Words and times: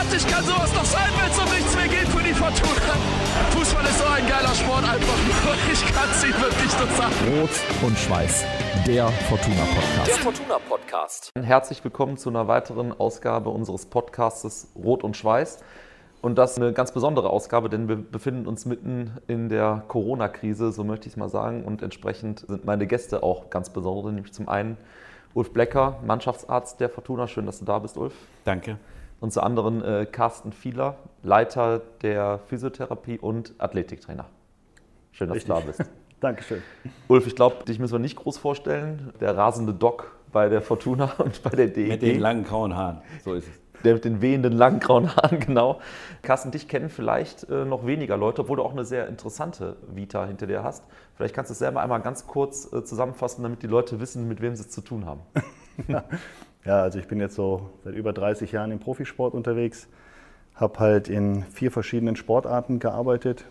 dramatisch 0.00 0.26
kann 0.26 0.44
sowas 0.44 0.72
noch 0.74 0.84
sein, 0.84 1.10
wenn 1.20 1.30
es 1.30 1.38
um 1.38 1.50
nichts 1.50 1.76
mehr 1.76 1.88
geht 1.88 2.08
für 2.08 2.22
die 2.22 2.32
Fortuna? 2.32 2.94
Fußball 3.50 3.84
ist 3.84 3.98
so 3.98 4.04
ein 4.04 4.26
geiler 4.26 4.54
Sport 4.54 4.84
einfach 4.84 5.18
nur. 5.24 5.72
Ich 5.72 5.80
kann 5.94 6.08
es 6.10 6.24
Ihnen 6.24 6.40
wirklich 6.40 6.78
nur 6.78 6.88
sagen. 6.96 7.40
Rot 7.40 7.50
und 7.82 7.98
Schweiß, 7.98 8.44
der 8.86 9.08
Fortuna 9.08 9.64
Podcast. 9.74 10.08
Der 10.08 10.16
Fortuna 10.16 10.58
Podcast. 10.68 11.30
Herzlich 11.40 11.84
willkommen 11.84 12.16
zu 12.16 12.30
einer 12.30 12.48
weiteren 12.48 12.98
Ausgabe 12.98 13.50
unseres 13.50 13.86
Podcastes 13.86 14.72
Rot 14.74 15.04
und 15.04 15.16
Schweiß. 15.16 15.58
Und 16.22 16.36
das 16.36 16.52
ist 16.52 16.58
eine 16.58 16.72
ganz 16.72 16.92
besondere 16.92 17.30
Ausgabe, 17.30 17.68
denn 17.68 17.88
wir 17.88 17.96
befinden 17.96 18.46
uns 18.46 18.66
mitten 18.66 19.18
in 19.26 19.48
der 19.48 19.84
Corona-Krise, 19.88 20.70
so 20.72 20.84
möchte 20.84 21.08
ich 21.08 21.14
es 21.14 21.16
mal 21.16 21.30
sagen. 21.30 21.64
Und 21.64 21.82
entsprechend 21.82 22.40
sind 22.40 22.64
meine 22.64 22.86
Gäste 22.86 23.22
auch 23.22 23.50
ganz 23.50 23.70
besonders, 23.70 24.12
nämlich 24.12 24.32
zum 24.32 24.48
einen 24.48 24.76
Ulf 25.32 25.52
Blecker, 25.52 25.98
Mannschaftsarzt 26.04 26.80
der 26.80 26.88
Fortuna. 26.88 27.26
Schön, 27.26 27.46
dass 27.46 27.58
du 27.58 27.64
da 27.64 27.78
bist, 27.78 27.96
Ulf. 27.96 28.14
Danke. 28.44 28.78
Und 29.20 29.32
zu 29.32 29.42
anderen 29.42 29.84
äh, 29.84 30.06
Carsten 30.10 30.52
Fieler, 30.52 30.96
Leiter 31.22 31.82
der 32.02 32.40
Physiotherapie 32.46 33.18
und 33.18 33.54
Athletiktrainer. 33.58 34.26
Schön, 35.12 35.28
dass 35.28 35.36
Richtig. 35.36 35.54
du 35.54 35.60
da 35.60 35.66
bist. 35.66 35.84
Dankeschön. 36.20 36.62
Ulf, 37.08 37.26
ich 37.26 37.34
glaube, 37.34 37.64
dich 37.64 37.78
müssen 37.78 37.94
wir 37.94 37.98
nicht 37.98 38.16
groß 38.16 38.38
vorstellen. 38.38 39.12
Der 39.20 39.36
rasende 39.36 39.72
Doc 39.72 40.14
bei 40.32 40.48
der 40.48 40.62
Fortuna 40.62 41.12
und 41.18 41.42
bei 41.42 41.50
der 41.50 41.68
DEG. 41.68 41.88
Mit 41.88 42.02
den 42.02 42.20
langen 42.20 42.44
grauen 42.44 42.76
Haaren. 42.76 43.02
So 43.24 43.34
ist 43.34 43.48
es. 43.48 43.82
Der 43.82 43.94
mit 43.94 44.04
den 44.04 44.20
wehenden, 44.20 44.52
langen 44.52 44.78
grauen 44.78 45.16
Haaren, 45.16 45.40
genau. 45.46 45.80
Carsten, 46.20 46.50
dich 46.50 46.68
kennen 46.68 46.90
vielleicht 46.90 47.48
äh, 47.48 47.64
noch 47.64 47.86
weniger 47.86 48.18
Leute, 48.18 48.42
obwohl 48.42 48.58
du 48.58 48.62
auch 48.62 48.72
eine 48.72 48.84
sehr 48.84 49.08
interessante 49.08 49.76
Vita 49.88 50.26
hinter 50.26 50.46
dir 50.46 50.62
hast. 50.62 50.84
Vielleicht 51.14 51.34
kannst 51.34 51.50
du 51.50 51.52
es 51.52 51.58
selber 51.58 51.80
einmal 51.80 52.00
ganz 52.02 52.26
kurz 52.26 52.70
äh, 52.72 52.84
zusammenfassen, 52.84 53.42
damit 53.42 53.62
die 53.62 53.66
Leute 53.66 53.98
wissen, 53.98 54.28
mit 54.28 54.42
wem 54.42 54.54
sie 54.54 54.62
es 54.62 54.70
zu 54.70 54.82
tun 54.82 55.06
haben. 55.06 55.20
Ja, 56.64 56.82
also 56.82 56.98
ich 56.98 57.08
bin 57.08 57.20
jetzt 57.20 57.34
so 57.34 57.70
seit 57.84 57.94
über 57.94 58.12
30 58.12 58.52
Jahren 58.52 58.70
im 58.70 58.80
Profisport 58.80 59.32
unterwegs, 59.32 59.88
habe 60.54 60.78
halt 60.78 61.08
in 61.08 61.44
vier 61.44 61.70
verschiedenen 61.70 62.16
Sportarten 62.16 62.78
gearbeitet, 62.80 63.46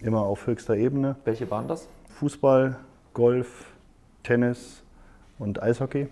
immer 0.00 0.20
auf 0.20 0.46
höchster 0.46 0.76
Ebene. 0.76 1.16
Welche 1.24 1.50
waren 1.50 1.66
das? 1.66 1.88
Fußball, 2.18 2.76
Golf, 3.14 3.64
Tennis 4.22 4.82
und 5.38 5.62
Eishockey. 5.62 6.08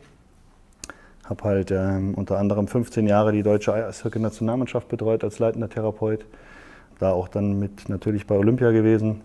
Habe 1.24 1.44
halt 1.44 1.70
ähm, 1.70 2.14
unter 2.14 2.38
anderem 2.38 2.68
15 2.68 3.06
Jahre 3.06 3.32
die 3.32 3.42
deutsche 3.42 3.74
Eishockey-Nationalmannschaft 3.74 4.88
betreut 4.88 5.22
als 5.22 5.38
leitender 5.38 5.68
Therapeut. 5.68 6.24
Da 6.98 7.12
auch 7.12 7.28
dann 7.28 7.58
mit 7.58 7.88
natürlich 7.88 8.26
bei 8.26 8.36
Olympia 8.36 8.70
gewesen. 8.72 9.20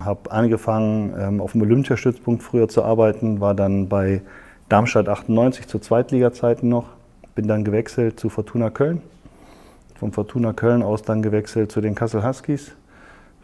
Habe 0.00 0.30
angefangen 0.30 1.14
ähm, 1.18 1.40
auf 1.40 1.52
dem 1.52 1.62
Olympiastützpunkt 1.62 2.42
früher 2.42 2.68
zu 2.68 2.82
arbeiten, 2.82 3.40
war 3.40 3.54
dann 3.54 3.88
bei 3.88 4.20
Darmstadt 4.68 5.08
98 5.08 5.68
zu 5.68 5.78
Zweitliga-Zeiten 5.78 6.68
noch. 6.68 6.86
Bin 7.36 7.46
dann 7.46 7.62
gewechselt 7.62 8.18
zu 8.18 8.28
Fortuna 8.28 8.68
Köln. 8.68 9.00
Vom 9.94 10.12
Fortuna 10.12 10.52
Köln 10.52 10.82
aus 10.82 11.02
dann 11.02 11.22
gewechselt 11.22 11.70
zu 11.70 11.80
den 11.80 11.94
Kassel 11.94 12.26
Huskies. 12.26 12.72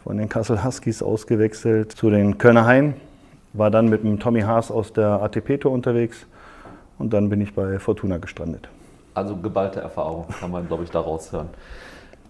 Von 0.03 0.19
den 0.19 0.29
Kassel 0.29 0.65
Huskies 0.65 1.01
ausgewechselt 1.01 1.93
zu 1.93 2.11
den 2.11 2.39
Kölner 2.39 2.67
Hain. 2.67 2.95
War 3.53 3.71
dann 3.71 3.89
mit 3.89 4.03
dem 4.03 4.19
Tommy 4.19 4.41
Haas 4.41 4.73
aus 4.73 4.93
der 4.93 5.23
ATP-Tour 5.23 5.71
unterwegs. 5.71 6.27
Und 6.99 7.13
dann 7.13 7.29
bin 7.29 7.41
ich 7.41 7.55
bei 7.55 7.79
Fortuna 7.79 8.19
gestrandet. 8.19 8.69
Also 9.15 9.37
geballte 9.37 9.79
Erfahrung, 9.79 10.27
kann 10.41 10.51
man, 10.51 10.67
glaube 10.67 10.83
ich, 10.83 10.91
daraus 10.91 11.31
hören. 11.31 11.51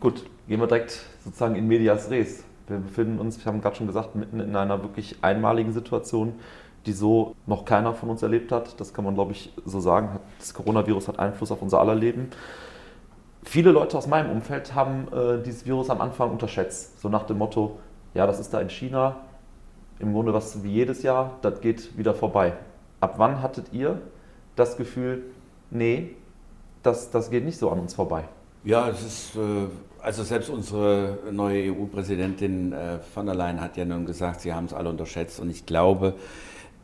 Gut, 0.00 0.22
gehen 0.48 0.60
wir 0.60 0.66
direkt 0.66 1.00
sozusagen 1.24 1.54
in 1.54 1.66
medias 1.66 2.10
res. 2.10 2.44
Wir 2.68 2.76
befinden 2.76 3.18
uns, 3.18 3.42
wir 3.42 3.50
haben 3.50 3.62
gerade 3.62 3.76
schon 3.76 3.86
gesagt, 3.86 4.14
mitten 4.16 4.38
in 4.38 4.54
einer 4.54 4.82
wirklich 4.82 5.16
einmaligen 5.22 5.72
Situation, 5.72 6.34
die 6.86 6.92
so 6.92 7.34
noch 7.46 7.64
keiner 7.64 7.94
von 7.94 8.10
uns 8.10 8.22
erlebt 8.22 8.52
hat. 8.52 8.78
Das 8.80 8.92
kann 8.92 9.04
man, 9.04 9.14
glaube 9.14 9.32
ich, 9.32 9.52
so 9.64 9.80
sagen. 9.80 10.18
Das 10.38 10.54
Coronavirus 10.54 11.08
hat 11.08 11.18
Einfluss 11.18 11.52
auf 11.52 11.62
unser 11.62 11.80
aller 11.80 11.94
Leben. 11.94 12.30
Viele 13.44 13.72
Leute 13.72 13.98
aus 13.98 14.06
meinem 14.06 14.30
Umfeld 14.30 14.74
haben 14.74 15.08
äh, 15.12 15.42
dieses 15.42 15.66
Virus 15.66 15.90
am 15.90 16.00
Anfang 16.00 16.30
unterschätzt. 16.30 17.00
So 17.00 17.08
nach 17.08 17.24
dem 17.24 17.38
Motto, 17.38 17.78
ja, 18.14 18.26
das 18.26 18.38
ist 18.38 18.54
da 18.54 18.60
in 18.60 18.70
China, 18.70 19.16
im 19.98 20.12
Grunde 20.12 20.32
was 20.32 20.62
wie 20.62 20.70
jedes 20.70 21.02
Jahr, 21.02 21.38
das 21.42 21.60
geht 21.60 21.96
wieder 21.96 22.14
vorbei. 22.14 22.54
Ab 23.00 23.14
wann 23.16 23.42
hattet 23.42 23.72
ihr 23.72 24.00
das 24.54 24.76
Gefühl, 24.76 25.24
nee, 25.70 26.14
das, 26.82 27.10
das 27.10 27.30
geht 27.30 27.44
nicht 27.44 27.58
so 27.58 27.70
an 27.70 27.80
uns 27.80 27.94
vorbei? 27.94 28.24
Ja, 28.64 28.88
es 28.88 29.02
ist, 29.04 29.36
äh, 29.36 29.66
also 30.00 30.22
selbst 30.22 30.50
unsere 30.50 31.18
neue 31.32 31.72
EU-Präsidentin 31.72 32.72
äh, 32.72 32.98
von 33.00 33.26
der 33.26 33.34
Leyen 33.34 33.60
hat 33.60 33.76
ja 33.76 33.84
nun 33.84 34.06
gesagt, 34.06 34.40
sie 34.40 34.52
haben 34.52 34.66
es 34.66 34.72
alle 34.72 34.88
unterschätzt. 34.88 35.40
Und 35.40 35.50
ich 35.50 35.66
glaube, 35.66 36.14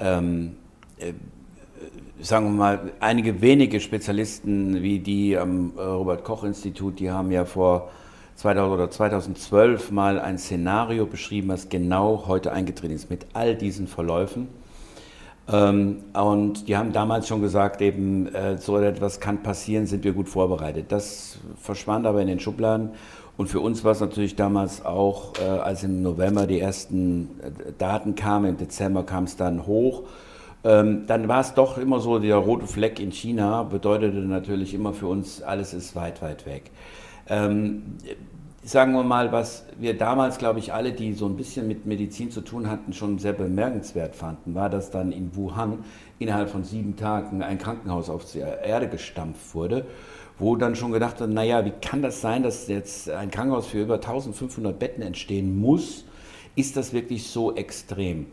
ähm, 0.00 0.56
äh, 0.98 1.12
sagen 2.20 2.46
wir 2.46 2.52
mal, 2.52 2.92
einige 3.00 3.40
wenige 3.40 3.80
Spezialisten 3.80 4.82
wie 4.82 4.98
die 4.98 5.36
am 5.36 5.72
äh, 5.76 5.80
Robert-Koch-Institut, 5.80 6.98
die 6.98 7.10
haben 7.10 7.30
ja 7.30 7.44
vor 7.44 7.90
2000 8.36 8.72
oder 8.74 8.90
2012 8.90 9.90
mal 9.90 10.20
ein 10.20 10.38
Szenario 10.38 11.06
beschrieben, 11.06 11.48
was 11.48 11.68
genau 11.68 12.24
heute 12.26 12.52
eingetreten 12.52 12.94
ist, 12.94 13.10
mit 13.10 13.26
all 13.32 13.56
diesen 13.56 13.88
Verläufen. 13.88 14.48
Ähm, 15.50 16.04
und 16.12 16.68
die 16.68 16.76
haben 16.76 16.92
damals 16.92 17.26
schon 17.26 17.40
gesagt, 17.40 17.80
eben 17.80 18.32
äh, 18.34 18.58
so 18.58 18.78
etwas 18.78 19.18
kann 19.18 19.42
passieren, 19.42 19.86
sind 19.86 20.04
wir 20.04 20.12
gut 20.12 20.28
vorbereitet. 20.28 20.86
Das 20.90 21.38
verschwand 21.60 22.06
aber 22.06 22.20
in 22.20 22.28
den 22.28 22.40
Schubladen. 22.40 22.90
Und 23.38 23.46
für 23.46 23.60
uns 23.60 23.84
war 23.84 23.92
es 23.92 24.00
natürlich 24.00 24.34
damals 24.34 24.84
auch, 24.84 25.32
äh, 25.40 25.44
als 25.44 25.84
im 25.84 26.02
November 26.02 26.48
die 26.48 26.58
ersten 26.58 27.30
äh, 27.40 27.72
Daten 27.78 28.16
kamen, 28.16 28.50
im 28.50 28.56
Dezember 28.56 29.04
kam 29.04 29.24
es 29.24 29.36
dann 29.36 29.64
hoch. 29.64 30.02
Ähm, 30.64 31.04
dann 31.06 31.28
war 31.28 31.40
es 31.40 31.54
doch 31.54 31.78
immer 31.78 32.00
so, 32.00 32.18
der 32.18 32.34
rote 32.34 32.66
Fleck 32.66 32.98
in 32.98 33.12
China 33.12 33.62
bedeutete 33.62 34.16
natürlich 34.16 34.74
immer 34.74 34.92
für 34.92 35.06
uns, 35.06 35.40
alles 35.40 35.72
ist 35.72 35.94
weit, 35.94 36.20
weit 36.20 36.46
weg. 36.46 36.72
Ähm, 37.28 37.98
sagen 38.64 38.92
wir 38.94 39.04
mal, 39.04 39.30
was 39.30 39.66
wir 39.78 39.96
damals, 39.96 40.38
glaube 40.38 40.58
ich, 40.58 40.72
alle, 40.74 40.90
die 40.90 41.12
so 41.12 41.26
ein 41.26 41.36
bisschen 41.36 41.68
mit 41.68 41.86
Medizin 41.86 42.32
zu 42.32 42.40
tun 42.40 42.68
hatten, 42.68 42.92
schon 42.92 43.20
sehr 43.20 43.34
bemerkenswert 43.34 44.16
fanden, 44.16 44.56
war, 44.56 44.68
dass 44.68 44.90
dann 44.90 45.12
in 45.12 45.36
Wuhan 45.36 45.84
innerhalb 46.18 46.50
von 46.50 46.64
sieben 46.64 46.96
Tagen 46.96 47.44
ein 47.44 47.58
Krankenhaus 47.58 48.10
auf 48.10 48.24
die 48.32 48.40
Erde 48.40 48.88
gestampft 48.88 49.54
wurde, 49.54 49.86
wo 50.38 50.56
dann 50.56 50.76
schon 50.76 50.92
gedacht 50.92 51.20
wird, 51.20 51.30
naja, 51.30 51.64
wie 51.64 51.72
kann 51.80 52.02
das 52.02 52.20
sein, 52.20 52.42
dass 52.42 52.68
jetzt 52.68 53.10
ein 53.10 53.30
Krankenhaus 53.30 53.66
für 53.66 53.82
über 53.82 53.94
1500 53.94 54.78
Betten 54.78 55.02
entstehen 55.02 55.58
muss? 55.58 56.04
Ist 56.54 56.76
das 56.76 56.92
wirklich 56.92 57.28
so 57.28 57.54
extrem? 57.54 58.26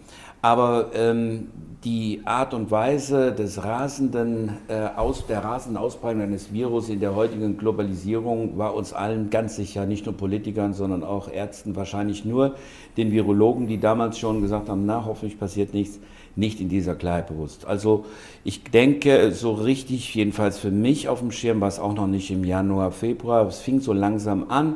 Aber 0.45 0.91
ähm, 0.93 1.47
die 1.83 2.21
Art 2.23 2.53
und 2.53 2.69
Weise 2.69 3.31
des 3.31 3.63
rasenden, 3.63 4.51
äh, 4.67 4.89
aus, 4.95 5.25
der 5.25 5.43
rasenden 5.43 5.81
Ausbreitung 5.81 6.21
eines 6.21 6.53
Virus 6.53 6.87
in 6.89 6.99
der 6.99 7.15
heutigen 7.15 7.57
Globalisierung 7.57 8.55
war 8.55 8.75
uns 8.75 8.93
allen 8.93 9.31
ganz 9.31 9.55
sicher, 9.55 9.87
nicht 9.87 10.05
nur 10.05 10.15
Politikern, 10.15 10.75
sondern 10.75 11.03
auch 11.03 11.31
Ärzten, 11.31 11.75
wahrscheinlich 11.75 12.25
nur 12.25 12.53
den 12.95 13.11
Virologen, 13.11 13.65
die 13.65 13.79
damals 13.79 14.19
schon 14.19 14.43
gesagt 14.43 14.69
haben, 14.69 14.85
na, 14.85 15.03
hoffentlich 15.03 15.39
passiert 15.39 15.73
nichts, 15.73 15.99
nicht 16.35 16.61
in 16.61 16.69
dieser 16.69 16.93
Klarheit 16.93 17.25
bewusst. 17.25 17.65
Also 17.65 18.05
ich 18.43 18.65
denke, 18.65 19.31
so 19.31 19.51
richtig, 19.53 20.13
jedenfalls 20.13 20.59
für 20.59 20.69
mich 20.69 21.09
auf 21.09 21.21
dem 21.21 21.31
Schirm 21.31 21.59
war 21.59 21.69
es 21.69 21.79
auch 21.79 21.95
noch 21.95 22.05
nicht 22.05 22.29
im 22.29 22.43
Januar, 22.43 22.91
Februar. 22.91 23.47
Es 23.47 23.61
fing 23.61 23.81
so 23.81 23.93
langsam 23.93 24.51
an, 24.51 24.75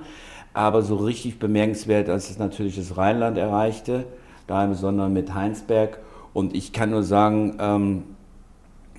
aber 0.52 0.81
so 0.81 0.96
richtig 0.96 1.38
bemerkenswert, 1.38 2.09
als 2.09 2.31
es 2.31 2.40
natürlich 2.40 2.75
das 2.75 2.97
Rheinland 2.97 3.38
erreichte 3.38 4.06
da 4.50 4.64
im 4.64 4.72
Besonderen 4.72 5.14
mit 5.14 5.34
Heinsberg. 5.34 6.00
Und 6.34 6.56
ich 6.56 6.74
kann 6.74 6.90
nur 6.90 7.04
sagen, 7.04 7.58
ähm, 7.60 8.04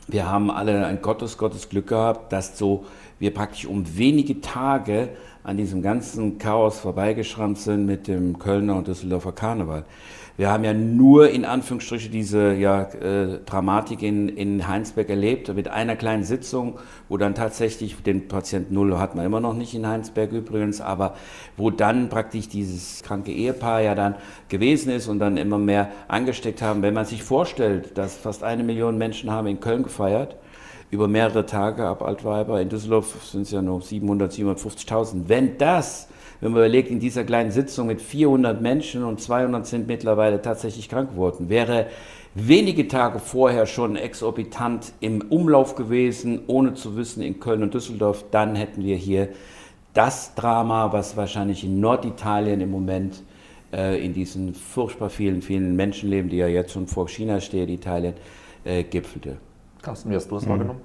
wir 0.09 0.29
haben 0.29 0.51
alle 0.51 0.87
ein 0.87 1.03
Gottes, 1.03 1.39
Gottes 1.39 1.69
Glück 1.69 1.89
gehabt, 1.89 2.33
dass 2.33 2.59
so 2.59 2.85
wir 3.19 3.33
praktisch 3.33 3.67
um 3.67 3.97
wenige 3.97 4.41
Tage 4.41 5.11
an 5.43 5.57
diesem 5.57 5.83
ganzen 5.83 6.39
Chaos 6.39 6.79
vorbeigeschrammt 6.79 7.59
sind 7.59 7.87
mit 7.87 8.09
dem 8.09 8.39
Kölner 8.39 8.77
und 8.77 8.89
Düsseldorfer 8.89 9.33
Karneval. 9.33 9.85
Wir 10.41 10.51
haben 10.51 10.65
ja 10.65 10.73
nur 10.73 11.29
in 11.29 11.45
Anführungsstrichen 11.45 12.11
diese 12.11 12.55
ja, 12.55 12.85
äh, 12.85 13.41
Dramatik 13.45 14.01
in, 14.03 14.31
in 14.31 14.67
Heinsberg 14.67 15.11
erlebt, 15.11 15.55
mit 15.55 15.69
einer 15.69 15.97
kleinen 15.97 16.25
Sitzung, 16.25 16.79
wo 17.11 17.19
dann 17.19 17.35
tatsächlich, 17.35 17.95
den 18.03 18.27
Patient 18.27 18.73
Null 18.73 18.97
hat 18.97 19.15
man 19.15 19.27
immer 19.27 19.41
noch 19.41 19.53
nicht 19.53 19.75
in 19.75 19.87
Heinsberg 19.87 20.33
übrigens, 20.33 20.81
aber 20.81 21.15
wo 21.59 21.69
dann 21.69 22.09
praktisch 22.09 22.49
dieses 22.49 23.03
kranke 23.03 23.31
Ehepaar 23.31 23.83
ja 23.83 23.95
dann 23.95 24.15
gewesen 24.49 24.91
ist 24.91 25.09
und 25.09 25.19
dann 25.19 25.37
immer 25.37 25.59
mehr 25.59 25.91
angesteckt 26.09 26.63
haben. 26.63 26.81
Wenn 26.81 26.95
man 26.95 27.05
sich 27.05 27.23
vorstellt, 27.23 27.99
dass 27.99 28.17
fast 28.17 28.43
eine 28.43 28.63
Million 28.63 28.97
Menschen 28.97 29.31
haben 29.31 29.47
in 29.47 29.61
Köln 29.61 29.83
gefeiert, 29.83 30.37
über 30.91 31.07
mehrere 31.07 31.45
Tage 31.45 31.85
ab 31.85 32.01
Altweiber, 32.01 32.63
in 32.63 32.71
Düsseldorf 32.71 33.15
sind 33.27 33.43
es 33.43 33.51
ja 33.51 33.61
nur 33.61 33.83
700, 33.83 34.33
750.000. 34.33 35.25
Wenn 35.27 35.59
das 35.59 36.09
wenn 36.41 36.53
man 36.53 36.61
überlegt, 36.61 36.91
in 36.91 37.01
dieser 37.01 37.25
kleinen 37.25 37.51
Sitzung 37.51 37.87
mit 37.87 38.01
400 38.01 38.61
Menschen 38.61 39.05
und 39.05 39.21
200 39.21 39.67
sind 39.67 39.87
mittlerweile 39.87 40.41
tatsächlich 40.41 40.89
krank 40.89 41.11
geworden, 41.11 41.49
wäre 41.49 41.87
wenige 42.35 42.89
Tage 42.89 43.19
vorher 43.19 43.67
schon 43.67 43.97
exorbitant 43.97 44.93
im 45.01 45.23
Umlauf 45.23 45.75
gewesen, 45.75 46.43
ohne 46.47 46.75
zu 46.75 46.97
wissen, 46.97 47.23
in 47.23 47.41
Köln 47.41 47.63
und 47.63 47.75
Düsseldorf, 47.75 48.25
dann 48.31 48.55
hätten 48.55 48.85
wir 48.85 48.97
hier 48.97 49.29
das 49.95 50.35
Drama, 50.35 50.93
was 50.93 51.17
wahrscheinlich 51.17 51.65
in 51.65 51.81
Norditalien 51.81 52.61
im 52.61 52.71
Moment 52.71 53.23
äh, 53.73 54.05
in 54.05 54.15
diesen 54.15 54.55
furchtbar 54.55 55.11
vielen, 55.11 55.43
vielen 55.43 55.75
Menschenleben, 55.75 56.31
die 56.31 56.37
ja 56.37 56.47
jetzt 56.47 56.73
schon 56.73 56.87
vor 56.87 57.09
China 57.09 57.41
steht, 57.41 57.69
Italien, 57.69 58.15
äh, 58.65 58.85
gipfelte. 58.85 59.37
Carsten, 59.83 60.11
wie 60.11 60.15
hast 60.15 60.31
du 60.31 60.37
das 60.37 60.49
wahrgenommen? 60.49 60.81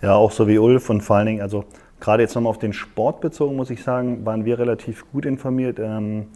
Ja, 0.00 0.14
auch 0.14 0.30
so 0.30 0.46
wie 0.46 0.58
Ulf 0.58 0.90
und 0.90 1.02
vor 1.02 1.16
allen 1.16 1.26
Dingen, 1.26 1.42
also 1.42 1.64
Gerade 2.00 2.22
jetzt 2.22 2.34
nochmal 2.34 2.50
auf 2.50 2.58
den 2.58 2.72
Sport 2.72 3.20
bezogen, 3.20 3.56
muss 3.56 3.70
ich 3.70 3.82
sagen, 3.82 4.24
waren 4.24 4.44
wir 4.44 4.58
relativ 4.58 5.10
gut 5.10 5.26
informiert. 5.26 5.78
Ähm, 5.78 6.26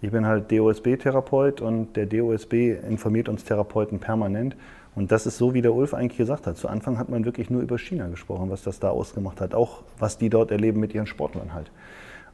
ich 0.00 0.10
bin 0.10 0.26
halt 0.26 0.50
DOSB-Therapeut 0.50 1.60
und 1.60 1.94
der 1.96 2.06
DOSB 2.06 2.76
informiert 2.88 3.28
uns 3.28 3.44
Therapeuten 3.44 4.00
permanent. 4.00 4.56
Und 4.94 5.10
das 5.10 5.26
ist 5.26 5.38
so, 5.38 5.54
wie 5.54 5.62
der 5.62 5.74
Ulf 5.74 5.94
eigentlich 5.94 6.18
gesagt 6.18 6.46
hat. 6.46 6.56
Zu 6.56 6.68
Anfang 6.68 6.98
hat 6.98 7.08
man 7.08 7.24
wirklich 7.24 7.50
nur 7.50 7.62
über 7.62 7.78
China 7.78 8.08
gesprochen, 8.08 8.50
was 8.50 8.62
das 8.62 8.80
da 8.80 8.90
ausgemacht 8.90 9.40
hat. 9.40 9.54
Auch 9.54 9.82
was 9.98 10.18
die 10.18 10.30
dort 10.30 10.50
erleben 10.50 10.78
mit 10.78 10.94
ihren 10.94 11.06
Sportlern 11.06 11.54
halt. 11.54 11.70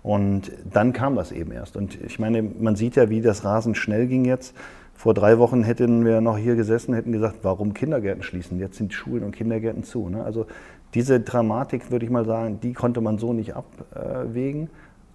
Und 0.02 0.50
dann 0.70 0.92
kam 0.92 1.16
das 1.16 1.32
eben 1.32 1.52
erst. 1.52 1.76
Und 1.76 2.00
ich 2.02 2.18
meine, 2.18 2.42
man 2.42 2.76
sieht 2.76 2.96
ja, 2.96 3.10
wie 3.10 3.20
das 3.20 3.44
rasend 3.44 3.76
schnell 3.76 4.06
ging 4.06 4.24
jetzt. 4.24 4.54
Vor 4.94 5.14
drei 5.14 5.38
Wochen 5.38 5.62
hätten 5.62 6.04
wir 6.04 6.20
noch 6.20 6.36
hier 6.36 6.56
gesessen, 6.56 6.92
hätten 6.92 7.12
gesagt, 7.12 7.38
warum 7.42 7.72
Kindergärten 7.72 8.22
schließen? 8.22 8.58
Jetzt 8.58 8.76
sind 8.76 8.92
Schulen 8.92 9.24
und 9.24 9.34
Kindergärten 9.34 9.82
zu. 9.82 10.10
Ne? 10.10 10.22
Also 10.22 10.46
diese 10.94 11.20
Dramatik, 11.20 11.90
würde 11.90 12.04
ich 12.04 12.10
mal 12.10 12.24
sagen, 12.24 12.60
die 12.60 12.72
konnte 12.72 13.00
man 13.00 13.18
so 13.18 13.32
nicht 13.32 13.54
abwägen. 13.54 14.68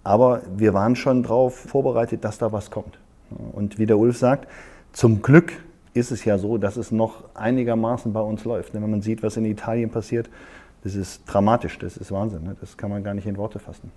Aber 0.04 0.42
wir 0.56 0.72
waren 0.72 0.96
schon 0.96 1.22
darauf 1.22 1.54
vorbereitet, 1.54 2.24
dass 2.24 2.38
da 2.38 2.52
was 2.52 2.70
kommt. 2.70 2.98
Und 3.52 3.78
wie 3.78 3.86
der 3.86 3.98
Ulf 3.98 4.16
sagt, 4.16 4.48
zum 4.92 5.20
Glück 5.20 5.52
ist 5.94 6.12
es 6.12 6.24
ja 6.24 6.38
so, 6.38 6.58
dass 6.58 6.76
es 6.76 6.92
noch 6.92 7.24
einigermaßen 7.34 8.12
bei 8.12 8.20
uns 8.20 8.44
läuft. 8.44 8.74
Wenn 8.74 8.88
man 8.88 9.02
sieht, 9.02 9.22
was 9.22 9.36
in 9.36 9.44
Italien 9.44 9.90
passiert, 9.90 10.30
das 10.84 10.94
ist 10.94 11.22
dramatisch, 11.26 11.78
das 11.78 11.96
ist 11.96 12.12
Wahnsinn. 12.12 12.44
Ne? 12.44 12.56
Das 12.60 12.76
kann 12.76 12.90
man 12.90 13.02
gar 13.02 13.14
nicht 13.14 13.26
in 13.26 13.36
Worte 13.36 13.58
fassen. 13.58 13.90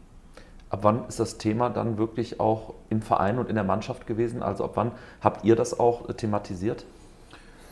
Ab 0.69 0.79
wann 0.83 1.07
ist 1.07 1.19
das 1.19 1.37
Thema 1.37 1.69
dann 1.69 1.97
wirklich 1.97 2.39
auch 2.39 2.73
im 2.89 3.01
Verein 3.01 3.37
und 3.37 3.49
in 3.49 3.55
der 3.55 3.63
Mannschaft 3.63 4.07
gewesen? 4.07 4.41
Also 4.41 4.63
ab 4.63 4.71
wann 4.75 4.91
habt 5.21 5.45
ihr 5.45 5.55
das 5.55 5.79
auch 5.79 6.07
thematisiert? 6.13 6.85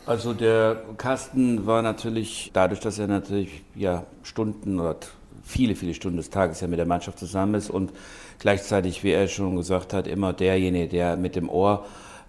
Also 0.08 0.32
der 0.32 0.84
Carsten 0.96 1.66
war 1.66 1.82
natürlich, 1.82 2.48
dadurch, 2.54 2.80
dass 2.80 2.98
er 2.98 3.08
natürlich 3.08 3.62
ja 3.74 4.04
Stunden 4.22 4.80
oder 4.80 4.96
viele, 5.44 5.76
viele 5.76 5.92
Stunden 5.92 6.16
des 6.16 6.30
Tages 6.30 6.62
ja 6.62 6.66
mit 6.66 6.78
der 6.78 6.86
Mannschaft 6.86 7.18
zusammen 7.18 7.56
ist 7.56 7.68
und 7.68 7.92
gleichzeitig, 8.38 9.04
wie 9.04 9.10
er 9.10 9.28
schon 9.28 9.56
gesagt 9.56 9.92
hat, 9.92 10.06
immer 10.06 10.32
derjenige, 10.32 10.88
der 10.88 11.18
mit 11.18 11.36
dem 11.36 11.50
Ohr 11.50 11.84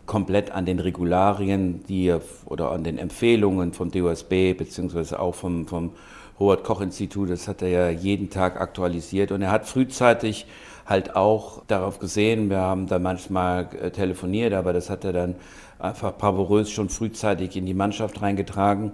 komplett 0.05 0.51
an 0.51 0.65
den 0.65 0.79
Regularien 0.79 1.81
die, 1.87 2.13
oder 2.43 2.71
an 2.71 2.83
den 2.83 2.97
Empfehlungen 2.97 3.71
vom 3.71 3.91
DOSB 3.91 4.57
beziehungsweise 4.57 5.17
auch 5.17 5.35
vom, 5.35 5.65
vom 5.65 5.93
Howard 6.37 6.65
Koch 6.65 6.81
Institut, 6.81 7.29
das 7.29 7.47
hat 7.47 7.61
er 7.61 7.69
ja 7.69 7.89
jeden 7.91 8.29
Tag 8.29 8.59
aktualisiert. 8.59 9.31
Und 9.31 9.41
er 9.41 9.51
hat 9.51 9.65
frühzeitig 9.65 10.47
halt 10.85 11.15
auch 11.15 11.63
darauf 11.67 11.99
gesehen, 11.99 12.49
wir 12.49 12.57
haben 12.57 12.87
da 12.87 12.99
manchmal 12.99 13.69
äh, 13.81 13.91
telefoniert, 13.91 14.51
aber 14.51 14.73
das 14.73 14.89
hat 14.89 15.05
er 15.05 15.13
dann 15.13 15.35
einfach 15.79 16.17
bravourös 16.17 16.69
schon 16.69 16.89
frühzeitig 16.89 17.55
in 17.55 17.65
die 17.65 17.73
Mannschaft 17.73 18.21
reingetragen. 18.21 18.91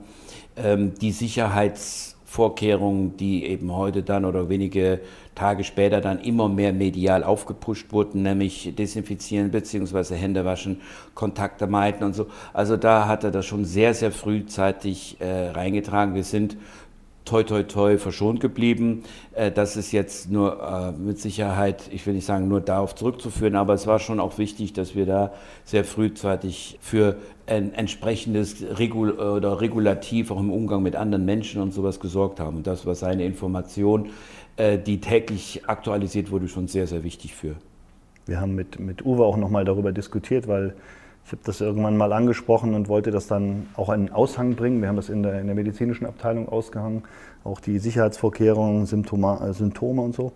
Ähm, 0.56 0.94
die 0.94 1.12
Sicherheitsvorkehrungen, 1.12 3.18
die 3.18 3.46
eben 3.46 3.74
heute 3.74 4.04
dann 4.04 4.24
oder 4.24 4.48
wenige 4.48 5.02
Tage 5.34 5.66
später 5.66 6.00
dann 6.00 6.22
immer 6.22 6.48
mehr 6.48 6.72
medial 6.72 7.24
aufgepusht 7.24 7.92
wurden, 7.92 8.24
nämlich 8.24 8.74
desinfizieren 8.76 9.52
bzw. 9.52 10.16
Hände 10.16 10.46
waschen, 10.46 10.80
Kontakte 11.14 11.68
meiden 11.68 12.06
und 12.06 12.14
so. 12.14 12.28
Also 12.54 12.78
da 12.78 13.08
hat 13.08 13.26
er 13.26 13.32
das 13.32 13.46
schon 13.46 13.66
sehr, 13.66 13.94
sehr 13.94 14.12
frühzeitig 14.12 15.18
äh, 15.20 15.50
reingetragen. 15.50 16.16
Wir 16.16 16.24
sind 16.24 16.56
toi 17.26 17.44
toi 17.44 17.64
toi 17.64 17.98
verschont 17.98 18.40
geblieben. 18.40 19.04
Äh, 19.34 19.52
das 19.52 19.76
ist 19.76 19.92
jetzt 19.92 20.32
nur 20.32 20.62
äh, 20.62 20.92
mit 20.92 21.20
Sicherheit, 21.20 21.90
ich 21.92 22.06
will 22.06 22.14
nicht 22.14 22.26
sagen 22.26 22.48
nur 22.48 22.62
darauf 22.62 22.96
zurückzuführen, 22.96 23.56
aber 23.56 23.74
es 23.74 23.88
war 23.88 24.00
schon 24.00 24.20
auch 24.20 24.38
wichtig, 24.38 24.74
dass 24.74 24.96
wir 24.96 25.06
da 25.06 25.34
sehr 25.66 25.84
frühzeitig 25.84 26.78
für 26.82 27.18
ein 27.48 27.74
entsprechendes 27.74 28.64
Regul 28.80 29.12
oder 29.12 29.62
Regulativ 29.62 30.32
auch 30.32 30.40
im 30.40 30.52
Umgang 30.52 30.82
mit 30.82 30.96
anderen 30.96 31.26
Menschen 31.26 31.62
und 31.62 31.74
sowas 31.74 32.00
gesorgt 32.00 32.40
haben. 32.40 32.58
Und 32.58 32.68
das 32.68 32.86
war 32.86 32.96
seine 32.96 33.26
Information 33.26 34.10
äh, 34.58 34.78
die 34.78 35.02
täglich 35.02 35.64
aktualisiert 35.68 36.32
wurde, 36.32 36.48
schon 36.48 36.70
sehr, 36.70 36.88
sehr 36.88 37.04
wichtig 37.04 37.36
für. 37.36 37.56
Wir 38.26 38.40
haben 38.40 38.56
mit, 38.56 38.80
mit 38.80 39.06
Uwe 39.06 39.26
auch 39.26 39.36
nochmal 39.36 39.66
darüber 39.66 39.92
diskutiert, 39.92 40.48
weil 40.48 40.76
ich 41.26 41.32
habe 41.32 41.42
das 41.44 41.60
irgendwann 41.60 41.98
mal 41.98 42.14
angesprochen 42.14 42.76
und 42.76 42.88
wollte 42.88 43.10
das 43.10 43.26
dann 43.26 43.68
auch 43.76 43.90
einen 43.90 44.12
Aushang 44.12 44.56
bringen. 44.56 44.82
Wir 44.82 44.90
haben 44.90 44.96
das 44.96 45.10
in 45.10 45.24
der, 45.24 45.42
in 45.42 45.48
der 45.48 45.56
medizinischen 45.56 46.06
Abteilung 46.06 46.48
ausgehangen, 46.48 47.04
auch 47.44 47.60
die 47.60 47.80
Sicherheitsvorkehrungen, 47.80 48.86
Symptome, 48.86 49.40
äh, 49.42 49.54
Symptome 49.54 50.04
und 50.04 50.14
so. 50.14 50.34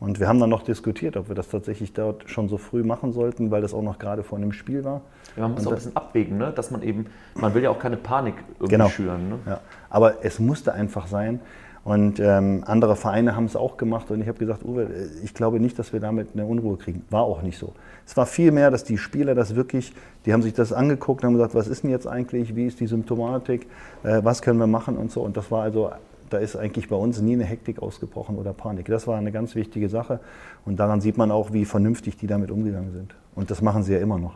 Und 0.00 0.18
wir 0.18 0.28
haben 0.28 0.40
dann 0.40 0.48
noch 0.48 0.62
diskutiert, 0.62 1.18
ob 1.18 1.28
wir 1.28 1.34
das 1.34 1.50
tatsächlich 1.50 1.92
dort 1.92 2.30
schon 2.30 2.48
so 2.48 2.56
früh 2.56 2.82
machen 2.82 3.12
sollten, 3.12 3.50
weil 3.50 3.60
das 3.60 3.74
auch 3.74 3.82
noch 3.82 3.98
gerade 3.98 4.22
vor 4.22 4.38
einem 4.38 4.52
Spiel 4.52 4.82
war. 4.82 5.02
Ja, 5.36 5.42
man 5.42 5.52
muss 5.52 5.66
auch 5.66 5.72
ein 5.72 5.74
bisschen 5.74 5.96
abwägen, 5.96 6.38
ne? 6.38 6.52
dass 6.56 6.70
man 6.70 6.82
eben, 6.82 7.06
man 7.34 7.52
will 7.52 7.62
ja 7.62 7.68
auch 7.68 7.78
keine 7.78 7.98
Panik 7.98 8.36
irgendwie 8.54 8.70
genau. 8.70 8.88
schüren. 8.88 9.28
Ne? 9.28 9.38
Ja. 9.46 9.60
Aber 9.90 10.24
es 10.24 10.38
musste 10.38 10.72
einfach 10.72 11.06
sein, 11.06 11.40
und 11.82 12.20
ähm, 12.20 12.62
andere 12.66 12.94
Vereine 12.94 13.34
haben 13.34 13.46
es 13.46 13.56
auch 13.56 13.78
gemacht 13.78 14.10
und 14.10 14.20
ich 14.20 14.28
habe 14.28 14.38
gesagt, 14.38 14.64
Uwe, 14.64 14.88
ich 15.24 15.32
glaube 15.32 15.60
nicht, 15.60 15.78
dass 15.78 15.94
wir 15.94 16.00
damit 16.00 16.28
eine 16.34 16.44
Unruhe 16.44 16.76
kriegen. 16.76 17.04
War 17.08 17.22
auch 17.22 17.40
nicht 17.40 17.58
so. 17.58 17.72
Es 18.06 18.16
war 18.18 18.26
vielmehr, 18.26 18.70
dass 18.70 18.84
die 18.84 18.98
Spieler 18.98 19.34
das 19.34 19.54
wirklich, 19.54 19.94
die 20.26 20.34
haben 20.34 20.42
sich 20.42 20.52
das 20.52 20.74
angeguckt 20.74 21.22
und 21.22 21.28
haben 21.28 21.34
gesagt, 21.34 21.54
was 21.54 21.68
ist 21.68 21.82
denn 21.82 21.90
jetzt 21.90 22.06
eigentlich, 22.06 22.54
wie 22.54 22.66
ist 22.66 22.80
die 22.80 22.86
Symptomatik, 22.86 23.66
äh, 24.02 24.20
was 24.22 24.42
können 24.42 24.58
wir 24.58 24.66
machen 24.66 24.98
und 24.98 25.10
so. 25.10 25.22
Und 25.22 25.38
das 25.38 25.50
war 25.50 25.62
also, 25.62 25.90
da 26.28 26.36
ist 26.36 26.54
eigentlich 26.54 26.88
bei 26.88 26.96
uns 26.96 27.20
nie 27.22 27.32
eine 27.32 27.44
Hektik 27.44 27.80
ausgebrochen 27.80 28.36
oder 28.36 28.52
Panik. 28.52 28.86
Das 28.86 29.06
war 29.06 29.16
eine 29.16 29.32
ganz 29.32 29.54
wichtige 29.54 29.88
Sache 29.88 30.20
und 30.66 30.78
daran 30.78 31.00
sieht 31.00 31.16
man 31.16 31.30
auch, 31.30 31.52
wie 31.52 31.64
vernünftig 31.64 32.18
die 32.18 32.26
damit 32.26 32.50
umgegangen 32.50 32.92
sind. 32.92 33.14
Und 33.34 33.50
das 33.50 33.62
machen 33.62 33.84
sie 33.84 33.94
ja 33.94 34.00
immer 34.00 34.18
noch. 34.18 34.34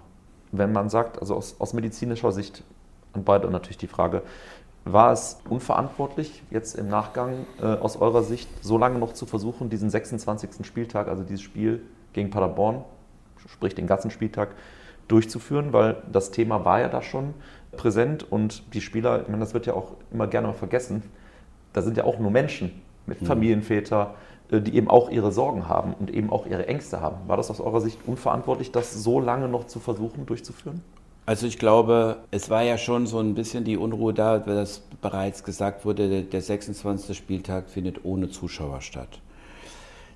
Wenn 0.50 0.72
man 0.72 0.88
sagt, 0.88 1.20
also 1.20 1.34
aus, 1.34 1.56
aus 1.58 1.74
medizinischer 1.74 2.32
Sicht 2.32 2.64
an 3.12 3.22
beide 3.24 3.50
natürlich 3.50 3.78
die 3.78 3.86
Frage, 3.86 4.22
war 4.84 5.12
es 5.12 5.40
unverantwortlich, 5.48 6.42
jetzt 6.50 6.74
im 6.74 6.88
Nachgang 6.88 7.46
äh, 7.60 7.64
aus 7.64 7.96
eurer 7.96 8.22
Sicht 8.22 8.48
so 8.62 8.76
lange 8.76 8.98
noch 8.98 9.14
zu 9.14 9.24
versuchen, 9.24 9.70
diesen 9.70 9.88
26. 9.88 10.66
Spieltag, 10.66 11.08
also 11.08 11.22
dieses 11.22 11.42
Spiel 11.42 11.82
gegen 12.12 12.30
Paderborn, 12.30 12.84
sprich 13.48 13.74
den 13.74 13.86
ganzen 13.86 14.10
Spieltag, 14.10 14.54
durchzuführen? 15.08 15.72
Weil 15.72 16.02
das 16.10 16.30
Thema 16.30 16.64
war 16.64 16.80
ja 16.80 16.88
da 16.88 17.02
schon 17.02 17.34
präsent 17.72 18.30
und 18.30 18.74
die 18.74 18.80
Spieler, 18.80 19.22
ich 19.22 19.28
meine, 19.28 19.40
das 19.40 19.54
wird 19.54 19.66
ja 19.66 19.74
auch 19.74 19.92
immer 20.12 20.26
gerne 20.26 20.48
mal 20.48 20.54
vergessen, 20.54 21.02
da 21.72 21.82
sind 21.82 21.96
ja 21.96 22.04
auch 22.04 22.18
nur 22.18 22.30
Menschen 22.30 22.82
mit 23.06 23.22
mhm. 23.22 23.26
Familienväter, 23.26 24.14
äh, 24.50 24.60
die 24.60 24.74
eben 24.76 24.88
auch 24.88 25.10
ihre 25.10 25.32
Sorgen 25.32 25.68
haben 25.68 25.94
und 25.94 26.10
eben 26.10 26.30
auch 26.30 26.46
ihre 26.46 26.66
Ängste 26.66 27.00
haben. 27.00 27.16
War 27.26 27.36
das 27.36 27.50
aus 27.50 27.60
eurer 27.60 27.80
Sicht 27.80 27.98
unverantwortlich, 28.06 28.70
das 28.70 28.94
so 28.94 29.20
lange 29.20 29.48
noch 29.48 29.66
zu 29.66 29.80
versuchen 29.80 30.26
durchzuführen? 30.26 30.82
Also 31.26 31.46
ich 31.46 31.58
glaube, 31.58 32.18
es 32.30 32.50
war 32.50 32.62
ja 32.62 32.76
schon 32.76 33.06
so 33.06 33.18
ein 33.18 33.34
bisschen 33.34 33.64
die 33.64 33.78
Unruhe 33.78 34.12
da, 34.12 34.46
weil 34.46 34.56
das 34.56 34.82
bereits 35.00 35.42
gesagt 35.42 35.84
wurde, 35.84 36.22
der 36.22 36.42
26. 36.42 37.16
Spieltag 37.16 37.70
findet 37.70 38.04
ohne 38.04 38.28
Zuschauer 38.28 38.82
statt. 38.82 39.20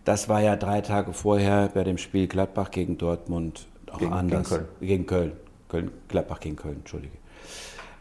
Das 0.05 0.29
war 0.29 0.41
ja 0.41 0.57
drei 0.57 0.81
Tage 0.81 1.13
vorher 1.13 1.71
bei 1.73 1.85
dem 1.85 1.99
Spiel 1.99 2.29
Gladbach 2.29 2.71
gegen 2.71 2.99
Dortmund 2.99 3.67
auch 3.91 3.99
gegen, 3.99 4.13
anders. 4.13 4.49
Gegen 4.49 4.59
Köln. 4.59 4.69
Gegen 4.81 5.07
Köln. 5.07 5.33
Köln. 5.69 5.91
Gladbach 6.09 6.41
gegen 6.41 6.57
Köln, 6.57 6.77
Entschuldige. 6.77 7.17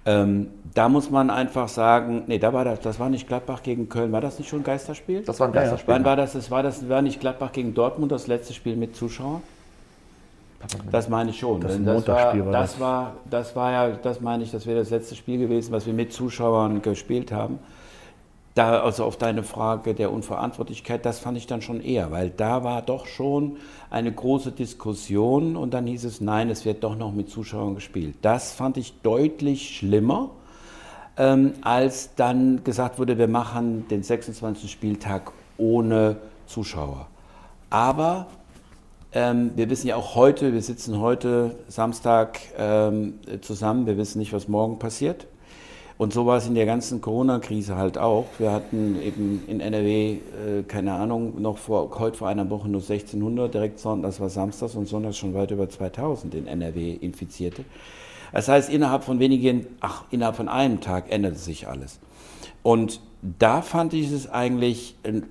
Ähm, 0.05 0.47
da 0.73 0.87
muss 0.87 1.09
man 1.09 1.29
einfach 1.29 1.67
sagen, 1.67 2.23
nee, 2.27 2.39
da 2.39 2.53
war 2.53 2.63
das, 2.63 2.79
das 2.79 2.97
war 2.99 3.09
nicht 3.09 3.27
Gladbach 3.27 3.61
gegen 3.61 3.89
Köln, 3.89 4.13
war 4.13 4.21
das 4.21 4.39
nicht 4.39 4.47
schon 4.47 4.61
ein 4.61 4.63
Geisterspiel? 4.63 5.21
Das 5.23 5.39
war 5.41 5.47
ein 5.47 5.53
Geisterspiel. 5.53 5.93
Wann 5.93 6.05
war 6.05 6.15
das? 6.15 6.31
Das 6.31 6.49
war, 6.49 6.63
das 6.63 6.87
war 6.87 7.01
nicht 7.01 7.19
Gladbach 7.19 7.51
gegen 7.51 7.73
Dortmund, 7.73 8.11
das 8.13 8.27
letzte 8.27 8.53
Spiel 8.53 8.77
mit 8.77 8.95
Zuschauern? 8.95 9.41
Das 10.91 11.07
meine 11.07 11.29
ich 11.29 11.39
schon. 11.39 11.61
Das, 11.61 11.77
das, 11.83 12.07
war, 12.07 12.45
war, 12.45 12.51
das, 12.51 12.79
war, 12.79 13.13
das 13.29 13.55
war 13.55 13.71
ja, 13.71 13.89
das 13.89 14.21
meine 14.21 14.43
ich, 14.43 14.51
das 14.51 14.65
wäre 14.65 14.79
das 14.79 14.89
letzte 14.89 15.15
Spiel 15.15 15.37
gewesen, 15.37 15.71
was 15.71 15.85
wir 15.85 15.93
mit 15.93 16.11
Zuschauern 16.11 16.81
gespielt 16.81 17.31
haben. 17.31 17.59
Da, 18.55 18.81
also 18.81 19.03
auf 19.03 19.17
deine 19.17 19.43
Frage 19.43 19.93
der 19.93 20.11
Unverantwortlichkeit, 20.11 21.05
das 21.05 21.19
fand 21.19 21.37
ich 21.37 21.45
dann 21.45 21.61
schon 21.61 21.79
eher, 21.79 22.11
weil 22.11 22.31
da 22.31 22.63
war 22.63 22.81
doch 22.81 23.05
schon 23.05 23.57
eine 23.91 24.11
große 24.11 24.51
Diskussion 24.51 25.55
und 25.55 25.75
dann 25.75 25.85
hieß 25.85 26.05
es, 26.05 26.21
nein, 26.21 26.49
es 26.49 26.65
wird 26.65 26.83
doch 26.83 26.97
noch 26.97 27.13
mit 27.13 27.29
Zuschauern 27.29 27.75
gespielt. 27.75 28.15
Das 28.23 28.53
fand 28.53 28.77
ich 28.77 28.99
deutlich 29.03 29.77
schlimmer, 29.77 30.31
ähm, 31.17 31.53
als 31.61 32.15
dann 32.15 32.63
gesagt 32.63 32.97
wurde, 32.97 33.19
wir 33.19 33.27
machen 33.27 33.87
den 33.89 34.01
26. 34.01 34.71
Spieltag 34.71 35.31
ohne 35.59 36.17
Zuschauer. 36.47 37.05
Aber 37.69 38.25
ähm, 39.17 39.51
wir 39.55 39.67
wissen 39.71 39.87
ja 39.87 39.95
auch 39.95 40.13
heute, 40.13 40.53
wir 40.53 40.61
sitzen 40.61 40.99
heute 40.99 41.55
Samstag 41.67 42.39
ähm, 42.55 43.15
zusammen, 43.41 43.87
wir 43.87 43.97
wissen 43.97 44.19
nicht, 44.19 44.31
was 44.31 44.47
morgen 44.47 44.77
passiert. 44.77 45.25
Und 45.97 46.13
so 46.13 46.27
war 46.27 46.37
es 46.37 46.45
in 46.45 46.53
der 46.53 46.67
ganzen 46.67 47.01
Corona-Krise 47.01 47.75
halt 47.75 47.97
auch. 47.97 48.25
Wir 48.37 48.51
hatten 48.51 49.01
eben 49.01 49.43
in 49.47 49.59
NRW, 49.59 50.11
äh, 50.11 50.19
keine 50.67 50.93
Ahnung, 50.93 51.41
noch 51.41 51.57
vor, 51.57 51.89
heute 51.97 52.15
vor 52.15 52.27
einer 52.27 52.47
Woche 52.51 52.69
nur 52.69 52.81
1600, 52.81 53.51
direkt 53.51 53.83
das 53.83 54.19
war 54.19 54.29
Samstags 54.29 54.75
und 54.75 54.87
Sonntags 54.87 55.17
schon 55.17 55.33
weit 55.33 55.49
über 55.49 55.67
2000 55.67 56.35
in 56.35 56.45
NRW 56.45 56.93
Infizierte. 56.93 57.65
Das 58.31 58.47
heißt, 58.47 58.69
innerhalb 58.69 59.03
von 59.03 59.19
wenigen, 59.19 59.65
ach, 59.79 60.03
innerhalb 60.11 60.35
von 60.35 60.47
einem 60.47 60.79
Tag 60.79 61.11
änderte 61.11 61.39
sich 61.39 61.67
alles. 61.67 61.97
Und 62.61 62.99
da 63.39 63.61
fand 63.61 63.93
ich 63.93 64.11
es 64.11 64.29
eigentlich, 64.29 64.95
äh, 65.03 65.21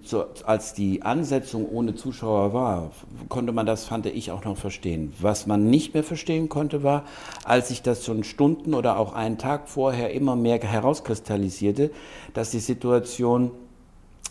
als 0.45 0.75
die 0.75 1.03
Ansetzung 1.03 1.69
ohne 1.69 1.95
Zuschauer 1.95 2.53
war, 2.53 2.91
konnte 3.29 3.53
man 3.53 3.67
das, 3.67 3.85
fand 3.85 4.07
ich, 4.07 4.31
auch 4.31 4.45
noch 4.45 4.57
verstehen. 4.57 5.13
Was 5.21 5.47
man 5.47 5.71
nicht 5.71 5.95
mehr 5.95 6.05
verstehen 6.05 6.49
konnte, 6.49 6.83
war, 6.83 7.05
als 7.45 7.69
sich 7.69 7.83
das 7.83 8.05
schon 8.05 8.25
Stunden 8.25 8.75
oder 8.75 8.99
auch 8.99 9.15
einen 9.15 9.39
Tag 9.39 9.69
vorher 9.69 10.13
immer 10.13 10.37
mehr 10.37 10.61
herauskristallisierte, 10.61 11.91
dass 12.35 12.51
die 12.51 12.61
Situation 12.61 13.51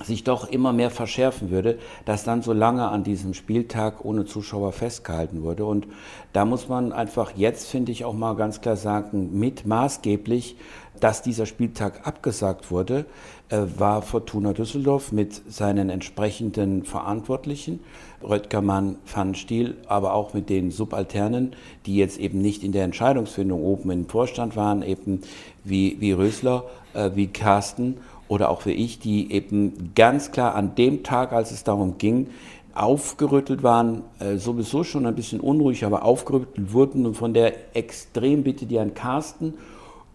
sich 0.04 0.24
doch 0.24 0.50
immer 0.50 0.74
mehr 0.74 0.90
verschärfen 0.90 1.52
würde, 1.52 1.80
dass 2.04 2.24
dann 2.24 2.42
so 2.42 2.52
lange 2.52 2.90
an 2.90 3.04
diesem 3.04 3.34
Spieltag 3.34 4.04
ohne 4.04 4.26
Zuschauer 4.26 4.74
festgehalten 4.74 5.42
wurde. 5.42 5.66
Und 5.66 5.88
da 6.34 6.44
muss 6.44 6.68
man 6.68 6.92
einfach 6.92 7.32
jetzt, 7.36 7.68
finde 7.68 7.92
ich, 7.94 8.04
auch 8.04 8.14
mal 8.14 8.36
ganz 8.36 8.60
klar 8.60 8.76
sagen, 8.76 9.40
mit 9.40 9.66
maßgeblich, 9.66 10.58
dass 11.00 11.22
dieser 11.22 11.46
Spieltag 11.46 12.06
abgesagt 12.08 12.72
wurde, 12.72 13.06
äh, 13.50 13.62
war 13.78 14.02
Fortuna 14.02 14.54
Düsseldorf 14.54 15.12
mit 15.12 15.42
seinen 15.52 15.90
entsprechenden 15.90 16.84
Verantwortlichen, 16.84 17.80
Röttgermann, 18.24 18.98
Pfannenstiel, 19.06 19.78
aber 19.88 20.14
auch 20.14 20.34
mit 20.34 20.50
den 20.50 20.72
Subalternen, 20.72 21.56
die 21.86 21.96
jetzt 21.96 22.18
eben 22.18 22.42
nicht 22.42 22.64
in 22.64 22.72
der 22.72 22.84
Entscheidungsfindung 22.84 23.62
oben 23.62 23.92
im 23.92 24.10
Vorstand 24.10 24.56
waren, 24.56 24.82
eben 24.82 25.22
wie, 25.64 25.98
wie 26.00 26.12
Rösler, 26.12 26.64
äh, 26.94 27.12
wie 27.14 27.28
Carsten 27.28 27.98
oder 28.28 28.50
auch 28.50 28.66
wie 28.66 28.72
ich, 28.72 29.00
die 29.00 29.32
eben 29.32 29.92
ganz 29.96 30.32
klar 30.32 30.56
an 30.56 30.76
dem 30.76 31.04
Tag, 31.04 31.32
als 31.32 31.52
es 31.52 31.64
darum 31.64 31.98
ging, 31.98 32.28
aufgerüttelt 32.74 33.64
waren, 33.64 34.04
äh, 34.20 34.36
sowieso 34.36 34.84
schon 34.84 35.06
ein 35.06 35.16
bisschen 35.16 35.40
unruhig, 35.40 35.86
aber 35.86 36.04
aufgerüttelt 36.04 36.74
wurden 36.74 37.06
und 37.06 37.16
von 37.16 37.34
der 37.34 37.76
Extrembitte, 37.76 38.66
die 38.66 38.80
an 38.80 38.94
Carsten 38.94 39.54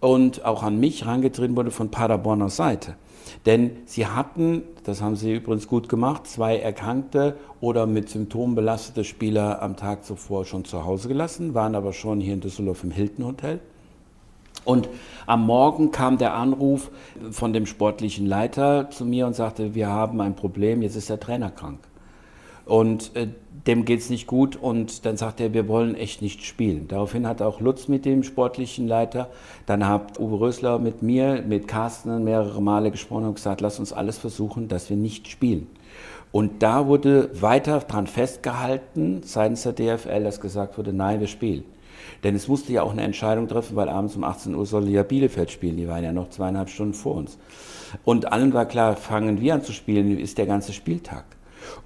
und 0.00 0.44
auch 0.44 0.62
an 0.62 0.78
mich 0.78 1.04
herangetreten 1.04 1.56
wurde 1.56 1.70
von 1.70 1.90
Paderborner 1.90 2.50
Seite. 2.50 2.94
Denn 3.46 3.72
sie 3.86 4.06
hatten, 4.06 4.62
das 4.84 5.00
haben 5.00 5.16
sie 5.16 5.34
übrigens 5.34 5.68
gut 5.68 5.88
gemacht, 5.88 6.26
zwei 6.26 6.58
erkrankte 6.58 7.36
oder 7.60 7.86
mit 7.86 8.08
Symptomen 8.08 8.54
belastete 8.54 9.04
Spieler 9.04 9.62
am 9.62 9.76
Tag 9.76 10.04
zuvor 10.04 10.44
schon 10.44 10.64
zu 10.64 10.84
Hause 10.84 11.08
gelassen, 11.08 11.54
waren 11.54 11.74
aber 11.74 11.92
schon 11.92 12.20
hier 12.20 12.34
in 12.34 12.40
Düsseldorf 12.40 12.82
im 12.84 12.90
Hilton 12.90 13.26
Hotel. 13.26 13.60
Und 14.64 14.88
am 15.26 15.46
Morgen 15.46 15.90
kam 15.90 16.18
der 16.18 16.34
Anruf 16.34 16.90
von 17.30 17.52
dem 17.52 17.66
sportlichen 17.66 18.26
Leiter 18.26 18.90
zu 18.90 19.04
mir 19.04 19.26
und 19.26 19.34
sagte, 19.34 19.74
wir 19.74 19.88
haben 19.88 20.20
ein 20.20 20.34
Problem, 20.34 20.82
jetzt 20.82 20.96
ist 20.96 21.08
der 21.08 21.20
Trainer 21.20 21.50
krank. 21.50 21.78
Und 22.66 23.16
äh, 23.16 23.28
dem 23.66 23.84
geht 23.84 24.00
es 24.00 24.10
nicht 24.10 24.26
gut 24.26 24.56
und 24.56 25.04
dann 25.04 25.16
sagt 25.16 25.40
er, 25.40 25.52
wir 25.52 25.66
wollen 25.68 25.94
echt 25.94 26.22
nicht 26.22 26.44
spielen. 26.44 26.88
Daraufhin 26.88 27.26
hat 27.26 27.42
auch 27.42 27.60
Lutz 27.60 27.88
mit 27.88 28.04
dem 28.04 28.22
sportlichen 28.22 28.86
Leiter, 28.86 29.28
dann 29.66 29.86
hat 29.86 30.20
Uwe 30.20 30.40
Rösler 30.40 30.78
mit 30.78 31.02
mir, 31.02 31.42
mit 31.42 31.68
Carsten 31.68 32.22
mehrere 32.24 32.62
Male 32.62 32.90
gesprochen 32.90 33.26
und 33.26 33.34
gesagt, 33.34 33.60
lass 33.60 33.78
uns 33.78 33.92
alles 33.92 34.18
versuchen, 34.18 34.68
dass 34.68 34.88
wir 34.88 34.96
nicht 34.96 35.28
spielen. 35.28 35.66
Und 36.32 36.62
da 36.62 36.86
wurde 36.86 37.30
weiter 37.42 37.80
dran 37.80 38.06
festgehalten, 38.06 39.22
seitens 39.24 39.62
der 39.62 39.72
DFL, 39.72 40.22
dass 40.22 40.40
gesagt 40.40 40.78
wurde, 40.78 40.92
nein, 40.92 41.20
wir 41.20 41.26
spielen. 41.26 41.64
Denn 42.22 42.34
es 42.34 42.48
musste 42.48 42.72
ja 42.72 42.82
auch 42.82 42.92
eine 42.92 43.02
Entscheidung 43.02 43.48
treffen, 43.48 43.76
weil 43.76 43.88
abends 43.88 44.16
um 44.16 44.24
18 44.24 44.54
Uhr 44.54 44.66
soll 44.66 44.88
ja 44.88 45.02
Bielefeld 45.02 45.50
spielen. 45.50 45.76
Die 45.76 45.88
waren 45.88 46.04
ja 46.04 46.12
noch 46.12 46.30
zweieinhalb 46.30 46.68
Stunden 46.68 46.94
vor 46.94 47.16
uns. 47.16 47.38
Und 48.04 48.32
allen 48.32 48.52
war 48.52 48.66
klar, 48.66 48.96
fangen 48.96 49.40
wir 49.40 49.54
an 49.54 49.62
zu 49.62 49.72
spielen, 49.72 50.18
ist 50.18 50.38
der 50.38 50.46
ganze 50.46 50.72
Spieltag. 50.72 51.24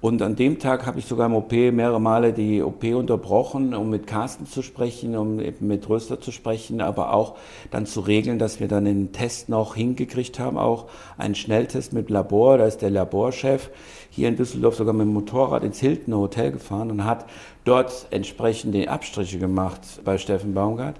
Und 0.01 0.21
an 0.21 0.35
dem 0.35 0.59
Tag 0.59 0.85
habe 0.85 0.99
ich 0.99 1.05
sogar 1.05 1.27
im 1.27 1.35
OP 1.35 1.51
mehrere 1.51 1.99
Male 1.99 2.33
die 2.33 2.61
OP 2.61 2.83
unterbrochen, 2.83 3.73
um 3.73 3.89
mit 3.89 4.07
Carsten 4.07 4.45
zu 4.45 4.61
sprechen, 4.61 5.15
um 5.15 5.37
mit 5.59 5.89
Röster 5.89 6.19
zu 6.19 6.31
sprechen, 6.31 6.81
aber 6.81 7.13
auch 7.13 7.35
dann 7.71 7.85
zu 7.85 8.01
regeln, 8.01 8.39
dass 8.39 8.59
wir 8.59 8.67
dann 8.67 8.85
den 8.85 9.11
Test 9.11 9.49
noch 9.49 9.75
hingekriegt 9.75 10.39
haben, 10.39 10.57
auch 10.57 10.85
einen 11.17 11.35
Schnelltest 11.35 11.93
mit 11.93 12.09
Labor. 12.09 12.57
Da 12.57 12.65
ist 12.65 12.81
der 12.81 12.89
Laborchef 12.89 13.69
hier 14.09 14.27
in 14.27 14.37
Düsseldorf 14.37 14.75
sogar 14.75 14.93
mit 14.93 15.05
dem 15.05 15.13
Motorrad 15.13 15.63
ins 15.63 15.79
Hilton 15.79 16.15
Hotel 16.15 16.51
gefahren 16.51 16.91
und 16.91 17.05
hat 17.05 17.25
dort 17.65 18.07
entsprechend 18.11 18.73
die 18.73 18.87
Abstriche 18.87 19.37
gemacht 19.37 19.81
bei 20.05 20.17
Steffen 20.17 20.53
Baumgart. 20.53 20.95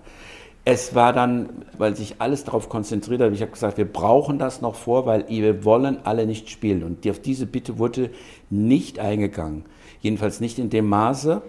Es 0.67 0.95
war 0.95 1.13
dann, 1.13 1.49
weil 1.77 1.95
sich 1.95 2.15
alles 2.17 2.43
darauf 2.43 2.69
konzentriert 2.69 3.21
hat, 3.21 3.31
ich 3.31 3.41
habe 3.41 3.51
gesagt, 3.51 3.77
wir 3.77 3.85
brauchen 3.85 4.39
das 4.39 4.61
noch 4.61 4.73
vor, 4.73 5.05
weil 5.05 5.25
wir 5.29 5.63
wollen 5.63 5.99
alle 6.03 6.25
nicht 6.25 6.49
spielen. 6.49 6.83
Und 6.83 7.07
auf 7.07 7.19
diese 7.19 7.45
Bitte 7.45 7.77
wurde 7.77 8.09
nicht 8.49 8.97
eingegangen. 8.97 9.65
Jedenfalls 10.01 10.39
nicht 10.39 10.57
in 10.57 10.71
dem 10.71 10.89
Maße. 10.89 11.43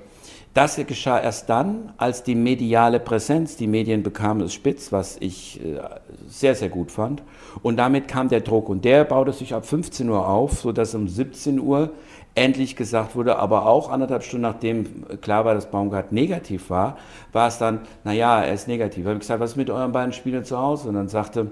Das 0.53 0.77
geschah 0.87 1.19
erst 1.21 1.51
dann, 1.51 1.93
als 1.99 2.23
die 2.23 2.35
mediale 2.35 3.01
Präsenz, 3.01 3.57
die 3.57 3.67
Medien 3.67 4.03
bekamen 4.03 4.43
es 4.43 4.55
spitz, 4.55 4.91
was 4.91 5.19
ich 5.21 5.61
äh, 5.63 5.81
sehr, 6.27 6.55
sehr 6.55 6.71
gut 6.71 6.91
fand. 6.91 7.23
Und 7.63 7.77
damit 7.77 8.09
kam 8.09 8.29
der 8.29 8.41
Druck. 8.41 8.69
Und 8.69 8.85
der 8.85 9.05
baute 9.05 9.33
sich 9.33 9.55
ab 9.55 9.67
15 9.67 10.09
Uhr 10.09 10.27
auf, 10.27 10.61
sodass 10.61 10.95
um 10.95 11.09
17 11.09 11.59
Uhr 11.59 11.91
endlich 12.37 12.77
gesagt 12.77 13.17
wurde, 13.17 13.39
aber 13.39 13.67
auch 13.67 13.91
anderthalb 13.91 14.23
Stunden 14.23 14.43
nachdem 14.43 15.21
klar 15.21 15.45
war, 15.45 15.55
dass 15.55 15.71
Baumgart 15.71 16.13
negativ 16.13 16.71
war, 16.71 16.99
war 17.33 17.49
es 17.49 17.59
dann, 17.59 17.81
naja, 18.05 18.43
er 18.43 18.55
ist 18.55 18.69
negativ. 18.69 19.05
Ich 19.05 19.09
habe 19.09 19.19
gesagt, 19.19 19.41
was 19.41 19.51
ist 19.53 19.57
mit 19.57 19.71
euren 19.71 19.91
beiden 19.91 20.13
Spielern 20.13 20.45
zu 20.45 20.59
Hause? 20.59 20.89
Und 20.91 20.95
dann 20.95 21.09
sagte 21.09 21.51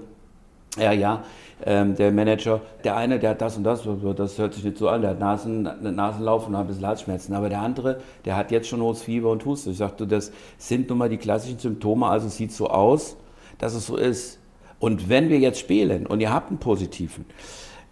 er, 0.77 0.93
ja, 0.93 1.23
ähm, 1.65 1.95
der 1.95 2.11
Manager, 2.11 2.61
der 2.83 2.97
eine, 2.97 3.17
der 3.17 3.31
hat 3.31 3.41
das 3.41 3.57
und 3.57 3.63
das, 3.63 3.87
das 4.15 4.37
hört 4.37 4.53
sich 4.53 4.63
nicht 4.63 4.77
so 4.77 4.87
an, 4.87 5.01
der 5.01 5.11
hat 5.11 5.19
Nasen, 5.19 5.63
Nasenlauf 5.81 6.47
und 6.47 6.55
ein 6.55 6.67
bisschen 6.67 6.85
Halsschmerzen. 6.85 7.33
Aber 7.33 7.49
der 7.49 7.61
andere, 7.61 7.99
der 8.25 8.35
hat 8.35 8.51
jetzt 8.51 8.67
schon 8.67 8.81
hohes 8.81 9.01
Fieber 9.01 9.31
und 9.31 9.43
Husten. 9.43 9.71
Ich 9.71 9.77
sagte, 9.77 10.05
das 10.05 10.31
sind 10.57 10.89
nun 10.89 10.99
mal 10.99 11.09
die 11.09 11.17
klassischen 11.17 11.57
Symptome, 11.57 12.05
also 12.05 12.27
sieht 12.27 12.51
so 12.51 12.69
aus, 12.69 13.15
dass 13.57 13.73
es 13.73 13.87
so 13.87 13.97
ist. 13.97 14.39
Und 14.77 15.09
wenn 15.09 15.29
wir 15.29 15.39
jetzt 15.39 15.59
spielen 15.59 16.05
und 16.05 16.19
ihr 16.19 16.31
habt 16.31 16.49
einen 16.49 16.59
positiven, 16.59 17.25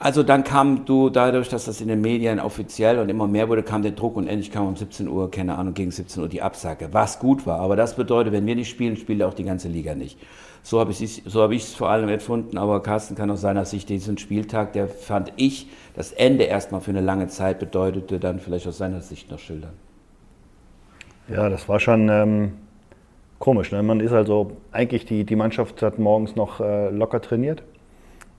also 0.03 0.21
dann 0.21 0.43
kam 0.43 0.83
du 0.83 1.09
dadurch, 1.09 1.47
dass 1.47 1.63
das 1.63 1.79
in 1.79 1.87
den 1.87 2.01
Medien 2.01 2.41
offiziell 2.41 2.99
und 2.99 3.07
immer 3.07 3.25
mehr 3.25 3.47
wurde, 3.47 3.63
kam 3.63 3.83
der 3.83 3.93
Druck 3.93 4.17
und 4.17 4.27
endlich 4.27 4.51
kam 4.51 4.67
um 4.67 4.75
17 4.75 5.07
Uhr, 5.07 5.31
keine 5.31 5.57
Ahnung, 5.57 5.73
gegen 5.73 5.91
17 5.91 6.21
Uhr 6.21 6.27
die 6.27 6.41
Absage, 6.41 6.89
was 6.91 7.19
gut 7.19 7.47
war. 7.47 7.61
Aber 7.61 7.77
das 7.77 7.95
bedeutet, 7.95 8.33
wenn 8.33 8.45
wir 8.45 8.55
nicht 8.55 8.69
spielen, 8.69 8.97
spielt 8.97 9.23
auch 9.23 9.33
die 9.33 9.45
ganze 9.45 9.69
Liga 9.69 9.95
nicht. 9.95 10.19
So 10.61 10.81
habe 10.81 10.91
ich 10.91 11.01
es 11.01 11.21
so 11.23 11.41
hab 11.41 11.53
vor 11.57 11.89
allem 11.89 12.09
empfunden, 12.09 12.57
aber 12.57 12.83
Carsten 12.83 13.15
kann 13.15 13.31
aus 13.31 13.39
seiner 13.39 13.63
Sicht 13.63 13.87
diesen 13.87 14.17
Spieltag, 14.17 14.73
der 14.73 14.89
fand 14.89 15.31
ich, 15.37 15.69
das 15.95 16.11
Ende 16.11 16.43
erstmal 16.43 16.81
für 16.81 16.91
eine 16.91 17.01
lange 17.01 17.29
Zeit 17.29 17.59
bedeutete, 17.59 18.19
dann 18.19 18.41
vielleicht 18.41 18.67
aus 18.67 18.79
seiner 18.79 18.99
Sicht 18.99 19.31
noch 19.31 19.39
schildern. 19.39 19.71
Ja, 21.29 21.47
das 21.47 21.69
war 21.69 21.79
schon 21.79 22.09
ähm, 22.09 22.51
komisch. 23.39 23.71
Ne? 23.71 23.81
Man 23.81 24.01
ist 24.01 24.11
also, 24.11 24.57
eigentlich 24.73 25.05
die, 25.05 25.23
die 25.23 25.37
Mannschaft 25.37 25.81
hat 25.81 25.97
morgens 25.97 26.35
noch 26.35 26.59
äh, 26.59 26.89
locker 26.89 27.21
trainiert 27.21 27.63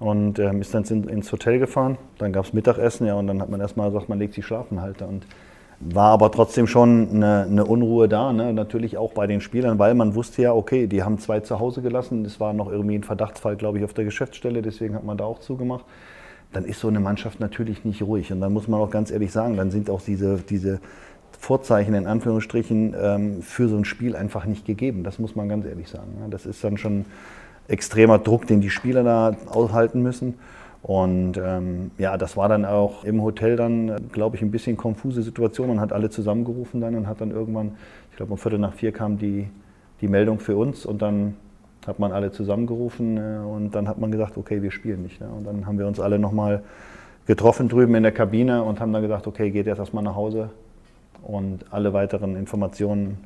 und 0.04 0.38
ähm, 0.38 0.61
ist 0.61 0.75
dann 0.75 0.84
in, 0.84 1.04
ins 1.08 1.32
Hotel 1.32 1.58
gefahren. 1.58 1.96
Dann 2.18 2.32
gab 2.32 2.44
es 2.44 2.52
Mittagessen, 2.52 3.06
ja, 3.06 3.14
und 3.14 3.26
dann 3.26 3.40
hat 3.40 3.49
man 3.49 3.61
erstmal 3.61 3.90
gesagt, 3.90 4.11
man 4.11 4.18
legt 4.18 4.34
sich 4.34 4.44
schlafen 4.44 4.82
halt. 4.82 5.00
Und 5.00 5.26
war 5.80 6.11
aber 6.11 6.30
trotzdem 6.30 6.66
schon 6.66 7.08
eine, 7.11 7.46
eine 7.50 7.64
Unruhe 7.64 8.06
da, 8.06 8.32
ne? 8.32 8.52
natürlich 8.52 8.99
auch 8.99 9.12
bei 9.12 9.26
den 9.26 9.40
Spielern, 9.40 9.78
weil 9.78 9.94
man 9.94 10.14
wusste 10.14 10.42
ja, 10.42 10.52
okay, 10.52 10.87
die 10.87 11.02
haben 11.02 11.18
zwei 11.18 11.40
zu 11.40 11.58
Hause 11.58 11.80
gelassen. 11.80 12.25
Es 12.25 12.38
war 12.38 12.52
noch 12.52 12.70
irgendwie 12.70 12.96
ein 12.96 13.02
Verdachtsfall, 13.02 13.56
glaube 13.56 13.78
ich, 13.78 13.84
auf 13.84 13.94
der 13.94 14.04
Geschäftsstelle, 14.04 14.61
deswegen 14.61 14.94
hat 14.94 15.04
man 15.04 15.16
da 15.16 15.25
auch 15.25 15.40
zugemacht. 15.40 15.84
Dann 16.52 16.64
ist 16.64 16.80
so 16.80 16.88
eine 16.88 17.00
Mannschaft 17.00 17.40
natürlich 17.40 17.84
nicht 17.84 18.02
ruhig. 18.02 18.30
Und 18.30 18.40
dann 18.40 18.52
muss 18.52 18.68
man 18.68 18.80
auch 18.80 18.90
ganz 18.90 19.11
ehrlich 19.11 19.32
sagen, 19.32 19.56
dann 19.56 19.70
sind 19.70 19.88
auch 19.88 20.02
diese, 20.02 20.37
diese 20.38 20.80
Vorzeichen 21.38 21.94
in 21.94 22.06
Anführungsstrichen 22.06 22.94
ähm, 23.00 23.42
für 23.42 23.68
so 23.68 23.76
ein 23.76 23.84
Spiel 23.84 24.16
einfach 24.16 24.44
nicht 24.44 24.66
gegeben. 24.66 25.02
Das 25.02 25.18
muss 25.18 25.34
man 25.34 25.49
ganz 25.49 25.64
ehrlich 25.64 25.88
sagen. 25.88 26.12
Ne? 26.20 26.28
Das 26.30 26.46
ist 26.46 26.62
dann 26.62 26.76
schon 26.76 27.06
extremer 27.68 28.18
Druck, 28.18 28.47
den 28.47 28.61
die 28.61 28.71
Spieler 28.71 29.02
da 29.02 29.37
aushalten 29.47 30.02
müssen. 30.02 30.35
Und 30.83 31.38
ähm, 31.42 31.92
ja, 31.97 32.18
das 32.18 32.37
war 32.37 32.49
dann 32.49 32.66
auch 32.66 33.04
im 33.04 33.23
Hotel 33.23 33.56
dann, 33.56 34.11
glaube 34.12 34.37
ich, 34.37 34.42
ein 34.42 34.50
bisschen 34.50 34.76
konfuse 34.76 35.23
Situation. 35.23 35.68
Man 35.68 35.80
hat 35.80 35.94
alle 35.94 36.11
zusammengerufen 36.11 36.80
dann 36.83 36.94
und 36.94 37.06
hat 37.06 37.23
dann 37.23 37.30
irgendwann, 37.30 37.73
ich 38.11 38.16
glaube 38.16 38.33
um 38.33 38.38
Viertel 38.38 38.59
nach 38.59 38.75
vier 38.75 38.92
kam 38.92 39.16
die, 39.16 39.49
die 40.02 40.09
Meldung 40.09 40.40
für 40.40 40.56
uns 40.56 40.85
und 40.85 41.00
dann 41.00 41.37
hat 41.87 41.99
man 41.99 42.12
alle 42.12 42.33
zusammengerufen 42.33 43.16
äh, 43.16 43.38
und 43.44 43.75
dann 43.75 43.88
hat 43.88 43.99
man 43.99 44.11
gesagt, 44.11 44.37
okay, 44.37 44.62
wir 44.62 44.71
spielen 44.71 45.02
nicht. 45.02 45.21
Ne? 45.21 45.28
Und 45.28 45.47
dann 45.47 45.66
haben 45.66 45.78
wir 45.78 45.87
uns 45.87 46.00
alle 46.00 46.18
nochmal 46.18 46.62
getroffen 47.26 47.71
drüben 47.71 47.94
in 47.94 48.02
der 48.02 48.12
Kabine 48.12 48.62
und 48.62 48.80
haben 48.80 48.92
dann 48.92 49.02
gesagt, 49.02 49.26
okay, 49.26 49.50
geht 49.50 49.66
jetzt 49.66 49.78
erstmal 49.78 50.04
nach 50.04 50.14
Hause 50.14 50.50
und 51.23 51.64
alle 51.71 51.94
weiteren 51.94 52.37
Informationen 52.37 53.18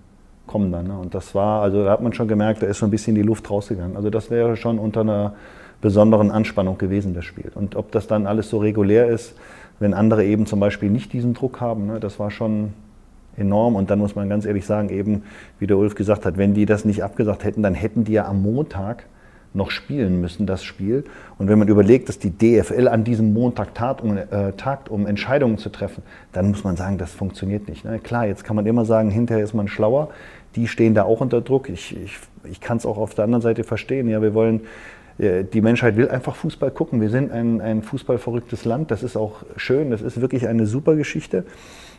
kommen 0.48 0.72
dann. 0.72 0.88
Ne? 0.88 0.98
Und 0.98 1.14
das 1.14 1.36
war, 1.36 1.62
also 1.62 1.84
da 1.84 1.92
hat 1.92 2.00
man 2.02 2.12
schon 2.12 2.26
gemerkt, 2.26 2.62
da 2.62 2.66
ist 2.66 2.78
so 2.78 2.86
ein 2.86 2.90
bisschen 2.90 3.14
die 3.14 3.22
Luft 3.22 3.48
rausgegangen. 3.48 3.96
Also 3.96 4.10
das 4.10 4.30
wäre 4.30 4.56
schon 4.56 4.80
unter 4.80 5.02
einer 5.02 5.34
besonderen 5.80 6.32
Anspannung 6.32 6.76
gewesen, 6.76 7.14
das 7.14 7.24
Spiel. 7.24 7.52
Und 7.54 7.76
ob 7.76 7.92
das 7.92 8.08
dann 8.08 8.26
alles 8.26 8.50
so 8.50 8.58
regulär 8.58 9.06
ist, 9.06 9.34
wenn 9.78 9.94
andere 9.94 10.24
eben 10.24 10.46
zum 10.46 10.58
Beispiel 10.58 10.90
nicht 10.90 11.12
diesen 11.12 11.34
Druck 11.34 11.60
haben, 11.60 11.86
ne, 11.86 12.00
das 12.00 12.18
war 12.18 12.32
schon 12.32 12.72
enorm. 13.36 13.76
Und 13.76 13.90
dann 13.90 14.00
muss 14.00 14.16
man 14.16 14.28
ganz 14.28 14.44
ehrlich 14.44 14.66
sagen, 14.66 14.88
eben, 14.88 15.22
wie 15.60 15.68
der 15.68 15.78
Ulf 15.78 15.94
gesagt 15.94 16.26
hat, 16.26 16.36
wenn 16.36 16.54
die 16.54 16.66
das 16.66 16.84
nicht 16.84 17.04
abgesagt 17.04 17.44
hätten, 17.44 17.62
dann 17.62 17.74
hätten 17.74 18.02
die 18.02 18.12
ja 18.12 18.26
am 18.26 18.42
Montag 18.42 19.04
noch 19.54 19.70
spielen 19.70 20.20
müssen, 20.20 20.46
das 20.46 20.62
Spiel. 20.62 21.04
Und 21.38 21.48
wenn 21.48 21.58
man 21.58 21.68
überlegt, 21.68 22.08
dass 22.08 22.18
die 22.18 22.30
DFL 22.30 22.88
an 22.88 23.04
diesem 23.04 23.32
Montag 23.32 23.74
tagt, 23.74 24.02
um, 24.02 24.16
äh, 24.16 24.52
tagt, 24.56 24.88
um 24.88 25.06
Entscheidungen 25.06 25.58
zu 25.58 25.70
treffen, 25.70 26.02
dann 26.32 26.48
muss 26.50 26.64
man 26.64 26.76
sagen, 26.76 26.98
das 26.98 27.12
funktioniert 27.12 27.68
nicht. 27.68 27.84
Ne? 27.84 27.98
Klar, 27.98 28.26
jetzt 28.26 28.44
kann 28.44 28.56
man 28.56 28.66
immer 28.66 28.84
sagen, 28.84 29.10
hinterher 29.10 29.42
ist 29.42 29.54
man 29.54 29.68
schlauer 29.68 30.10
die 30.56 30.68
stehen 30.68 30.94
da 30.94 31.04
auch 31.04 31.20
unter 31.20 31.40
Druck. 31.40 31.68
Ich, 31.68 31.96
ich, 31.96 32.18
ich 32.44 32.60
kann 32.60 32.78
es 32.78 32.86
auch 32.86 32.98
auf 32.98 33.14
der 33.14 33.24
anderen 33.24 33.42
Seite 33.42 33.64
verstehen. 33.64 34.08
Ja, 34.08 34.22
wir 34.22 34.34
wollen, 34.34 34.62
äh, 35.18 35.44
die 35.44 35.60
Menschheit 35.60 35.96
will 35.96 36.08
einfach 36.08 36.34
Fußball 36.36 36.70
gucken. 36.70 37.00
Wir 37.00 37.10
sind 37.10 37.30
ein, 37.32 37.60
ein 37.60 37.82
fußballverrücktes 37.82 38.64
Land. 38.64 38.90
Das 38.90 39.02
ist 39.02 39.16
auch 39.16 39.42
schön. 39.56 39.90
Das 39.90 40.02
ist 40.02 40.20
wirklich 40.20 40.48
eine 40.48 40.66
super 40.66 40.96
Geschichte. 40.96 41.44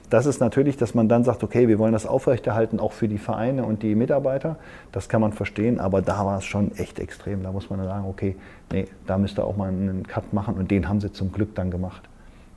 Das 0.09 0.25
ist 0.25 0.39
natürlich, 0.39 0.75
dass 0.75 0.95
man 0.95 1.07
dann 1.07 1.23
sagt, 1.23 1.43
okay, 1.43 1.67
wir 1.67 1.77
wollen 1.77 1.93
das 1.93 2.07
aufrechterhalten, 2.07 2.79
auch 2.79 2.93
für 2.93 3.07
die 3.07 3.19
Vereine 3.19 3.63
und 3.63 3.83
die 3.83 3.93
Mitarbeiter. 3.93 4.57
Das 4.91 5.07
kann 5.07 5.21
man 5.21 5.33
verstehen, 5.33 5.79
aber 5.79 6.01
da 6.01 6.25
war 6.25 6.39
es 6.39 6.45
schon 6.45 6.75
echt 6.77 6.99
extrem. 6.99 7.43
Da 7.43 7.51
muss 7.51 7.69
man 7.69 7.83
sagen, 7.83 8.05
okay, 8.07 8.35
nee, 8.71 8.87
da 9.05 9.19
müsste 9.19 9.43
auch 9.43 9.55
mal 9.55 9.69
einen 9.69 10.07
Cut 10.07 10.33
machen 10.33 10.55
und 10.55 10.71
den 10.71 10.89
haben 10.89 10.99
sie 10.99 11.11
zum 11.11 11.31
Glück 11.31 11.53
dann 11.53 11.69
gemacht. 11.69 12.01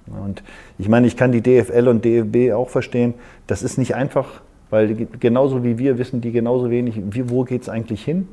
Und 0.06 0.42
ich 0.78 0.88
meine, 0.88 1.06
ich 1.06 1.16
kann 1.16 1.30
die 1.30 1.42
DFL 1.42 1.88
und 1.88 2.04
DFB 2.04 2.54
auch 2.54 2.70
verstehen. 2.70 3.14
Das 3.46 3.62
ist 3.62 3.76
nicht 3.76 3.94
einfach, 3.94 4.40
weil 4.72 4.94
genauso 5.20 5.62
wie 5.62 5.76
wir 5.76 5.98
wissen 5.98 6.22
die 6.22 6.32
genauso 6.32 6.70
wenig, 6.70 6.98
wie, 7.10 7.28
wo 7.28 7.44
geht 7.44 7.60
es 7.60 7.68
eigentlich 7.68 8.02
hin. 8.02 8.26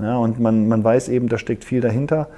Ja, 0.00 0.16
und 0.16 0.40
man, 0.40 0.66
man 0.66 0.82
weiß 0.82 1.10
eben, 1.10 1.28
da 1.28 1.36
steckt 1.36 1.62
viel 1.62 1.82
dahinter. 1.82 2.28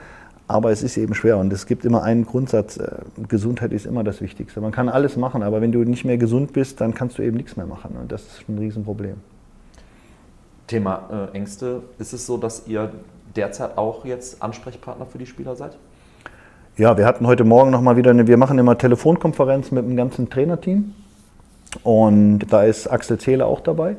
Aber 0.48 0.70
es 0.72 0.82
ist 0.82 0.96
eben 0.96 1.14
schwer 1.14 1.38
und 1.38 1.52
es 1.52 1.66
gibt 1.66 1.84
immer 1.84 2.02
einen 2.02 2.24
Grundsatz, 2.24 2.76
äh, 2.76 2.88
Gesundheit 3.28 3.72
ist 3.72 3.86
immer 3.86 4.04
das 4.04 4.20
Wichtigste. 4.20 4.60
Man 4.60 4.70
kann 4.72 4.88
alles 4.88 5.16
machen, 5.16 5.42
aber 5.42 5.60
wenn 5.60 5.72
du 5.72 5.80
nicht 5.80 6.04
mehr 6.04 6.18
gesund 6.18 6.52
bist, 6.52 6.80
dann 6.80 6.94
kannst 6.94 7.18
du 7.18 7.22
eben 7.22 7.36
nichts 7.36 7.56
mehr 7.56 7.66
machen 7.66 7.96
und 8.00 8.12
das 8.12 8.22
ist 8.22 8.48
ein 8.48 8.58
Riesenproblem. 8.58 9.16
Thema 10.66 11.30
äh, 11.32 11.36
Ängste, 11.36 11.82
ist 11.98 12.12
es 12.12 12.26
so, 12.26 12.36
dass 12.36 12.66
ihr 12.66 12.92
derzeit 13.34 13.76
auch 13.76 14.04
jetzt 14.04 14.40
Ansprechpartner 14.42 15.06
für 15.06 15.18
die 15.18 15.26
Spieler 15.26 15.56
seid? 15.56 15.76
Ja, 16.76 16.96
wir 16.96 17.06
hatten 17.06 17.26
heute 17.26 17.44
Morgen 17.44 17.70
nochmal 17.70 17.96
wieder 17.96 18.10
eine, 18.10 18.26
wir 18.26 18.36
machen 18.36 18.58
immer 18.58 18.76
Telefonkonferenz 18.78 19.70
mit 19.70 19.84
dem 19.84 19.96
ganzen 19.96 20.30
Trainerteam 20.30 20.94
und 21.82 22.40
da 22.50 22.64
ist 22.64 22.86
Axel 22.86 23.18
Zähler 23.18 23.46
auch 23.46 23.60
dabei. 23.60 23.96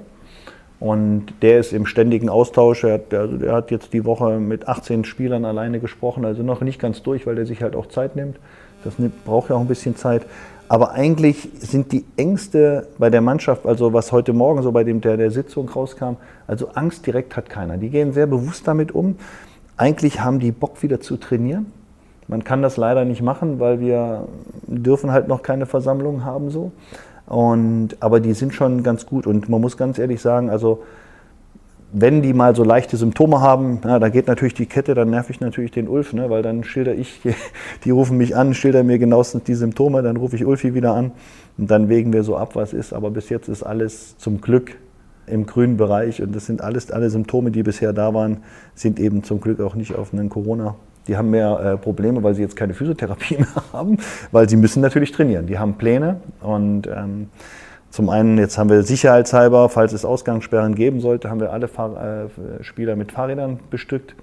Und 0.80 1.34
der 1.42 1.60
ist 1.60 1.74
im 1.74 1.88
ständigen 1.88 2.30
Austausch. 2.30 2.84
Er 2.84 2.96
hat, 2.96 3.14
also 3.14 3.38
der 3.38 3.54
hat 3.54 3.72
jetzt 3.72 3.94
die 3.94 4.06
Woche 4.06 4.38
mit 4.38 4.68
18 4.68 5.06
Spielern 5.06 5.44
alleine 5.44 5.80
gesprochen, 5.80 6.24
also 6.24 6.44
noch 6.44 6.62
nicht 6.62 6.80
ganz 6.80 7.02
durch, 7.02 7.26
weil 7.26 7.38
er 7.38 7.46
sich 7.46 7.64
halt 7.64 7.76
auch 7.76 7.88
Zeit 7.88 8.16
nimmt. 8.16 8.38
Das 8.84 8.94
braucht 9.26 9.50
ja 9.50 9.56
auch 9.56 9.62
ein 9.62 9.68
bisschen 9.68 9.96
Zeit. 9.96 10.24
Aber 10.70 10.92
eigentlich 10.92 11.50
sind 11.60 11.92
die 11.94 12.06
Ängste 12.18 12.88
bei 12.98 13.10
der 13.10 13.22
Mannschaft, 13.22 13.66
also 13.66 13.94
was 13.94 14.12
heute 14.12 14.34
Morgen 14.34 14.62
so 14.62 14.72
bei 14.72 14.84
dem, 14.84 15.02
der, 15.02 15.18
der 15.18 15.32
Sitzung 15.32 15.70
rauskam, 15.70 16.18
also 16.46 16.70
Angst 16.74 17.08
direkt 17.08 17.38
hat 17.38 17.50
keiner. 17.50 17.78
Die 17.78 17.90
gehen 17.90 18.12
sehr 18.12 18.28
bewusst 18.28 18.68
damit 18.68 18.92
um. 18.94 19.16
Eigentlich 19.78 20.20
haben 20.20 20.40
die 20.40 20.52
Bock 20.52 20.84
wieder 20.84 21.00
zu 21.00 21.18
trainieren. 21.18 21.68
Man 22.28 22.44
kann 22.44 22.62
das 22.62 22.76
leider 22.76 23.06
nicht 23.06 23.22
machen, 23.22 23.60
weil 23.60 23.80
wir 23.80 24.28
dürfen 24.68 25.12
halt 25.12 25.30
noch 25.30 25.42
keine 25.42 25.66
Versammlungen 25.66 26.26
haben 26.26 26.50
so. 26.50 26.74
Und, 27.28 27.98
aber 28.00 28.20
die 28.22 28.34
sind 28.34 28.54
schon 28.54 28.84
ganz 28.84 29.06
gut. 29.06 29.28
Und 29.28 29.50
man 29.50 29.62
muss 29.62 29.78
ganz 29.78 30.00
ehrlich 30.00 30.22
sagen, 30.22 30.50
also 30.50 30.84
wenn 31.92 32.22
die 32.22 32.34
mal 32.34 32.56
so 32.56 32.64
leichte 32.64 32.98
Symptome 32.98 33.42
haben, 33.42 33.80
ja, 33.84 34.00
da 34.00 34.10
geht 34.10 34.28
natürlich 34.28 34.54
die 34.54 34.66
Kette, 34.66 34.94
dann 34.94 35.10
nerv 35.10 35.30
ich 35.30 35.40
natürlich 35.40 35.72
den 35.72 35.88
Ulf, 35.88 36.14
ne, 36.14 36.30
weil 36.30 36.42
dann 36.42 36.64
schilder 36.64 36.94
ich, 36.94 37.22
die 37.84 37.92
rufen 37.92 38.18
mich 38.18 38.36
an, 38.36 38.54
schilder 38.54 38.84
mir 38.84 39.00
genauestens 39.00 39.44
die 39.44 39.56
Symptome, 39.56 40.02
dann 40.02 40.18
rufe 40.18 40.36
ich 40.36 40.46
Ulfi 40.46 40.74
wieder 40.74 40.94
an 40.94 41.12
und 41.58 41.72
dann 41.72 41.90
wägen 41.90 42.12
wir 42.12 42.24
so 42.24 42.36
ab, 42.36 42.56
was 42.56 42.74
ist. 42.74 42.94
Aber 42.94 43.12
bis 43.12 43.30
jetzt 43.30 43.48
ist 43.48 43.64
alles 43.64 44.18
zum 44.18 44.42
Glück 44.42 44.76
im 45.28 45.46
grünen 45.46 45.78
Bereich 45.78 46.22
und 46.22 46.36
das 46.36 46.46
sind 46.46 46.62
alles, 46.62 46.92
alle 46.92 47.10
Symptome, 47.10 47.52
die 47.52 47.64
bisher 47.64 47.94
da 47.94 48.14
waren, 48.14 48.38
sind 48.76 49.00
eben 49.00 49.24
zum 49.24 49.42
Glück 49.42 49.60
auch 49.60 49.76
nicht 49.76 49.96
auf 49.96 50.14
einen 50.14 50.30
Corona 50.30 50.76
die 51.08 51.18
haben 51.18 51.30
mehr 51.30 51.60
äh, 51.60 51.78
Probleme, 51.78 52.22
weil 52.24 52.36
sie 52.36 52.42
jetzt 52.42 52.56
keine 52.56 52.74
Physiotherapie 52.74 53.38
mehr 53.40 53.48
haben, 53.74 53.98
weil 54.32 54.50
sie 54.50 54.58
müssen 54.58 54.82
natürlich 54.82 55.12
trainieren. 55.12 55.48
Die 55.48 55.58
haben 55.58 55.76
Pläne 55.76 56.22
und 56.42 56.88
ähm, 56.88 57.30
zum 57.90 58.10
einen, 58.10 58.38
jetzt 58.38 58.58
haben 58.58 58.70
wir 58.70 58.84
sicherheitshalber, 58.84 59.70
falls 59.70 59.94
es 59.94 60.06
Ausgangssperren 60.06 60.76
geben 60.76 61.00
sollte, 61.00 61.30
haben 61.30 61.40
wir 61.40 61.52
alle 61.52 61.68
Fahr 61.68 62.26
äh, 62.26 62.64
Spieler 62.64 62.96
mit 62.96 63.14
Fahrrädern 63.14 63.60
bestückt, 63.70 64.16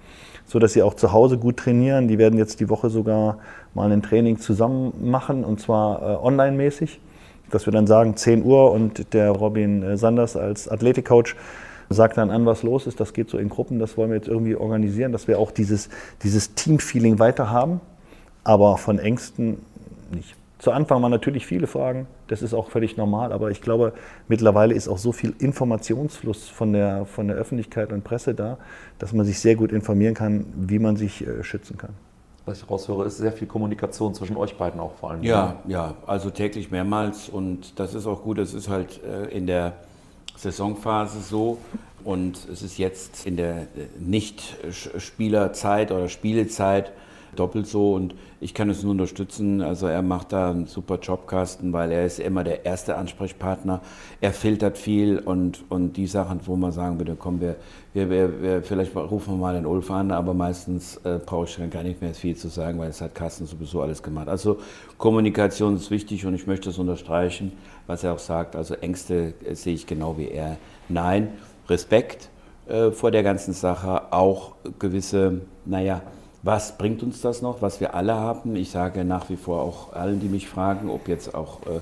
sodass 0.47 0.75
sie 0.75 0.83
auch 0.83 0.95
zu 0.95 1.13
Hause 1.13 1.39
gut 1.39 1.57
trainieren. 1.57 2.07
Die 2.07 2.19
werden 2.19 2.39
jetzt 2.39 2.61
die 2.61 2.69
Woche 2.69 2.91
sogar 2.91 3.39
mal 3.73 3.91
ein 3.91 4.03
Training 4.03 4.39
zusammen 4.39 4.93
machen 5.11 5.45
und 5.45 5.61
zwar 5.61 6.03
äh, 6.03 6.25
online-mäßig, 6.25 7.01
dass 7.51 7.67
wir 7.67 7.73
dann 7.73 7.87
sagen 7.87 8.17
10 8.17 8.45
Uhr 8.45 8.71
und 8.71 9.13
der 9.15 9.31
Robin 9.31 9.83
äh, 9.83 9.97
Sanders 9.97 10.37
als 10.37 10.69
Athletikcoach 10.69 11.35
sagt 11.95 12.19
dann 12.19 12.31
an, 12.31 12.47
was 12.47 12.63
los 12.63 12.87
ist. 12.87 13.01
Das 13.01 13.13
geht 13.13 13.31
so 13.31 13.39
in 13.39 13.49
Gruppen, 13.49 13.79
das 13.79 13.97
wollen 13.97 14.11
wir 14.11 14.17
jetzt 14.17 14.29
irgendwie 14.29 14.57
organisieren, 14.57 15.13
dass 15.13 15.29
wir 15.29 15.39
auch 15.39 15.51
dieses, 15.51 15.89
dieses 16.23 16.55
Team-Feeling 16.55 17.19
weiter 17.19 17.51
haben, 17.51 17.81
aber 18.45 18.77
von 18.77 18.99
Ängsten 18.99 19.59
nicht. 20.13 20.37
Zu 20.59 20.71
Anfang 20.71 21.03
waren 21.03 21.11
natürlich 21.11 21.47
viele 21.47 21.67
Fragen, 21.67 22.07
das 22.29 22.41
ist 22.41 22.55
auch 22.55 22.71
völlig 22.71 22.97
normal, 22.97 23.33
aber 23.33 23.51
ich 23.51 23.61
glaube, 23.61 23.93
mittlerweile 24.29 24.75
ist 24.75 24.89
auch 24.89 24.97
so 24.97 25.13
viel 25.13 25.35
Informationsfluss 25.39 26.49
von 26.49 26.73
der, 26.73 27.05
von 27.05 27.29
der 27.29 27.37
Öffentlichkeit 27.37 27.93
und 27.93 28.03
Presse 28.03 28.35
da, 28.35 28.57
dass 28.99 29.13
man 29.13 29.27
sich 29.27 29.41
sehr 29.41 29.57
gut 29.57 29.73
informieren 29.73 30.15
kann, 30.15 30.47
wie 30.57 30.79
man 30.79 30.97
sich 30.97 31.27
äh, 31.27 31.43
schützen 31.43 31.77
kann. 31.77 31.91
Was 32.47 32.63
ich 32.63 32.71
raushöre, 32.71 33.05
ist 33.05 33.19
sehr 33.19 33.33
viel 33.33 33.49
Kommunikation 33.49 34.15
zwischen 34.15 34.37
euch 34.37 34.57
beiden 34.57 34.81
auch 34.81 34.95
vor 34.95 35.11
allem. 35.11 35.23
Ja, 35.23 35.57
ja, 35.67 35.95
also 36.07 36.31
täglich 36.31 36.71
mehrmals 36.71 37.29
und 37.29 37.79
das 37.79 37.95
ist 37.95 38.07
auch 38.07 38.23
gut, 38.23 38.39
das 38.39 38.55
ist 38.55 38.69
halt 38.69 39.03
äh, 39.03 39.37
in 39.37 39.47
der 39.47 39.75
Saisonphase 40.37 41.21
so. 41.21 41.59
Und 42.05 42.47
es 42.53 42.63
ist 42.63 42.79
jetzt 42.79 43.27
in 43.27 43.37
der 43.37 43.67
Nicht-Spielerzeit 43.99 45.91
oder 45.91 46.09
Spielezeit 46.09 46.93
doppelt 47.35 47.67
so 47.67 47.95
und 47.95 48.15
ich 48.41 48.55
kann 48.55 48.71
es 48.71 48.83
nur 48.83 48.93
unterstützen. 48.93 49.61
Also 49.61 49.87
er 49.87 50.03
macht 50.03 50.33
da 50.33 50.51
einen 50.51 50.67
super 50.67 50.99
Jobkasten, 51.01 51.73
weil 51.73 51.93
er 51.93 52.05
ist 52.05 52.21
immer 52.21 52.45
der 52.45 52.65
erste 52.65 52.97
Ansprechpartner. 52.97 53.81
Er 54.21 54.33
filtert 54.33 54.79
viel 54.79 55.19
und, 55.19 55.65
und 55.69 55.97
die 55.97 56.07
Sachen, 56.07 56.41
wo 56.45 56.57
man 56.57 56.73
sagen 56.73 56.99
würde, 56.99 57.17
komm, 57.19 57.41
wir, 57.41 57.57
wir, 57.93 58.11
wir, 58.11 58.43
wir 58.43 58.63
vielleicht 58.63 58.95
rufen 58.95 59.35
wir 59.35 59.39
mal 59.39 59.55
den 59.55 59.67
Ulf 59.67 59.91
an, 59.91 60.11
aber 60.11 60.35
meistens 60.35 60.97
äh, 61.05 61.19
brauche 61.25 61.47
ich 61.47 61.57
dann 61.57 61.71
gar 61.71 61.83
nicht 61.83 62.01
mehr 62.01 62.15
viel 62.15 62.37
zu 62.37 62.49
sagen, 62.49 62.79
weil 62.79 62.91
es 62.91 63.01
hat 63.01 63.15
Carsten 63.15 63.47
sowieso 63.47 63.83
alles 63.83 64.03
gemacht. 64.03 64.29
Also 64.29 64.59
Kommunikation 64.99 65.77
ist 65.77 65.91
wichtig 65.91 66.27
und 66.27 66.35
ich 66.35 66.47
möchte 66.47 66.71
es 66.71 66.79
unterstreichen, 66.79 67.53
was 67.87 68.05
er 68.05 68.13
auch 68.13 68.19
sagt. 68.19 68.57
Also 68.57 68.75
Ängste 68.75 69.35
äh, 69.45 69.55
sehe 69.55 69.75
ich 69.75 69.87
genau 69.87 70.19
wie 70.19 70.29
er. 70.29 70.57
Nein, 70.89 71.29
Respekt 71.69 72.29
äh, 72.69 72.91
vor 72.91 73.11
der 73.11 73.23
ganzen 73.23 73.53
Sache, 73.55 74.13
auch 74.13 74.55
gewisse, 74.79 75.43
naja, 75.65 76.03
was 76.43 76.77
bringt 76.77 77.03
uns 77.03 77.23
das 77.23 77.41
noch, 77.41 77.63
was 77.63 77.81
wir 77.81 77.95
alle 77.95 78.15
haben? 78.15 78.55
Ich 78.55 78.71
sage 78.71 79.05
nach 79.05 79.31
wie 79.31 79.37
vor 79.37 79.63
auch 79.63 79.93
allen, 79.95 80.21
die 80.21 80.29
mich 80.29 80.47
fragen, 80.47 80.91
ob 80.91 81.09
jetzt 81.09 81.35
auch 81.35 81.61
äh, 81.67 81.81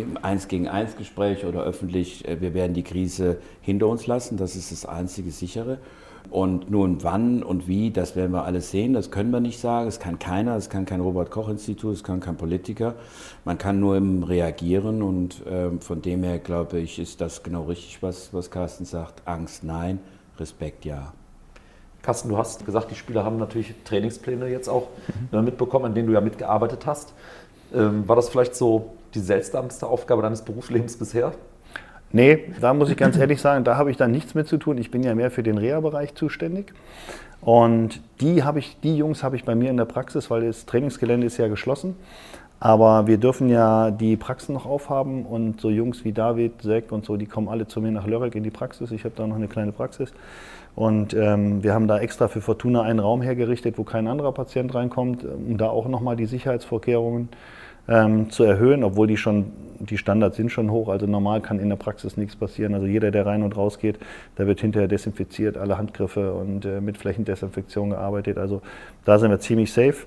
im 0.00 0.18
Eins 0.22 0.48
gegen 0.48 0.68
Eins 0.68 0.96
Gespräch 0.96 1.46
oder 1.46 1.62
öffentlich, 1.62 2.28
äh, 2.28 2.40
wir 2.40 2.52
werden 2.52 2.74
die 2.74 2.82
Krise 2.82 3.38
hinter 3.62 3.86
uns 3.88 4.06
lassen. 4.06 4.36
Das 4.36 4.56
ist 4.56 4.72
das 4.72 4.84
einzige 4.84 5.30
sichere. 5.30 5.78
Und 6.30 6.70
nun 6.70 7.04
wann 7.04 7.42
und 7.42 7.68
wie, 7.68 7.90
das 7.90 8.16
werden 8.16 8.32
wir 8.32 8.44
alles 8.44 8.70
sehen. 8.70 8.92
Das 8.92 9.10
können 9.10 9.30
wir 9.30 9.40
nicht 9.40 9.60
sagen. 9.60 9.86
Es 9.86 10.00
kann 10.00 10.18
keiner. 10.18 10.56
Es 10.56 10.68
kann 10.68 10.84
kein 10.84 11.00
Robert-Koch-Institut. 11.00 11.94
Es 11.94 12.04
kann 12.04 12.20
kein 12.20 12.36
Politiker. 12.36 12.94
Man 13.44 13.58
kann 13.58 13.78
nur 13.78 13.96
reagieren. 14.28 15.02
Und 15.02 15.46
äh, 15.46 15.70
von 15.80 16.02
dem 16.02 16.22
her 16.24 16.38
glaube 16.38 16.78
ich, 16.78 16.98
ist 16.98 17.20
das 17.20 17.42
genau 17.42 17.64
richtig, 17.64 18.02
was, 18.02 18.32
was 18.32 18.50
Carsten 18.50 18.84
sagt. 18.84 19.22
Angst 19.26 19.62
nein, 19.62 20.00
Respekt 20.38 20.84
ja. 20.84 21.12
Carsten, 22.02 22.28
du 22.28 22.36
hast 22.36 22.66
gesagt, 22.66 22.90
die 22.90 22.96
Spieler 22.96 23.24
haben 23.24 23.38
natürlich 23.38 23.74
Trainingspläne 23.84 24.48
jetzt 24.48 24.68
auch 24.68 24.88
mhm. 25.30 25.44
mitbekommen, 25.44 25.86
an 25.86 25.94
denen 25.94 26.06
du 26.08 26.12
ja 26.12 26.20
mitgearbeitet 26.20 26.84
hast. 26.84 27.14
Ähm, 27.72 28.06
war 28.06 28.16
das 28.16 28.28
vielleicht 28.28 28.54
so 28.54 28.90
die 29.14 29.20
seltsamste 29.20 29.86
Aufgabe 29.86 30.20
deines 30.20 30.42
Berufslebens 30.42 30.96
bisher? 30.98 31.32
Nee, 32.14 32.44
da 32.60 32.72
muss 32.74 32.90
ich 32.90 32.96
ganz 32.96 33.18
ehrlich 33.18 33.40
sagen, 33.40 33.64
da 33.64 33.76
habe 33.76 33.90
ich 33.90 33.96
dann 33.96 34.12
nichts 34.12 34.36
mit 34.36 34.46
zu 34.46 34.56
tun. 34.56 34.78
Ich 34.78 34.92
bin 34.92 35.02
ja 35.02 35.16
mehr 35.16 35.32
für 35.32 35.42
den 35.42 35.58
Reha-Bereich 35.58 36.14
zuständig. 36.14 36.72
Und 37.40 38.00
die, 38.20 38.44
habe 38.44 38.60
ich, 38.60 38.76
die 38.84 38.96
Jungs 38.96 39.24
habe 39.24 39.34
ich 39.34 39.42
bei 39.42 39.56
mir 39.56 39.68
in 39.68 39.76
der 39.76 39.84
Praxis, 39.84 40.30
weil 40.30 40.46
das 40.46 40.64
Trainingsgelände 40.64 41.26
ist 41.26 41.38
ja 41.38 41.48
geschlossen. 41.48 41.96
Aber 42.60 43.08
wir 43.08 43.18
dürfen 43.18 43.48
ja 43.48 43.90
die 43.90 44.16
Praxen 44.16 44.54
noch 44.54 44.64
aufhaben 44.64 45.26
und 45.26 45.60
so 45.60 45.70
Jungs 45.70 46.04
wie 46.04 46.12
David, 46.12 46.62
Zack 46.62 46.92
und 46.92 47.04
so, 47.04 47.16
die 47.16 47.26
kommen 47.26 47.48
alle 47.48 47.66
zu 47.66 47.80
mir 47.80 47.90
nach 47.90 48.06
Lörrek 48.06 48.36
in 48.36 48.44
die 48.44 48.50
Praxis. 48.50 48.92
Ich 48.92 49.04
habe 49.04 49.16
da 49.16 49.26
noch 49.26 49.34
eine 49.34 49.48
kleine 49.48 49.72
Praxis. 49.72 50.12
Und 50.76 51.14
ähm, 51.14 51.64
wir 51.64 51.74
haben 51.74 51.88
da 51.88 51.98
extra 51.98 52.28
für 52.28 52.40
Fortuna 52.40 52.82
einen 52.82 53.00
Raum 53.00 53.22
hergerichtet, 53.22 53.76
wo 53.76 53.82
kein 53.82 54.06
anderer 54.06 54.30
Patient 54.30 54.72
reinkommt, 54.72 55.24
um 55.24 55.58
da 55.58 55.68
auch 55.68 55.88
nochmal 55.88 56.14
die 56.14 56.26
Sicherheitsvorkehrungen 56.26 57.28
ähm, 57.88 58.30
zu 58.30 58.44
erhöhen, 58.44 58.84
obwohl 58.84 59.06
die 59.06 59.16
schon, 59.16 59.52
die 59.78 59.98
Standards 59.98 60.36
sind 60.36 60.50
schon 60.50 60.70
hoch. 60.70 60.88
Also 60.88 61.06
normal 61.06 61.40
kann 61.40 61.58
in 61.58 61.68
der 61.68 61.76
Praxis 61.76 62.16
nichts 62.16 62.36
passieren. 62.36 62.74
Also 62.74 62.86
jeder, 62.86 63.10
der 63.10 63.26
rein 63.26 63.42
und 63.42 63.56
raus 63.56 63.78
geht, 63.78 63.98
da 64.36 64.46
wird 64.46 64.60
hinterher 64.60 64.88
desinfiziert, 64.88 65.56
alle 65.56 65.78
Handgriffe 65.78 66.32
und 66.32 66.64
äh, 66.64 66.80
mit 66.80 66.98
Flächendesinfektion 66.98 67.90
gearbeitet. 67.90 68.38
Also 68.38 68.62
da 69.04 69.18
sind 69.18 69.30
wir 69.30 69.40
ziemlich 69.40 69.72
safe. 69.72 70.06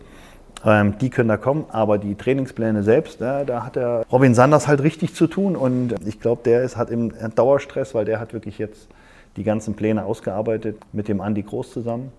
Ähm, 0.65 0.95
die 0.99 1.09
können 1.09 1.29
da 1.29 1.37
kommen, 1.37 1.65
aber 1.69 1.99
die 1.99 2.15
Trainingspläne 2.15 2.81
selbst, 2.81 3.21
da, 3.21 3.43
da 3.43 3.63
hat 3.63 3.75
der 3.75 4.05
Robin 4.11 4.33
Sanders 4.33 4.67
halt 4.67 4.81
richtig 4.81 5.13
zu 5.13 5.27
tun 5.27 5.55
und 5.55 5.93
ich 6.03 6.19
glaube, 6.19 6.41
der 6.43 6.63
ist, 6.63 6.77
hat 6.77 6.89
im 6.89 7.13
Dauerstress, 7.35 7.93
weil 7.93 8.05
der 8.05 8.19
hat 8.19 8.33
wirklich 8.33 8.57
jetzt 8.57 8.89
die 9.35 9.43
ganzen 9.43 9.75
Pläne 9.75 10.03
ausgearbeitet 10.03 10.77
mit 10.93 11.07
dem 11.07 11.21
Andi 11.21 11.43
Groß 11.43 11.71
zusammen, 11.71 12.11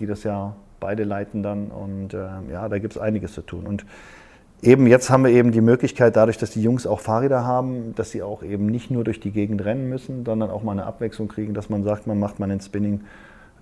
die 0.00 0.06
das 0.06 0.24
ja 0.24 0.54
beide 0.80 1.04
leiten 1.04 1.42
dann. 1.42 1.68
Und 1.68 2.14
äh, 2.14 2.52
ja, 2.52 2.68
da 2.68 2.78
gibt 2.78 2.96
es 2.96 3.00
einiges 3.00 3.32
zu 3.32 3.42
tun. 3.42 3.64
Und 3.66 3.86
eben 4.62 4.86
jetzt 4.86 5.10
haben 5.10 5.24
wir 5.24 5.30
eben 5.30 5.52
die 5.52 5.60
Möglichkeit, 5.60 6.16
dadurch, 6.16 6.38
dass 6.38 6.50
die 6.50 6.62
Jungs 6.62 6.86
auch 6.86 7.00
Fahrräder 7.00 7.44
haben, 7.44 7.94
dass 7.94 8.10
sie 8.10 8.22
auch 8.22 8.42
eben 8.42 8.66
nicht 8.66 8.90
nur 8.90 9.04
durch 9.04 9.20
die 9.20 9.30
Gegend 9.30 9.64
rennen 9.64 9.88
müssen, 9.88 10.24
sondern 10.24 10.50
auch 10.50 10.62
mal 10.62 10.72
eine 10.72 10.86
Abwechslung 10.86 11.28
kriegen, 11.28 11.54
dass 11.54 11.68
man 11.68 11.84
sagt, 11.84 12.06
man 12.06 12.18
macht 12.18 12.38
mal 12.38 12.50
ein 12.50 12.60
Spinning 12.60 13.02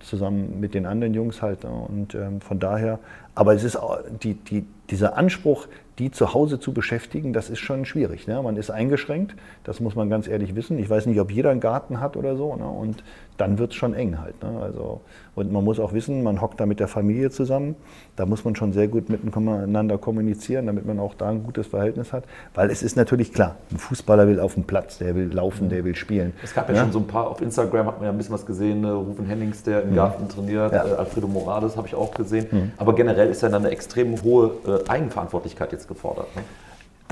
zusammen 0.03 0.59
mit 0.59 0.73
den 0.73 0.85
anderen 0.85 1.13
Jungs 1.13 1.41
halt. 1.41 1.65
Und 1.65 2.13
ähm, 2.15 2.41
von 2.41 2.59
daher, 2.59 2.99
aber 3.35 3.53
es 3.53 3.63
ist 3.63 3.75
auch, 3.75 3.99
die, 4.21 4.35
die, 4.35 4.65
dieser 4.89 5.17
Anspruch, 5.17 5.67
die 5.99 6.11
zu 6.11 6.33
Hause 6.33 6.59
zu 6.59 6.73
beschäftigen, 6.73 7.33
das 7.33 7.49
ist 7.49 7.59
schon 7.59 7.85
schwierig. 7.85 8.27
Ne? 8.27 8.41
Man 8.41 8.57
ist 8.57 8.71
eingeschränkt, 8.71 9.35
das 9.63 9.79
muss 9.79 9.95
man 9.95 10.09
ganz 10.09 10.27
ehrlich 10.27 10.55
wissen. 10.55 10.79
Ich 10.79 10.89
weiß 10.89 11.05
nicht, 11.05 11.19
ob 11.19 11.31
jeder 11.31 11.51
einen 11.51 11.59
Garten 11.59 11.99
hat 11.99 12.17
oder 12.17 12.35
so. 12.35 12.55
Ne? 12.55 12.67
Und 12.67 13.03
dann 13.37 13.57
wird 13.57 13.71
es 13.71 13.75
schon 13.75 13.93
eng 13.93 14.19
halt. 14.19 14.41
Ne? 14.43 14.59
Also, 14.61 15.01
und 15.35 15.51
man 15.51 15.63
muss 15.63 15.79
auch 15.79 15.93
wissen, 15.93 16.21
man 16.21 16.41
hockt 16.41 16.59
da 16.59 16.65
mit 16.65 16.79
der 16.79 16.87
Familie 16.87 17.31
zusammen. 17.31 17.75
Da 18.15 18.25
muss 18.25 18.45
man 18.45 18.55
schon 18.55 18.73
sehr 18.73 18.87
gut 18.87 19.09
miteinander 19.09 19.97
kommunizieren, 19.97 20.67
damit 20.67 20.85
man 20.85 20.99
auch 20.99 21.15
da 21.15 21.29
ein 21.29 21.43
gutes 21.43 21.67
Verhältnis 21.67 22.13
hat. 22.13 22.25
Weil 22.53 22.69
es 22.69 22.83
ist 22.83 22.95
natürlich 22.95 23.33
klar, 23.33 23.55
ein 23.71 23.77
Fußballer 23.77 24.27
will 24.27 24.39
auf 24.39 24.53
dem 24.53 24.65
Platz, 24.65 24.99
der 24.99 25.15
will 25.15 25.33
laufen, 25.33 25.69
der 25.69 25.83
will 25.83 25.95
spielen. 25.95 26.33
Es 26.43 26.53
gab 26.53 26.69
ja, 26.69 26.75
ja, 26.75 26.81
schon 26.81 26.91
so 26.91 26.99
ein 26.99 27.07
paar, 27.07 27.27
auf 27.27 27.41
Instagram 27.41 27.87
hat 27.87 27.97
man 27.97 28.05
ja 28.05 28.11
ein 28.11 28.17
bisschen 28.17 28.33
was 28.33 28.45
gesehen, 28.45 28.81
ne? 28.81 28.93
Rufen 28.93 29.25
Hennings, 29.25 29.63
der 29.63 29.81
im 29.81 29.91
mhm. 29.91 29.95
Garten 29.95 30.29
trainiert, 30.29 30.71
ja. 30.71 30.85
äh, 30.85 30.93
Alfredo 30.93 31.27
Morales 31.27 31.75
habe 31.75 31.87
ich 31.87 31.95
auch 31.95 32.13
gesehen. 32.13 32.45
Mhm. 32.51 32.71
Aber 32.77 32.93
generell 32.93 33.29
ist 33.29 33.41
ja 33.41 33.49
dann 33.49 33.63
eine 33.63 33.71
extrem 33.71 34.21
hohe 34.21 34.51
äh, 34.67 34.87
Eigenverantwortlichkeit 34.89 35.71
jetzt 35.71 35.87
gefordert. 35.87 36.27
Ne? 36.35 36.43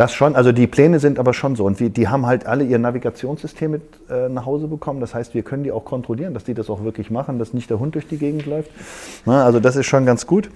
Das 0.02 0.16
schon, 0.16 0.36
also 0.36 0.52
die 0.52 0.66
Pläne 0.66 1.00
sind 1.00 1.20
aber 1.20 1.32
schon 1.32 1.56
so. 1.56 1.64
Und 1.64 1.80
wir, 1.80 1.92
die 1.92 2.08
haben 2.08 2.26
halt 2.26 2.48
alle 2.48 2.64
ihr 2.64 2.80
Navigationssystem 2.80 3.70
mit 3.70 3.84
äh, 4.10 4.30
nach 4.30 4.48
Hause 4.48 4.66
bekommen. 4.66 5.00
Das 5.00 5.14
heißt, 5.14 5.36
wir 5.36 5.44
können 5.44 5.64
die 5.64 5.72
auch 5.72 5.86
kontrollieren, 5.86 6.34
dass 6.34 6.44
die 6.44 6.56
das 6.56 6.72
auch 6.72 6.84
wirklich 6.84 7.12
machen, 7.12 7.38
dass 7.38 7.54
nicht 7.54 7.70
der 7.70 7.78
Hund 7.78 7.94
durch 7.94 8.08
die 8.08 8.18
Gegend 8.18 8.48
läuft. 8.48 8.72
Na, 9.28 9.46
also 9.46 9.60
das 9.60 9.76
ist 9.76 9.86
schon 9.86 10.08
ganz 10.08 10.26
gut. 10.26 10.50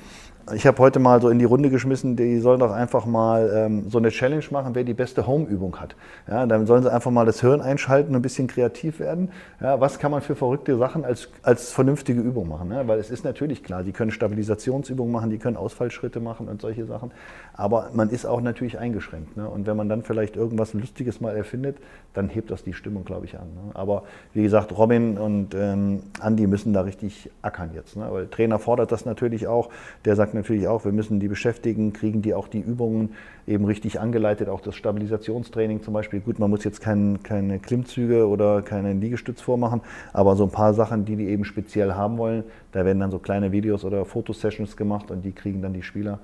Ich 0.54 0.68
habe 0.68 0.78
heute 0.78 1.00
mal 1.00 1.20
so 1.24 1.30
in 1.30 1.40
die 1.40 1.46
Runde 1.46 1.72
geschmissen, 1.72 2.16
die 2.16 2.38
sollen 2.40 2.60
doch 2.60 2.72
einfach 2.72 3.08
mal 3.08 3.52
ähm, 3.52 3.90
so 3.90 3.98
eine 3.98 4.10
Challenge 4.10 4.44
machen, 4.52 4.76
wer 4.76 4.84
die 4.84 4.94
beste 4.94 5.26
Home-Übung 5.26 5.78
hat. 5.80 5.96
Ja, 6.28 6.46
dann 6.46 6.68
sollen 6.68 6.84
sie 6.84 6.94
einfach 6.94 7.10
mal 7.10 7.26
das 7.26 7.42
Hirn 7.42 7.62
einschalten 7.62 8.10
und 8.12 8.18
ein 8.18 8.22
bisschen 8.22 8.46
kreativ 8.46 9.00
werden. 9.00 9.32
Ja, 9.60 9.82
was 9.82 9.98
kann 9.98 10.12
man 10.12 10.22
für 10.22 10.36
verrückte 10.36 10.78
Sachen 10.78 11.04
als, 11.04 11.30
als 11.42 11.72
vernünftige 11.72 12.22
Übung 12.22 12.48
machen? 12.48 12.70
Ne? 12.70 12.88
Weil 12.88 13.00
es 13.00 13.10
ist 13.10 13.26
natürlich 13.26 13.64
klar, 13.64 13.82
die 13.82 13.92
können 13.92 14.12
Stabilisationsübungen 14.12 15.12
machen, 15.12 15.32
die 15.32 15.40
können 15.40 15.58
Ausfallschritte 15.58 16.20
machen 16.20 16.48
und 16.48 16.62
solche 16.62 16.86
Sachen. 16.86 17.12
Aber 17.56 17.90
man 17.94 18.12
ist 18.12 18.28
auch 18.28 18.42
natürlich 18.42 18.78
eingeschränkt. 18.78 19.36
Ne? 19.38 19.50
Und 19.50 19.66
wenn 19.66 19.76
man 19.76 19.90
dann 19.90 20.04
vielleicht 20.04 20.36
irgendwas 20.36 20.74
Lustiges 20.76 21.22
mal 21.22 21.36
erfindet, 21.36 21.78
dann 22.14 22.30
hebt 22.30 22.52
das 22.52 22.64
die 22.64 22.74
Stimmung, 22.74 23.04
glaube 23.04 23.26
ich, 23.26 23.40
an. 23.40 23.48
Ne? 23.56 23.72
Aber 23.74 24.04
wie 24.34 24.44
gesagt, 24.44 24.78
Robin 24.78 25.18
und 25.18 25.56
ähm, 25.56 26.04
Andi 26.20 26.46
müssen 26.46 26.72
da 26.72 26.82
richtig 26.82 27.32
ackern 27.42 27.72
jetzt. 27.74 27.98
Ne? 27.98 28.06
Weil 28.12 28.28
Trainer 28.28 28.60
fordert 28.60 28.92
das 28.92 29.06
natürlich 29.06 29.48
auch. 29.48 29.70
Der 30.06 30.16
sagt, 30.16 30.35
natürlich 30.36 30.68
auch, 30.68 30.86
wir 30.86 30.92
müssen 30.92 31.20
die 31.20 31.28
beschäftigen, 31.28 31.92
kriegen 31.92 32.22
die 32.22 32.34
auch 32.34 32.48
die 32.48 32.60
Übungen 32.60 33.16
eben 33.48 33.66
richtig 33.66 34.00
angeleitet, 34.00 34.48
auch 34.48 34.62
das 34.62 34.76
Stabilisationstraining 34.76 35.82
zum 35.82 35.94
Beispiel. 35.94 36.20
Gut, 36.20 36.40
man 36.40 36.50
muss 36.50 36.64
jetzt 36.64 36.82
kein, 36.82 37.24
keine 37.24 37.60
Klimmzüge 37.60 38.28
oder 38.28 38.62
keinen 38.62 39.02
Liegestütz 39.02 39.42
vormachen, 39.42 39.82
aber 40.14 40.36
so 40.36 40.44
ein 40.44 40.52
paar 40.52 40.74
Sachen, 40.74 41.06
die 41.06 41.16
die 41.16 41.28
eben 41.28 41.46
speziell 41.46 41.94
haben 41.94 42.18
wollen, 42.18 42.44
da 42.72 42.86
werden 42.86 43.00
dann 43.00 43.12
so 43.12 43.20
kleine 43.20 43.52
Videos 43.52 43.84
oder 43.84 44.06
Fotosessions 44.06 44.78
gemacht 44.78 45.10
und 45.12 45.24
die 45.24 45.32
kriegen 45.32 45.62
dann 45.62 45.74
die 45.74 45.82
Spieler. 45.84 46.20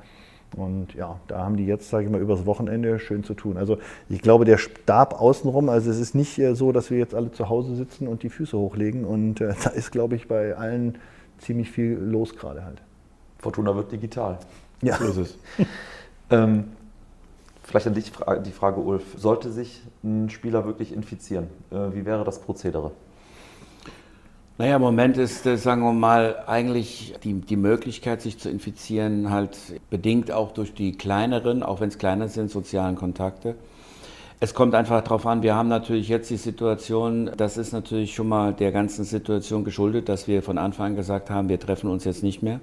Und 0.57 0.93
ja, 0.95 1.19
da 1.27 1.39
haben 1.39 1.55
die 1.55 1.65
jetzt, 1.65 1.89
sage 1.89 2.05
ich 2.05 2.11
mal, 2.11 2.19
übers 2.19 2.45
Wochenende 2.45 2.99
schön 2.99 3.23
zu 3.23 3.33
tun. 3.33 3.57
Also 3.57 3.77
ich 4.09 4.21
glaube, 4.21 4.43
der 4.43 4.57
Stab 4.57 5.19
außenrum, 5.19 5.69
also 5.69 5.89
es 5.89 5.99
ist 5.99 6.13
nicht 6.13 6.37
äh, 6.39 6.55
so, 6.55 6.71
dass 6.71 6.91
wir 6.91 6.97
jetzt 6.97 7.15
alle 7.15 7.31
zu 7.31 7.47
Hause 7.47 7.75
sitzen 7.75 8.07
und 8.07 8.23
die 8.23 8.29
Füße 8.29 8.57
hochlegen. 8.57 9.05
Und 9.05 9.39
äh, 9.39 9.53
da 9.63 9.69
ist, 9.69 9.91
glaube 9.91 10.15
ich, 10.15 10.27
bei 10.27 10.55
allen 10.55 10.97
ziemlich 11.37 11.71
viel 11.71 11.93
los 11.93 12.35
gerade 12.35 12.65
halt. 12.65 12.81
Fortuna 13.41 13.75
wird 13.75 13.91
digital. 13.91 14.37
Ja. 14.81 14.97
So 14.97 15.05
ist 15.05 15.17
es. 15.17 15.37
ähm, 16.29 16.65
vielleicht 17.63 17.87
an 17.87 17.93
dich 17.93 18.11
die 18.45 18.51
Frage, 18.51 18.79
Ulf. 18.79 19.03
Sollte 19.17 19.51
sich 19.51 19.81
ein 20.03 20.29
Spieler 20.29 20.65
wirklich 20.65 20.93
infizieren? 20.93 21.47
Äh, 21.71 21.93
wie 21.93 22.05
wäre 22.05 22.23
das 22.23 22.39
Prozedere? 22.39 22.91
Naja, 24.57 24.75
im 24.75 24.81
Moment 24.81 25.17
ist, 25.17 25.45
äh, 25.47 25.57
sagen 25.57 25.81
wir 25.81 25.93
mal, 25.93 26.43
eigentlich 26.45 27.15
die, 27.23 27.33
die 27.33 27.55
Möglichkeit, 27.55 28.21
sich 28.21 28.37
zu 28.37 28.49
infizieren, 28.49 29.31
halt 29.31 29.57
bedingt 29.89 30.31
auch 30.31 30.51
durch 30.51 30.73
die 30.73 30.91
kleineren, 30.91 31.63
auch 31.63 31.81
wenn 31.81 31.89
es 31.89 31.97
kleiner 31.97 32.27
sind, 32.27 32.51
sozialen 32.51 32.95
Kontakte. 32.95 33.55
Es 34.39 34.53
kommt 34.53 34.73
einfach 34.73 35.01
darauf 35.01 35.25
an, 35.25 35.43
wir 35.43 35.55
haben 35.55 35.69
natürlich 35.69 36.09
jetzt 36.09 36.29
die 36.31 36.37
Situation, 36.37 37.29
das 37.37 37.57
ist 37.57 37.73
natürlich 37.73 38.13
schon 38.15 38.27
mal 38.27 38.53
der 38.53 38.71
ganzen 38.71 39.03
Situation 39.03 39.63
geschuldet, 39.63 40.09
dass 40.09 40.27
wir 40.27 40.41
von 40.41 40.57
Anfang 40.57 40.87
an 40.87 40.95
gesagt 40.95 41.29
haben, 41.29 41.47
wir 41.47 41.59
treffen 41.59 41.89
uns 41.89 42.03
jetzt 42.05 42.23
nicht 42.23 42.41
mehr 42.41 42.59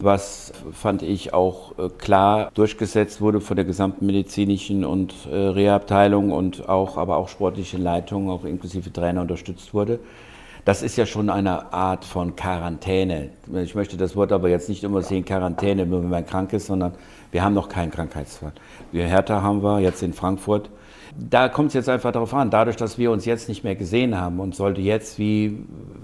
was 0.00 0.52
fand 0.72 1.02
ich 1.02 1.34
auch 1.34 1.78
äh, 1.78 1.88
klar 1.88 2.50
durchgesetzt 2.54 3.20
wurde 3.20 3.40
von 3.40 3.56
der 3.56 3.64
gesamten 3.64 4.06
medizinischen 4.06 4.84
und 4.84 5.14
äh, 5.30 5.34
Rehabteilung 5.34 6.32
und 6.32 6.68
auch, 6.68 6.96
aber 6.96 7.16
auch 7.16 7.28
sportliche 7.28 7.78
Leitung, 7.78 8.30
auch 8.30 8.44
inklusive 8.44 8.92
Trainer 8.92 9.22
unterstützt 9.22 9.74
wurde. 9.74 9.98
Das 10.64 10.82
ist 10.82 10.96
ja 10.96 11.06
schon 11.06 11.30
eine 11.30 11.72
Art 11.72 12.04
von 12.04 12.36
Quarantäne. 12.36 13.30
Ich 13.54 13.74
möchte 13.74 13.96
das 13.96 14.16
Wort 14.16 14.32
aber 14.32 14.50
jetzt 14.50 14.68
nicht 14.68 14.84
immer 14.84 15.00
sehen, 15.00 15.24
Quarantäne, 15.24 15.86
nur 15.86 16.02
wenn 16.02 16.10
man 16.10 16.26
krank 16.26 16.52
ist, 16.52 16.66
sondern 16.66 16.92
wir 17.32 17.42
haben 17.42 17.54
noch 17.54 17.68
keinen 17.68 17.90
Krankheitsfall. 17.90 18.52
Wir 18.92 19.06
Hertha 19.06 19.40
haben 19.40 19.62
wir 19.62 19.80
jetzt 19.80 20.02
in 20.02 20.12
Frankfurt. 20.12 20.68
Da 21.16 21.48
kommt 21.48 21.68
es 21.68 21.74
jetzt 21.74 21.88
einfach 21.88 22.12
darauf 22.12 22.34
an, 22.34 22.50
dadurch, 22.50 22.76
dass 22.76 22.98
wir 22.98 23.10
uns 23.10 23.24
jetzt 23.24 23.48
nicht 23.48 23.64
mehr 23.64 23.76
gesehen 23.76 24.20
haben 24.20 24.40
und 24.40 24.54
sollte 24.54 24.82
jetzt 24.82 25.18
wie 25.18 25.58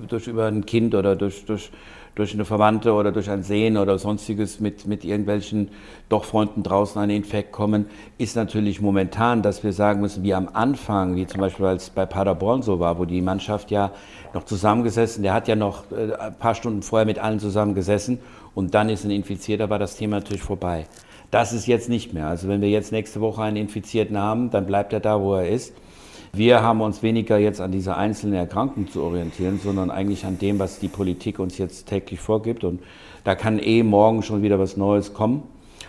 durch 0.09 0.27
über 0.27 0.47
ein 0.47 0.65
Kind 0.65 0.95
oder 0.95 1.15
durch, 1.15 1.45
durch 1.45 1.71
durch 2.15 2.33
eine 2.33 2.45
Verwandte 2.45 2.93
oder 2.93 3.11
durch 3.11 3.29
ein 3.29 3.43
Sehen 3.43 3.77
oder 3.77 3.99
sonstiges 3.99 4.61
mit, 4.61 4.87
mit 4.87 5.05
irgendwelchen 5.05 5.71
doch 6.09 6.25
Freunden 6.25 6.63
draußen 6.63 7.01
ein 7.01 7.11
Infekt 7.11 7.51
kommen, 7.51 7.87
ist 8.19 8.37
natürlich 8.37 8.81
momentan, 8.81 9.43
dass 9.43 9.65
wir 9.65 9.73
sagen 9.73 10.01
müssen, 10.01 10.23
wie 10.23 10.35
am 10.35 10.49
Anfang, 10.53 11.17
wie 11.17 11.27
zum 11.27 11.41
Beispiel 11.41 11.67
als 11.67 11.91
bei 11.91 12.07
Paderborn 12.07 12.63
so 12.63 12.79
war, 12.79 12.99
wo 12.99 13.05
die 13.05 13.21
Mannschaft 13.21 13.71
ja 13.71 13.91
noch 14.33 14.45
zusammengesessen, 14.45 15.23
der 15.23 15.35
hat 15.35 15.49
ja 15.49 15.57
noch 15.57 15.91
äh, 15.91 16.15
ein 16.15 16.39
paar 16.39 16.55
Stunden 16.55 16.83
vorher 16.83 17.07
mit 17.07 17.19
allen 17.19 17.41
zusammengesessen 17.41 18.21
und 18.55 18.75
dann 18.75 18.89
ist 18.89 19.05
ein 19.05 19.11
Infizierter, 19.11 19.71
war 19.71 19.79
das 19.79 19.97
Thema 19.97 20.17
natürlich 20.17 20.43
vorbei. 20.43 20.87
Das 21.31 21.53
ist 21.53 21.67
jetzt 21.67 21.89
nicht 21.89 22.15
mehr. 22.15 22.29
Also 22.29 22.47
wenn 22.47 22.61
wir 22.61 22.69
jetzt 22.69 22.93
nächste 22.93 23.21
Woche 23.21 23.43
einen 23.43 23.57
Infizierten 23.57 24.17
haben, 24.17 24.51
dann 24.51 24.67
bleibt 24.67 24.93
er 24.93 25.01
da, 25.01 25.21
wo 25.21 25.35
er 25.35 25.49
ist. 25.49 25.75
Wir 26.37 26.63
haben 26.63 26.81
uns 26.81 27.05
weniger 27.05 27.39
jetzt 27.39 27.61
an 27.61 27.71
dieser 27.71 27.97
einzelnen 27.97 28.35
Erkrankung 28.35 28.91
zu 28.91 29.05
orientieren, 29.05 29.61
sondern 29.63 29.93
eigentlich 29.93 30.27
an 30.27 30.37
dem, 30.37 30.59
was 30.59 30.81
die 30.81 30.89
Politik 30.89 31.39
uns 31.39 31.59
jetzt 31.59 31.87
täglich 31.87 32.19
vorgibt. 32.19 32.65
Und 32.65 32.83
da 33.23 33.37
kann 33.37 33.61
eh 33.61 33.85
morgen 33.85 34.25
schon 34.25 34.43
wieder 34.43 34.59
was 34.59 34.77
Neues 34.77 35.15
kommen. 35.15 35.45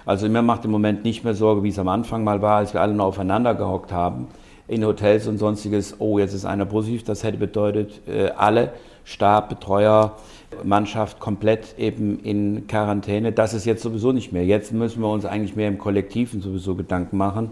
Also 0.05 0.29
mir 0.29 0.43
macht 0.43 0.63
im 0.63 0.69
Moment 0.69 1.03
nicht 1.03 1.23
mehr 1.23 1.33
Sorge, 1.33 1.63
wie 1.63 1.69
es 1.69 1.79
am 1.79 1.87
Anfang 1.87 2.23
mal 2.23 2.43
war, 2.43 2.57
als 2.57 2.75
wir 2.75 2.81
alle 2.81 2.93
noch 2.93 3.05
aufeinander 3.05 3.55
gehockt 3.55 3.91
haben 3.91 4.27
in 4.67 4.85
Hotels 4.85 5.25
und 5.25 5.39
sonstiges. 5.39 5.95
Oh, 5.97 6.19
jetzt 6.19 6.35
ist 6.35 6.45
einer 6.45 6.65
positiv. 6.65 7.03
Das 7.03 7.23
hätte 7.23 7.39
bedeutet, 7.39 8.01
äh, 8.07 8.29
alle, 8.37 8.73
Stab, 9.03 9.49
Betreuer, 9.49 10.15
Mannschaft 10.63 11.19
komplett 11.19 11.73
eben 11.79 12.19
in 12.19 12.67
Quarantäne. 12.67 13.31
Das 13.31 13.55
ist 13.55 13.65
jetzt 13.65 13.81
sowieso 13.81 14.11
nicht 14.11 14.31
mehr. 14.31 14.45
Jetzt 14.45 14.73
müssen 14.73 15.01
wir 15.01 15.09
uns 15.09 15.25
eigentlich 15.25 15.55
mehr 15.55 15.69
im 15.69 15.79
Kollektiven 15.79 16.39
sowieso 16.39 16.75
Gedanken 16.75 17.17
machen 17.17 17.49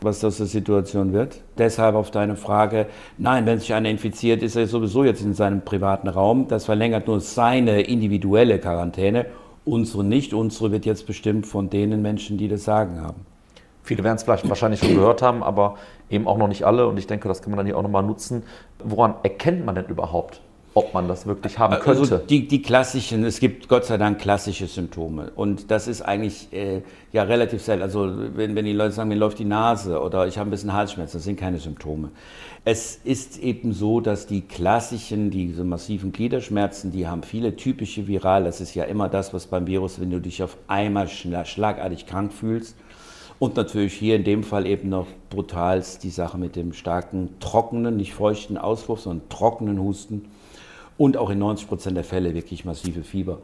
was 0.00 0.20
das 0.20 0.36
für 0.36 0.46
Situation 0.46 1.12
wird. 1.12 1.40
Deshalb 1.56 1.94
auf 1.94 2.10
deine 2.10 2.36
Frage, 2.36 2.86
nein, 3.16 3.46
wenn 3.46 3.58
sich 3.58 3.74
einer 3.74 3.88
infiziert, 3.88 4.42
ist 4.42 4.56
er 4.56 4.66
sowieso 4.66 5.04
jetzt 5.04 5.22
in 5.22 5.34
seinem 5.34 5.62
privaten 5.62 6.08
Raum. 6.08 6.48
Das 6.48 6.66
verlängert 6.66 7.06
nur 7.06 7.20
seine 7.20 7.82
individuelle 7.82 8.58
Quarantäne. 8.58 9.26
Unsere 9.64 10.04
nicht. 10.04 10.32
Unsere 10.34 10.72
wird 10.72 10.86
jetzt 10.86 11.06
bestimmt 11.06 11.46
von 11.46 11.70
denen 11.70 12.02
Menschen, 12.02 12.38
die 12.38 12.48
das 12.48 12.64
Sagen 12.64 13.00
haben. 13.00 13.26
Viele 13.82 14.04
werden 14.04 14.16
es 14.16 14.22
vielleicht 14.22 14.48
wahrscheinlich 14.48 14.80
schon 14.80 14.94
gehört 14.94 15.22
haben, 15.22 15.42
aber 15.42 15.76
eben 16.10 16.28
auch 16.28 16.36
noch 16.36 16.48
nicht 16.48 16.64
alle. 16.64 16.86
Und 16.86 16.98
ich 16.98 17.06
denke, 17.06 17.26
das 17.26 17.40
kann 17.40 17.50
man 17.50 17.56
dann 17.56 17.66
hier 17.66 17.78
auch 17.78 17.82
nochmal 17.82 18.02
nutzen. 18.02 18.42
Woran 18.84 19.14
erkennt 19.22 19.64
man 19.64 19.74
denn 19.74 19.86
überhaupt, 19.86 20.42
ob 20.74 20.94
man 20.94 21.08
das 21.08 21.26
wirklich 21.26 21.58
haben 21.58 21.72
also 21.72 21.84
könnte. 21.84 22.00
Also 22.00 22.18
die, 22.18 22.46
die, 22.46 22.62
klassischen, 22.62 23.24
es 23.24 23.40
gibt 23.40 23.68
Gott 23.68 23.84
sei 23.84 23.96
Dank 23.96 24.20
klassische 24.20 24.66
Symptome. 24.66 25.32
Und 25.34 25.70
das 25.70 25.88
ist 25.88 26.02
eigentlich 26.02 26.52
äh, 26.52 26.82
ja 27.12 27.22
relativ 27.24 27.62
selten. 27.62 27.82
Also 27.82 28.10
wenn, 28.36 28.54
wenn 28.54 28.64
die 28.64 28.72
Leute 28.72 28.92
sagen, 28.92 29.08
mir 29.08 29.16
läuft 29.16 29.38
die 29.38 29.44
Nase 29.44 30.00
oder 30.00 30.26
ich 30.26 30.38
habe 30.38 30.48
ein 30.48 30.50
bisschen 30.50 30.72
Halsschmerzen, 30.72 31.18
das 31.18 31.24
sind 31.24 31.38
keine 31.38 31.58
Symptome. 31.58 32.10
Es 32.64 33.00
ist 33.02 33.38
eben 33.38 33.72
so, 33.72 34.00
dass 34.00 34.26
die 34.26 34.42
klassischen, 34.42 35.30
diese 35.30 35.64
massiven 35.64 36.12
Gliederschmerzen, 36.12 36.92
die 36.92 37.06
haben 37.06 37.22
viele 37.22 37.56
typische 37.56 38.06
Viral. 38.06 38.44
Das 38.44 38.60
ist 38.60 38.74
ja 38.74 38.84
immer 38.84 39.08
das, 39.08 39.32
was 39.32 39.46
beim 39.46 39.66
Virus, 39.66 40.00
wenn 40.00 40.10
du 40.10 40.20
dich 40.20 40.42
auf 40.42 40.56
einmal 40.68 41.08
schlagartig 41.08 42.06
krank 42.06 42.32
fühlst. 42.32 42.76
Und 43.38 43.56
natürlich 43.56 43.94
hier 43.94 44.16
in 44.16 44.24
dem 44.24 44.42
Fall 44.42 44.66
eben 44.66 44.88
noch 44.88 45.06
brutal 45.30 45.82
die 46.02 46.10
Sache 46.10 46.38
mit 46.38 46.56
dem 46.56 46.72
starken, 46.72 47.36
trockenen, 47.38 47.96
nicht 47.96 48.12
feuchten 48.12 48.58
Auswurf, 48.58 49.00
sondern 49.00 49.28
trockenen 49.28 49.78
Husten 49.80 50.24
und 50.98 51.16
auch 51.16 51.30
in 51.30 51.38
90 51.38 51.68
Prozent 51.68 51.96
der 51.96 52.04
Fälle 52.04 52.34
wirklich 52.34 52.64
massive 52.64 53.04
Fieber. 53.04 53.38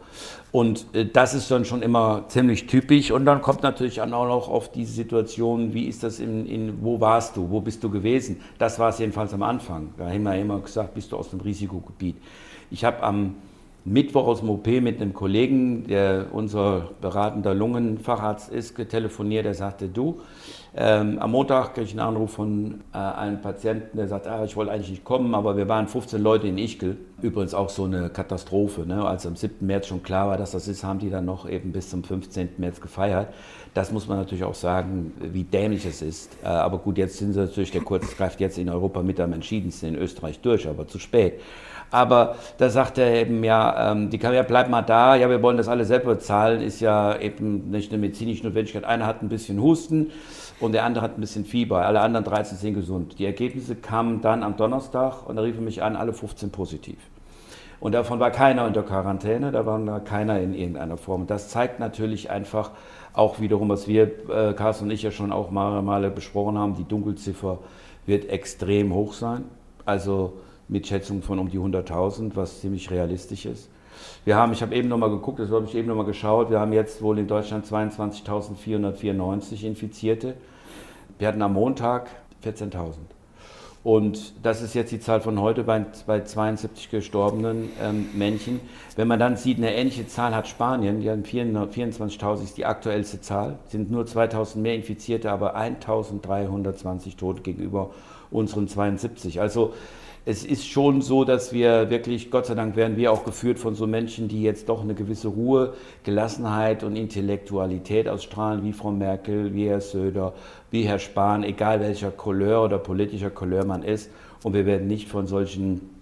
Und 0.52 0.86
äh, 0.92 1.06
das 1.06 1.34
ist 1.34 1.50
dann 1.50 1.64
schon 1.64 1.80
immer 1.82 2.24
ziemlich 2.28 2.66
typisch. 2.66 3.12
Und 3.12 3.24
dann 3.24 3.40
kommt 3.40 3.62
natürlich 3.62 4.02
auch 4.02 4.06
noch 4.06 4.48
auf 4.48 4.70
diese 4.70 4.92
Situation, 4.92 5.72
wie 5.72 5.84
ist 5.84 6.02
das 6.02 6.18
in, 6.18 6.46
in 6.46 6.82
wo 6.82 7.00
warst 7.00 7.36
du, 7.36 7.48
wo 7.50 7.60
bist 7.60 7.82
du 7.84 7.88
gewesen? 7.88 8.40
Das 8.58 8.78
war 8.78 8.90
es 8.90 8.98
jedenfalls 8.98 9.32
am 9.32 9.44
Anfang. 9.44 9.94
Da 9.96 10.08
haben 10.08 10.24
wir 10.24 10.36
immer 10.36 10.58
gesagt, 10.58 10.94
bist 10.94 11.12
du 11.12 11.16
aus 11.16 11.30
dem 11.30 11.40
Risikogebiet. 11.40 12.16
Ich 12.70 12.84
habe 12.84 13.02
am 13.04 13.36
Mittwoch 13.84 14.26
aus 14.26 14.40
dem 14.40 14.50
OP 14.50 14.66
mit 14.66 15.00
einem 15.00 15.12
Kollegen, 15.12 15.86
der 15.86 16.26
unser 16.32 16.90
beratender 17.00 17.54
Lungenfacharzt 17.54 18.50
ist, 18.50 18.74
getelefoniert. 18.74 19.46
Er 19.46 19.54
sagte, 19.54 19.88
du, 19.88 20.20
Ähm, 20.76 21.20
am 21.20 21.30
Montag 21.30 21.74
kriege 21.74 21.86
ich 21.86 21.92
einen 21.92 22.00
Anruf 22.00 22.32
von 22.32 22.80
äh, 22.92 22.98
einem 22.98 23.40
Patienten, 23.40 23.96
der 23.96 24.08
sagt, 24.08 24.26
ah, 24.26 24.44
ich 24.44 24.56
wollte 24.56 24.72
eigentlich 24.72 24.90
nicht 24.90 25.04
kommen, 25.04 25.32
aber 25.36 25.56
wir 25.56 25.68
waren 25.68 25.86
15 25.86 26.20
Leute 26.20 26.48
in 26.48 26.58
Ischgl. 26.58 26.96
Übrigens 27.22 27.54
auch 27.54 27.68
so 27.68 27.84
eine 27.84 28.10
Katastrophe. 28.10 28.84
Ne? 28.84 29.06
Als 29.06 29.24
am 29.24 29.36
7. 29.36 29.64
März 29.64 29.86
schon 29.86 30.02
klar 30.02 30.28
war, 30.28 30.36
dass 30.36 30.50
das 30.50 30.66
ist, 30.66 30.82
haben 30.82 30.98
die 30.98 31.10
dann 31.10 31.26
noch 31.26 31.48
eben 31.48 31.70
bis 31.70 31.90
zum 31.90 32.02
15. 32.02 32.54
März 32.58 32.80
gefeiert. 32.80 33.28
Das 33.72 33.92
muss 33.92 34.08
man 34.08 34.18
natürlich 34.18 34.42
auch 34.42 34.56
sagen, 34.56 35.12
wie 35.20 35.44
dämlich 35.44 35.86
es 35.86 36.02
ist. 36.02 36.36
Äh, 36.42 36.48
aber 36.48 36.78
gut, 36.78 36.98
jetzt 36.98 37.18
sind 37.18 37.34
sie 37.34 37.40
natürlich, 37.40 37.70
der 37.70 37.82
Kurz 37.82 38.16
greift 38.16 38.40
jetzt 38.40 38.58
in 38.58 38.68
Europa 38.68 39.00
mit 39.02 39.20
am 39.20 39.32
entschiedensten 39.32 39.90
in 39.90 39.94
Österreich 39.94 40.40
durch, 40.40 40.66
aber 40.66 40.88
zu 40.88 40.98
spät. 40.98 41.34
Aber 41.92 42.34
da 42.58 42.70
sagt 42.70 42.98
er 42.98 43.14
eben, 43.14 43.44
ja, 43.44 43.92
ähm, 43.92 44.10
die 44.10 44.18
kann 44.18 44.34
ja, 44.34 44.42
bleib 44.42 44.68
mal 44.68 44.82
da, 44.82 45.14
ja, 45.14 45.30
wir 45.30 45.40
wollen 45.40 45.56
das 45.56 45.68
alle 45.68 45.84
selber 45.84 46.14
bezahlen, 46.14 46.60
ist 46.60 46.80
ja 46.80 47.16
eben 47.20 47.70
nicht 47.70 47.92
eine 47.92 48.00
medizinische 48.00 48.44
Notwendigkeit. 48.44 48.82
Einer 48.82 49.06
hat 49.06 49.22
ein 49.22 49.28
bisschen 49.28 49.62
Husten 49.62 50.10
und 50.60 50.72
der 50.72 50.84
andere 50.84 51.04
hat 51.04 51.18
ein 51.18 51.20
bisschen 51.20 51.44
Fieber. 51.44 51.84
Alle 51.84 52.00
anderen 52.00 52.24
13 52.24 52.58
sind 52.58 52.74
gesund. 52.74 53.18
Die 53.18 53.24
Ergebnisse 53.24 53.74
kamen 53.74 54.20
dann 54.20 54.42
am 54.42 54.56
Donnerstag 54.56 55.26
und 55.28 55.36
da 55.36 55.42
riefen 55.42 55.64
mich 55.64 55.82
an, 55.82 55.96
alle 55.96 56.12
15 56.12 56.50
positiv. 56.50 56.98
Und 57.80 57.92
davon 57.92 58.18
war 58.20 58.30
keiner 58.30 58.64
unter 58.66 58.82
Quarantäne, 58.82 59.52
da 59.52 59.66
war 59.66 60.00
keiner 60.00 60.40
in 60.40 60.54
irgendeiner 60.54 60.96
Form. 60.96 61.26
Das 61.26 61.50
zeigt 61.50 61.80
natürlich 61.80 62.30
einfach 62.30 62.70
auch 63.12 63.40
wiederum, 63.40 63.68
was 63.68 63.86
wir, 63.86 64.10
äh, 64.30 64.54
Carsten 64.54 64.86
und 64.86 64.90
ich 64.90 65.02
ja 65.02 65.10
schon 65.10 65.32
auch 65.32 65.50
mal, 65.50 65.82
mal 65.82 66.10
besprochen 66.10 66.56
haben, 66.56 66.76
die 66.76 66.84
Dunkelziffer 66.84 67.58
wird 68.06 68.28
extrem 68.28 68.94
hoch 68.94 69.12
sein. 69.12 69.44
Also 69.84 70.34
mit 70.68 70.86
Schätzungen 70.86 71.22
von 71.22 71.38
um 71.38 71.50
die 71.50 71.58
100.000, 71.58 72.32
was 72.36 72.60
ziemlich 72.60 72.90
realistisch 72.90 73.44
ist. 73.46 73.68
Wir 74.24 74.36
haben, 74.36 74.52
ich 74.52 74.62
habe 74.62 74.74
eben 74.74 74.88
nochmal 74.88 75.10
geguckt, 75.10 75.38
das 75.38 75.50
habe 75.50 75.66
ich 75.66 75.74
eben 75.74 75.88
nochmal 75.88 76.06
geschaut, 76.06 76.50
wir 76.50 76.60
haben 76.60 76.72
jetzt 76.72 77.02
wohl 77.02 77.18
in 77.18 77.26
Deutschland 77.26 77.66
22.494 77.66 79.64
Infizierte. 79.64 80.34
Wir 81.18 81.28
hatten 81.28 81.42
am 81.42 81.52
Montag 81.52 82.08
14.000. 82.44 82.94
Und 83.84 84.32
das 84.42 84.62
ist 84.62 84.74
jetzt 84.74 84.92
die 84.92 84.98
Zahl 84.98 85.20
von 85.20 85.38
heute 85.38 85.62
bei, 85.62 85.84
bei 86.06 86.22
72 86.22 86.90
gestorbenen 86.90 87.68
ähm, 87.82 88.08
Männchen. 88.14 88.60
Wenn 88.96 89.06
man 89.06 89.20
dann 89.20 89.36
sieht, 89.36 89.58
eine 89.58 89.74
ähnliche 89.74 90.06
Zahl 90.06 90.34
hat 90.34 90.48
Spanien, 90.48 91.00
die 91.00 91.10
haben 91.10 91.22
24.000 91.22 92.42
ist 92.42 92.56
die 92.56 92.64
aktuellste 92.64 93.20
Zahl, 93.20 93.58
sind 93.68 93.90
nur 93.90 94.04
2.000 94.04 94.56
mehr 94.58 94.74
Infizierte, 94.74 95.30
aber 95.30 95.54
1.320 95.54 97.18
Tote 97.18 97.42
gegenüber 97.42 97.90
unseren 98.30 98.68
72. 98.68 99.42
Also 99.42 99.74
es 100.26 100.44
ist 100.44 100.66
schon 100.66 101.02
so, 101.02 101.24
dass 101.24 101.52
wir 101.52 101.90
wirklich, 101.90 102.30
Gott 102.30 102.46
sei 102.46 102.54
Dank 102.54 102.76
werden 102.76 102.96
wir 102.96 103.12
auch 103.12 103.24
geführt 103.24 103.58
von 103.58 103.74
so 103.74 103.86
Menschen, 103.86 104.26
die 104.26 104.42
jetzt 104.42 104.70
doch 104.70 104.82
eine 104.82 104.94
gewisse 104.94 105.28
Ruhe, 105.28 105.74
Gelassenheit 106.02 106.82
und 106.82 106.96
Intellektualität 106.96 108.08
ausstrahlen, 108.08 108.64
wie 108.64 108.72
Frau 108.72 108.90
Merkel, 108.90 109.52
wie 109.52 109.68
Herr 109.68 109.82
Söder, 109.82 110.32
wie 110.70 110.82
Herr 110.84 110.98
Spahn, 110.98 111.44
egal 111.44 111.80
welcher 111.80 112.10
Couleur 112.10 112.64
oder 112.64 112.78
politischer 112.78 113.30
Couleur 113.30 113.66
man 113.66 113.82
ist. 113.82 114.10
Und 114.42 114.54
wir 114.54 114.64
werden 114.64 114.86
nicht 114.86 115.08
von 115.08 115.26
solchen 115.26 115.93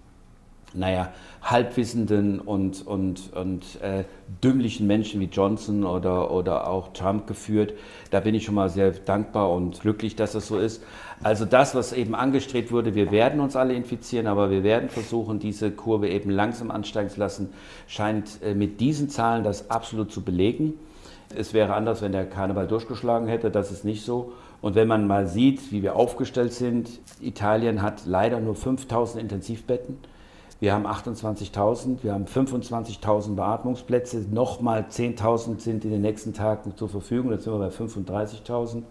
naja, 0.73 1.11
halbwissenden 1.41 2.39
und, 2.39 2.85
und, 2.85 3.33
und 3.33 3.81
äh, 3.81 4.05
dümmlichen 4.43 4.87
Menschen 4.87 5.19
wie 5.19 5.25
Johnson 5.25 5.83
oder, 5.83 6.31
oder 6.31 6.67
auch 6.67 6.93
Trump 6.93 7.27
geführt. 7.27 7.73
Da 8.11 8.21
bin 8.21 8.33
ich 8.33 8.45
schon 8.45 8.55
mal 8.55 8.69
sehr 8.69 8.91
dankbar 8.91 9.51
und 9.51 9.81
glücklich, 9.81 10.15
dass 10.15 10.31
das 10.31 10.47
so 10.47 10.57
ist. 10.57 10.81
Also 11.21 11.45
das, 11.45 11.75
was 11.75 11.93
eben 11.93 12.15
angestrebt 12.15 12.71
wurde, 12.71 12.95
wir 12.95 13.11
werden 13.11 13.39
uns 13.39 13.55
alle 13.55 13.73
infizieren, 13.73 14.27
aber 14.27 14.51
wir 14.51 14.63
werden 14.63 14.89
versuchen, 14.89 15.39
diese 15.39 15.71
Kurve 15.71 16.09
eben 16.09 16.29
langsam 16.29 16.71
ansteigen 16.71 17.09
zu 17.09 17.19
lassen, 17.19 17.49
scheint 17.87 18.41
äh, 18.43 18.53
mit 18.53 18.79
diesen 18.79 19.09
Zahlen 19.09 19.43
das 19.43 19.69
absolut 19.69 20.11
zu 20.11 20.21
belegen. 20.21 20.73
Es 21.35 21.53
wäre 21.53 21.73
anders, 21.73 22.01
wenn 22.01 22.11
der 22.11 22.25
Karneval 22.25 22.67
durchgeschlagen 22.67 23.27
hätte, 23.27 23.51
das 23.51 23.71
ist 23.71 23.85
nicht 23.85 24.03
so. 24.03 24.33
Und 24.61 24.75
wenn 24.75 24.87
man 24.87 25.07
mal 25.07 25.27
sieht, 25.27 25.71
wie 25.71 25.83
wir 25.83 25.95
aufgestellt 25.95 26.53
sind, 26.53 26.89
Italien 27.21 27.81
hat 27.81 28.03
leider 28.05 28.39
nur 28.39 28.55
5000 28.55 29.21
Intensivbetten. 29.21 29.97
Wir 30.63 30.73
haben 30.73 30.87
28.000, 30.87 32.03
wir 32.03 32.13
haben 32.13 32.23
25.000 32.23 33.35
Beatmungsplätze, 33.35 34.23
nochmal 34.31 34.85
10.000 34.89 35.59
sind 35.59 35.83
in 35.83 35.91
den 35.91 35.99
nächsten 35.99 36.33
Tagen 36.33 36.77
zur 36.77 36.87
Verfügung, 36.87 37.33
jetzt 37.33 37.43
sind 37.43 37.51
wir 37.51 37.59
bei 37.59 37.67
35.000. 37.67 38.83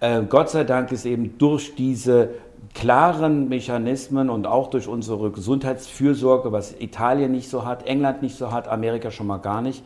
Äh, 0.00 0.24
Gott 0.28 0.50
sei 0.50 0.64
Dank 0.64 0.92
ist 0.92 1.06
eben 1.06 1.38
durch 1.38 1.74
diese 1.76 2.34
klaren 2.74 3.48
Mechanismen 3.48 4.28
und 4.28 4.46
auch 4.46 4.68
durch 4.68 4.86
unsere 4.86 5.30
Gesundheitsfürsorge, 5.30 6.52
was 6.52 6.78
Italien 6.78 7.32
nicht 7.32 7.48
so 7.48 7.64
hat, 7.64 7.86
England 7.86 8.20
nicht 8.20 8.36
so 8.36 8.52
hat, 8.52 8.68
Amerika 8.68 9.10
schon 9.10 9.28
mal 9.28 9.38
gar 9.38 9.62
nicht, 9.62 9.82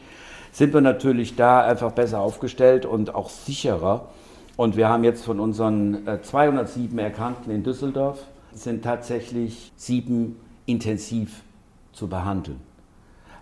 sind 0.51 0.75
wir 0.75 0.81
natürlich 0.81 1.37
da 1.37 1.61
einfach 1.61 1.93
besser 1.93 2.19
aufgestellt 2.19 2.85
und 2.85 3.15
auch 3.15 3.29
sicherer. 3.29 4.09
Und 4.57 4.77
wir 4.77 4.89
haben 4.89 5.05
jetzt 5.05 5.25
von 5.25 5.39
unseren 5.39 5.99
207 6.21 6.99
äh, 6.99 7.03
Erkrankten 7.03 7.53
in 7.53 7.63
Düsseldorf 7.63 8.19
sind 8.53 8.83
tatsächlich 8.83 9.71
sieben 9.77 10.41
intensiv 10.67 11.43
zu 11.93 12.09
behandeln. 12.09 12.61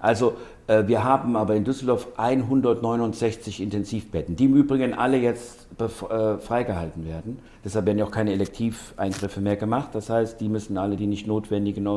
Also 0.00 0.34
äh, 0.66 0.86
wir 0.86 1.02
haben 1.02 1.34
aber 1.34 1.56
in 1.56 1.64
Düsseldorf 1.64 2.08
169 2.18 3.62
Intensivbetten, 3.62 4.36
die 4.36 4.44
im 4.44 4.54
Übrigen 4.54 4.92
alle 4.92 5.16
jetzt 5.16 5.66
äh, 5.80 6.38
freigehalten 6.38 7.06
werden. 7.06 7.38
Deshalb 7.64 7.86
werden 7.86 7.98
ja 7.98 8.04
auch 8.04 8.10
keine 8.10 8.32
Elektiveingriffe 8.32 9.40
mehr 9.40 9.56
gemacht. 9.56 9.88
Das 9.92 10.10
heißt, 10.10 10.40
die 10.40 10.48
müssen 10.50 10.76
alle, 10.76 10.96
die 10.96 11.06
nicht 11.06 11.26
notwendigen 11.26 11.88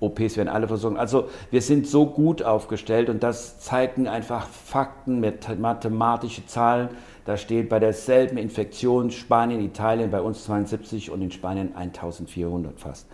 OPs 0.00 0.36
werden 0.36 0.48
alle 0.48 0.66
versorgt. 0.66 0.98
Also 0.98 1.28
wir 1.50 1.60
sind 1.60 1.86
so 1.86 2.06
gut 2.06 2.42
aufgestellt 2.42 3.08
und 3.08 3.22
das 3.22 3.60
zeigen 3.60 4.08
einfach 4.08 4.46
Fakten, 4.48 5.22
mathematische 5.60 6.46
Zahlen. 6.46 6.88
Da 7.24 7.36
steht 7.36 7.68
bei 7.68 7.78
derselben 7.78 8.38
Infektion 8.38 9.10
Spanien, 9.10 9.60
Italien 9.60 10.10
bei 10.10 10.20
uns 10.20 10.44
72 10.44 11.10
und 11.10 11.22
in 11.22 11.30
Spanien 11.30 11.76
1400 11.76 12.80
fast 12.80 13.06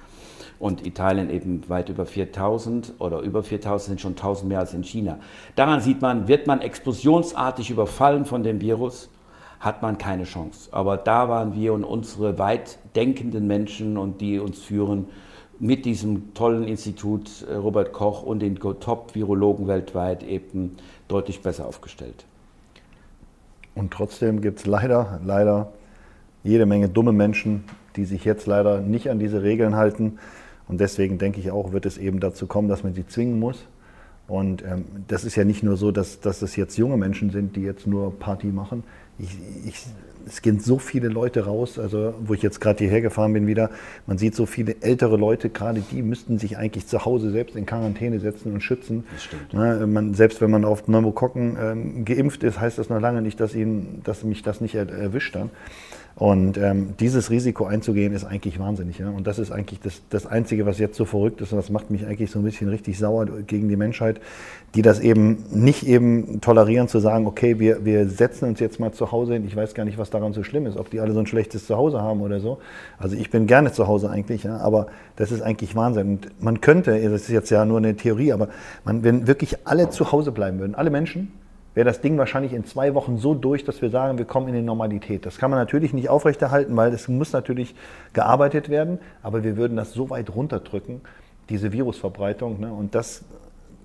und 0.58 0.86
Italien 0.86 1.30
eben 1.30 1.68
weit 1.68 1.88
über 1.88 2.04
4000 2.04 2.94
oder 2.98 3.20
über 3.20 3.42
4000 3.42 3.88
sind 3.88 4.00
schon 4.00 4.12
1000 4.12 4.48
mehr 4.48 4.58
als 4.58 4.74
in 4.74 4.82
China. 4.82 5.18
Daran 5.54 5.80
sieht 5.80 6.02
man, 6.02 6.28
wird 6.28 6.46
man 6.46 6.60
explosionsartig 6.60 7.70
überfallen 7.70 8.24
von 8.24 8.42
dem 8.42 8.60
Virus, 8.60 9.08
hat 9.60 9.82
man 9.82 9.98
keine 9.98 10.24
Chance. 10.24 10.68
Aber 10.72 10.96
da 10.96 11.28
waren 11.28 11.54
wir 11.54 11.72
und 11.72 11.84
unsere 11.84 12.38
weit 12.38 12.78
denkenden 12.94 13.46
Menschen 13.46 13.96
und 13.96 14.20
die 14.20 14.38
uns 14.38 14.60
führen 14.60 15.06
mit 15.60 15.84
diesem 15.84 16.34
tollen 16.34 16.64
Institut 16.64 17.44
äh, 17.48 17.54
Robert 17.54 17.92
Koch 17.92 18.22
und 18.22 18.40
den 18.40 18.56
Top-Virologen 18.56 19.66
weltweit 19.66 20.22
eben 20.22 20.76
deutlich 21.08 21.42
besser 21.42 21.66
aufgestellt. 21.66 22.24
Und 23.74 23.92
trotzdem 23.92 24.40
gibt 24.40 24.60
es 24.60 24.66
leider, 24.66 25.20
leider 25.24 25.72
jede 26.44 26.66
Menge 26.66 26.88
dumme 26.88 27.12
Menschen, 27.12 27.64
die 27.96 28.04
sich 28.04 28.24
jetzt 28.24 28.46
leider 28.46 28.80
nicht 28.80 29.10
an 29.10 29.18
diese 29.18 29.42
Regeln 29.42 29.76
halten. 29.76 30.18
Und 30.68 30.80
deswegen 30.80 31.18
denke 31.18 31.40
ich 31.40 31.50
auch, 31.50 31.72
wird 31.72 31.86
es 31.86 31.98
eben 31.98 32.20
dazu 32.20 32.46
kommen, 32.46 32.68
dass 32.68 32.84
man 32.84 32.94
sie 32.94 33.06
zwingen 33.06 33.38
muss. 33.38 33.66
Und 34.28 34.62
ähm, 34.62 34.84
das 35.08 35.24
ist 35.24 35.36
ja 35.36 35.44
nicht 35.44 35.62
nur 35.62 35.78
so, 35.78 35.90
dass, 35.90 36.20
dass 36.20 36.42
es 36.42 36.54
jetzt 36.54 36.76
junge 36.76 36.98
Menschen 36.98 37.30
sind, 37.30 37.56
die 37.56 37.62
jetzt 37.62 37.86
nur 37.86 38.16
Party 38.18 38.48
machen. 38.48 38.84
Ich, 39.18 39.30
ich, 39.66 39.86
es 40.26 40.42
gehen 40.42 40.60
so 40.60 40.78
viele 40.78 41.08
Leute 41.08 41.46
raus, 41.46 41.78
also 41.78 42.12
wo 42.20 42.34
ich 42.34 42.42
jetzt 42.42 42.60
gerade 42.60 42.78
hierher 42.80 43.00
gefahren 43.00 43.32
bin 43.32 43.46
wieder, 43.46 43.70
man 44.06 44.18
sieht 44.18 44.34
so 44.34 44.44
viele 44.44 44.76
ältere 44.82 45.16
Leute, 45.16 45.48
gerade 45.48 45.82
die 45.90 46.02
müssten 46.02 46.38
sich 46.38 46.58
eigentlich 46.58 46.86
zu 46.86 47.06
Hause 47.06 47.30
selbst 47.30 47.56
in 47.56 47.64
Quarantäne 47.64 48.20
setzen 48.20 48.52
und 48.52 48.60
schützen. 48.60 49.04
Das 49.12 49.24
stimmt. 49.24 49.52
Ja, 49.54 49.86
man, 49.86 50.12
selbst 50.12 50.42
wenn 50.42 50.50
man 50.50 50.66
auf 50.66 50.84
Pneumokokken 50.84 51.56
ähm, 51.58 52.04
geimpft 52.04 52.44
ist, 52.44 52.60
heißt 52.60 52.76
das 52.76 52.90
noch 52.90 53.00
lange 53.00 53.22
nicht, 53.22 53.40
dass, 53.40 53.54
ihn, 53.54 54.02
dass 54.04 54.24
mich 54.24 54.42
das 54.42 54.60
nicht 54.60 54.74
er, 54.74 54.90
erwischt 54.90 55.34
dann. 55.34 55.48
Und 56.18 56.58
ähm, 56.58 56.94
dieses 56.98 57.30
Risiko 57.30 57.66
einzugehen, 57.66 58.12
ist 58.12 58.24
eigentlich 58.24 58.58
wahnsinnig. 58.58 58.98
Ja? 58.98 59.08
Und 59.08 59.28
das 59.28 59.38
ist 59.38 59.52
eigentlich 59.52 59.78
das, 59.78 60.02
das 60.10 60.26
Einzige, 60.26 60.66
was 60.66 60.80
jetzt 60.80 60.96
so 60.96 61.04
verrückt 61.04 61.40
ist. 61.40 61.52
Und 61.52 61.58
das 61.58 61.70
macht 61.70 61.92
mich 61.92 62.04
eigentlich 62.06 62.32
so 62.32 62.40
ein 62.40 62.44
bisschen 62.44 62.68
richtig 62.68 62.98
sauer 62.98 63.26
gegen 63.46 63.68
die 63.68 63.76
Menschheit, 63.76 64.20
die 64.74 64.82
das 64.82 64.98
eben 64.98 65.44
nicht 65.52 65.86
eben 65.86 66.40
tolerieren, 66.40 66.88
zu 66.88 66.98
sagen, 66.98 67.28
okay, 67.28 67.60
wir, 67.60 67.84
wir 67.84 68.08
setzen 68.08 68.48
uns 68.48 68.58
jetzt 68.58 68.80
mal 68.80 68.90
zu 68.90 69.12
Hause 69.12 69.34
hin. 69.34 69.46
Ich 69.46 69.54
weiß 69.54 69.74
gar 69.74 69.84
nicht, 69.84 69.96
was 69.96 70.10
daran 70.10 70.32
so 70.32 70.42
schlimm 70.42 70.66
ist, 70.66 70.76
ob 70.76 70.90
die 70.90 70.98
alle 70.98 71.12
so 71.12 71.20
ein 71.20 71.26
schlechtes 71.26 71.68
Zuhause 71.68 72.02
haben 72.02 72.20
oder 72.20 72.40
so. 72.40 72.58
Also 72.98 73.14
ich 73.14 73.30
bin 73.30 73.46
gerne 73.46 73.70
zu 73.70 73.86
Hause 73.86 74.10
eigentlich, 74.10 74.42
ja? 74.42 74.56
aber 74.56 74.88
das 75.14 75.30
ist 75.30 75.42
eigentlich 75.42 75.76
Wahnsinn. 75.76 76.08
Und 76.08 76.42
man 76.42 76.60
könnte, 76.60 77.00
das 77.00 77.22
ist 77.22 77.28
jetzt 77.28 77.50
ja 77.50 77.64
nur 77.64 77.78
eine 77.78 77.94
Theorie, 77.94 78.32
aber 78.32 78.48
man, 78.84 79.04
wenn 79.04 79.28
wirklich 79.28 79.68
alle 79.68 79.90
zu 79.90 80.10
Hause 80.10 80.32
bleiben 80.32 80.58
würden, 80.58 80.74
alle 80.74 80.90
Menschen, 80.90 81.30
wäre 81.74 81.84
das 81.84 82.00
Ding 82.00 82.18
wahrscheinlich 82.18 82.52
in 82.52 82.64
zwei 82.64 82.94
Wochen 82.94 83.18
so 83.18 83.34
durch, 83.34 83.64
dass 83.64 83.82
wir 83.82 83.90
sagen, 83.90 84.18
wir 84.18 84.24
kommen 84.24 84.48
in 84.48 84.54
die 84.54 84.62
Normalität. 84.62 85.26
Das 85.26 85.38
kann 85.38 85.50
man 85.50 85.58
natürlich 85.58 85.92
nicht 85.92 86.08
aufrechterhalten, 86.08 86.76
weil 86.76 86.92
es 86.92 87.08
muss 87.08 87.32
natürlich 87.32 87.74
gearbeitet 88.12 88.68
werden, 88.68 88.98
aber 89.22 89.44
wir 89.44 89.56
würden 89.56 89.76
das 89.76 89.92
so 89.92 90.10
weit 90.10 90.34
runterdrücken, 90.34 91.02
diese 91.48 91.72
Virusverbreitung. 91.72 92.60
Ne? 92.60 92.72
Und 92.72 92.94
das, 92.94 93.24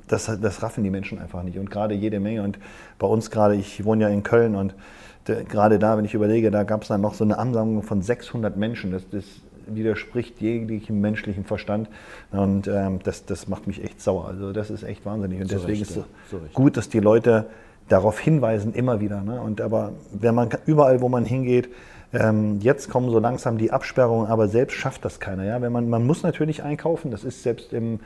das, 0.08 0.26
das 0.42 0.64
raffen 0.64 0.84
die 0.84 0.90
Menschen 0.90 1.20
einfach 1.20 1.44
nicht. 1.44 1.60
Und 1.60 1.70
gerade 1.70 1.94
jede 1.94 2.20
Menge. 2.20 2.44
Und 2.44 2.58
bei 3.00 3.08
uns 3.08 3.30
gerade, 3.30 3.56
ich 3.56 3.86
wohne 3.86 4.04
ja 4.04 4.10
in 4.10 4.24
Köln 4.24 4.56
und 4.56 4.74
gerade 5.26 5.80
da, 5.80 5.98
wenn 5.98 6.06
ich 6.06 6.14
überlege, 6.14 6.52
da 6.52 6.64
gab 6.64 6.82
es 6.82 6.90
dann 6.90 7.02
noch 7.02 7.14
so 7.14 7.24
eine 7.24 7.38
Ansammlung 7.38 7.84
von 7.84 8.02
600 8.02 8.58
Menschen. 8.58 8.92
Das, 8.92 9.10
das 9.10 9.24
widerspricht 9.68 10.42
jeglichem 10.42 11.00
menschlichen 11.00 11.46
Verstand. 11.46 11.90
Und 12.32 12.68
ähm, 12.68 13.00
das, 13.04 13.26
das 13.26 13.48
macht 13.48 13.68
mich 13.68 13.84
echt 13.84 14.02
sauer. 14.02 14.28
Also 14.28 14.52
das 14.52 14.70
ist 14.70 14.84
echt 14.84 15.06
wahnsinnig. 15.06 15.42
Und 15.42 15.50
so 15.50 15.58
deswegen 15.58 15.82
ist 15.82 15.92
es 15.92 16.04
so 16.30 16.42
gut, 16.54 16.78
dass 16.78 16.90
die 16.90 17.00
Leute 17.00 17.46
darauf 17.90 18.20
hinweisen 18.20 18.74
immer 18.74 19.00
wieder. 19.00 19.22
Ne? 19.22 19.42
Und 19.42 19.62
aber 19.62 19.94
wenn 20.12 20.36
man 20.36 20.50
überall, 20.66 21.02
wo 21.02 21.10
man 21.10 21.26
hingeht, 21.26 21.70
Ähm, 22.16 22.60
jetzt 22.62 22.92
kommen 22.92 23.10
so 23.10 23.18
langsam 23.18 23.58
die 23.58 23.72
Absperrungen, 23.72 24.28
aber 24.30 24.48
selbst 24.48 24.76
schafft 24.76 25.04
das 25.04 25.20
keiner. 25.20 25.46
Ja? 25.46 25.60
Wenn 25.64 25.72
man, 25.72 25.90
man 25.90 26.06
muss 26.06 26.22
natürlich 26.22 26.62
einkaufen, 26.62 27.10
das 27.10 27.24
ist 27.24 27.42
selbst 27.42 27.74
im, 27.74 28.02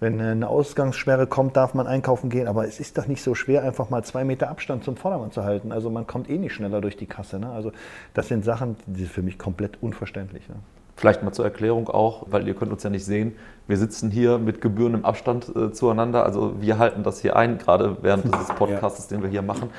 wenn 0.00 0.20
eine 0.20 0.48
Ausgangssperre 0.48 1.28
kommt, 1.28 1.54
darf 1.54 1.72
man 1.72 1.86
einkaufen 1.86 2.30
gehen, 2.30 2.48
aber 2.48 2.66
es 2.66 2.80
ist 2.80 2.98
doch 2.98 3.06
nicht 3.06 3.22
so 3.22 3.36
schwer, 3.36 3.62
einfach 3.62 3.90
mal 3.90 4.02
zwei 4.02 4.24
Meter 4.24 4.50
Abstand 4.50 4.82
zum 4.82 4.96
Vordermann 4.96 5.30
zu 5.30 5.44
halten. 5.44 5.70
Also 5.70 5.88
man 5.88 6.04
kommt 6.04 6.28
eh 6.28 6.36
nicht 6.36 6.52
schneller 6.52 6.80
durch 6.80 6.96
die 6.96 7.06
Kasse. 7.06 7.38
Ne? 7.38 7.48
Also 7.48 7.70
das 8.12 8.26
sind 8.26 8.44
Sachen, 8.44 8.74
die 8.86 9.02
sind 9.02 9.12
für 9.12 9.22
mich 9.22 9.38
komplett 9.38 9.80
unverständlich. 9.80 10.48
Ne? 10.48 10.56
Vielleicht 10.96 11.22
mal 11.22 11.30
zur 11.30 11.44
Erklärung 11.44 11.88
auch, 11.88 12.26
weil 12.32 12.48
ihr 12.48 12.54
könnt 12.54 12.72
uns 12.72 12.82
ja 12.82 12.90
nicht 12.90 13.04
sehen. 13.04 13.34
Wir 13.66 13.78
sitzen 13.78 14.10
hier 14.10 14.38
mit 14.38 14.60
gebührendem 14.60 15.04
Abstand 15.04 15.50
äh, 15.56 15.72
zueinander. 15.72 16.24
Also 16.24 16.60
wir 16.60 16.78
halten 16.78 17.02
das 17.02 17.20
hier 17.20 17.36
ein, 17.36 17.56
gerade 17.56 17.96
während 18.02 18.24
dieses 18.24 18.48
Podcasts, 18.58 19.10
ja. 19.10 19.16
den 19.16 19.22
wir 19.22 19.30
hier 19.30 19.42
machen. 19.42 19.70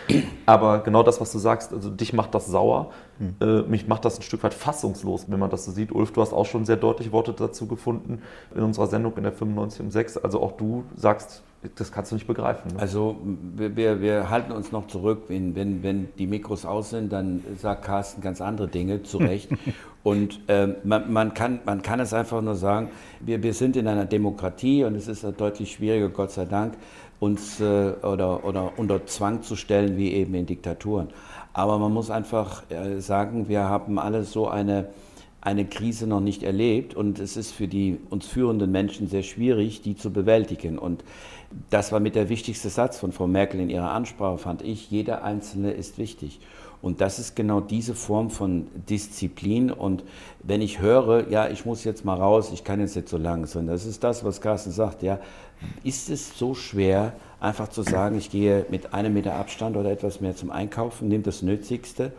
Aber 0.45 0.79
genau 0.79 1.03
das, 1.03 1.21
was 1.21 1.31
du 1.31 1.37
sagst, 1.37 1.71
also 1.71 1.89
dich 1.91 2.11
macht 2.13 2.33
das 2.33 2.47
sauer. 2.47 2.89
Hm. 3.19 3.35
Äh, 3.39 3.61
mich 3.69 3.87
macht 3.87 4.03
das 4.05 4.17
ein 4.17 4.23
Stück 4.23 4.43
weit 4.43 4.55
fassungslos, 4.55 5.25
wenn 5.29 5.39
man 5.39 5.51
das 5.51 5.65
so 5.65 5.71
sieht. 5.71 5.91
Ulf, 5.91 6.11
du 6.11 6.21
hast 6.21 6.33
auch 6.33 6.45
schon 6.45 6.65
sehr 6.65 6.77
deutlich 6.77 7.11
Worte 7.11 7.33
dazu 7.33 7.67
gefunden 7.67 8.21
in 8.55 8.63
unserer 8.63 8.87
Sendung 8.87 9.15
in 9.17 9.23
der 9.23 9.33
95 9.33 9.81
um 9.81 9.91
6. 9.91 10.17
Also 10.17 10.41
auch 10.41 10.53
du 10.53 10.83
sagst, 10.95 11.43
das 11.75 11.91
kannst 11.91 12.11
du 12.11 12.15
nicht 12.15 12.27
begreifen. 12.27 12.73
Ne? 12.73 12.79
Also 12.79 13.17
wir, 13.55 14.01
wir, 14.01 14.29
halten 14.29 14.51
uns 14.51 14.71
noch 14.71 14.87
zurück. 14.87 15.23
Wenn, 15.27 15.55
wenn, 15.55 15.83
wenn 15.83 16.09
die 16.17 16.27
Mikros 16.27 16.65
aus 16.65 16.91
sind, 16.91 17.11
dann 17.11 17.43
sagt 17.57 17.83
Carsten 17.83 18.21
ganz 18.21 18.41
andere 18.41 18.67
Dinge, 18.67 19.03
zu 19.03 19.17
Recht. 19.17 19.49
und 20.03 20.39
äh, 20.47 20.75
man, 20.83 21.11
man, 21.11 21.33
kann, 21.33 21.59
man 21.65 21.81
kann 21.81 21.99
es 21.99 22.13
einfach 22.13 22.41
nur 22.41 22.55
sagen, 22.55 22.89
wir, 23.19 23.41
wir 23.43 23.53
sind 23.53 23.75
in 23.75 23.87
einer 23.87 24.05
Demokratie 24.05 24.83
und 24.83 24.95
es 24.95 25.07
ist 25.07 25.25
deutlich 25.37 25.73
schwieriger, 25.73 26.09
Gott 26.09 26.31
sei 26.31 26.45
Dank, 26.45 26.73
uns 27.19 27.59
äh, 27.59 27.63
oder, 27.63 28.45
oder 28.45 28.73
unter 28.77 29.05
Zwang 29.05 29.41
zu 29.41 29.55
stellen, 29.55 29.97
wie 29.97 30.13
eben 30.13 30.33
in 30.35 30.45
Diktaturen. 30.45 31.09
Aber 31.53 31.79
man 31.79 31.93
muss 31.93 32.09
einfach 32.09 32.63
äh, 32.69 32.99
sagen, 32.99 33.47
wir 33.47 33.63
haben 33.63 33.97
alle 33.97 34.23
so 34.23 34.47
eine 34.47 34.89
eine 35.45 35.65
Krise 35.65 36.07
noch 36.07 36.21
nicht 36.21 36.41
erlebt 36.41 36.95
und 36.95 37.19
es 37.19 37.37
ist 37.37 37.51
für 37.51 37.67
die 37.67 37.99
uns 38.09 38.25
führenden 38.25 38.71
Menschen 38.71 39.07
sehr 39.07 39.21
schwierig, 39.21 39.83
die 39.83 39.95
zu 39.95 40.11
bewältigen. 40.11 40.79
Und 40.79 41.03
das 41.69 41.91
war 41.91 41.99
mit 41.99 42.15
der 42.15 42.29
wichtigste 42.29 42.69
Satz 42.69 42.97
von 42.97 43.11
Frau 43.11 43.27
Merkel 43.27 43.59
in 43.59 43.69
ihrer 43.69 43.91
Ansprache, 43.91 44.37
fand 44.37 44.61
ich, 44.61 44.91
jeder 44.91 45.23
Einzelne 45.23 45.71
ist 45.71 45.97
wichtig. 45.97 46.39
Und 46.81 47.01
das 47.01 47.17
ist 47.17 47.35
genau 47.35 47.61
diese 47.61 47.95
Form 47.95 48.29
von 48.29 48.67
Disziplin. 48.89 49.71
Und 49.71 50.03
wenn 50.43 50.61
ich 50.61 50.81
höre, 50.81 51.29
ja, 51.29 51.49
ich 51.49 51.65
muss 51.65 51.83
jetzt 51.83 52.05
mal 52.05 52.15
raus, 52.15 52.51
ich 52.53 52.63
kann 52.63 52.79
jetzt 52.79 52.95
nicht 52.95 53.09
so 53.09 53.17
lang, 53.17 53.47
sondern 53.47 53.75
das 53.75 53.85
ist 53.85 54.03
das, 54.03 54.23
was 54.23 54.39
Carsten 54.39 54.71
sagt, 54.71 55.01
ja, 55.01 55.19
ist 55.83 56.09
es 56.09 56.37
so 56.37 56.53
schwer, 56.53 57.13
einfach 57.39 57.69
zu 57.69 57.81
sagen, 57.81 58.17
ich 58.17 58.29
gehe 58.29 58.65
mit 58.69 58.93
einem 58.93 59.13
Meter 59.13 59.33
Abstand 59.33 59.77
oder 59.77 59.89
etwas 59.89 60.21
mehr 60.21 60.35
zum 60.35 60.51
Einkaufen, 60.51 61.07
nehme 61.07 61.23
das 61.23 61.41
Nötigste 61.41 62.11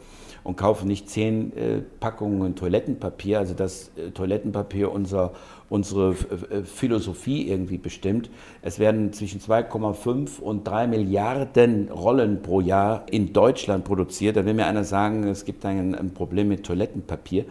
und 0.42 0.56
kaufe 0.56 0.86
nicht 0.86 1.10
zehn 1.10 1.56
äh, 1.56 1.82
Packungen 2.00 2.54
Toilettenpapier, 2.54 3.38
also 3.38 3.54
das 3.54 3.90
äh, 3.96 4.10
Toilettenpapier 4.10 4.90
unser, 4.92 5.32
unsere 5.68 6.10
äh, 6.10 6.62
Philosophie 6.62 7.48
irgendwie 7.48 7.78
bestimmt. 7.78 8.30
Es 8.62 8.78
werden 8.78 9.12
zwischen 9.12 9.40
2,5 9.40 10.40
und 10.40 10.66
3 10.66 10.86
Milliarden 10.86 11.88
Rollen 11.90 12.42
pro 12.42 12.60
Jahr 12.60 13.06
in 13.10 13.32
Deutschland 13.32 13.84
produziert. 13.84 14.36
Da 14.36 14.44
will 14.44 14.54
mir 14.54 14.66
einer 14.66 14.84
sagen, 14.84 15.24
es 15.24 15.44
gibt 15.44 15.64
ein, 15.64 15.94
ein 15.94 16.14
Problem 16.14 16.48
mit 16.48 16.64
Toilettenpapier. 16.64 17.44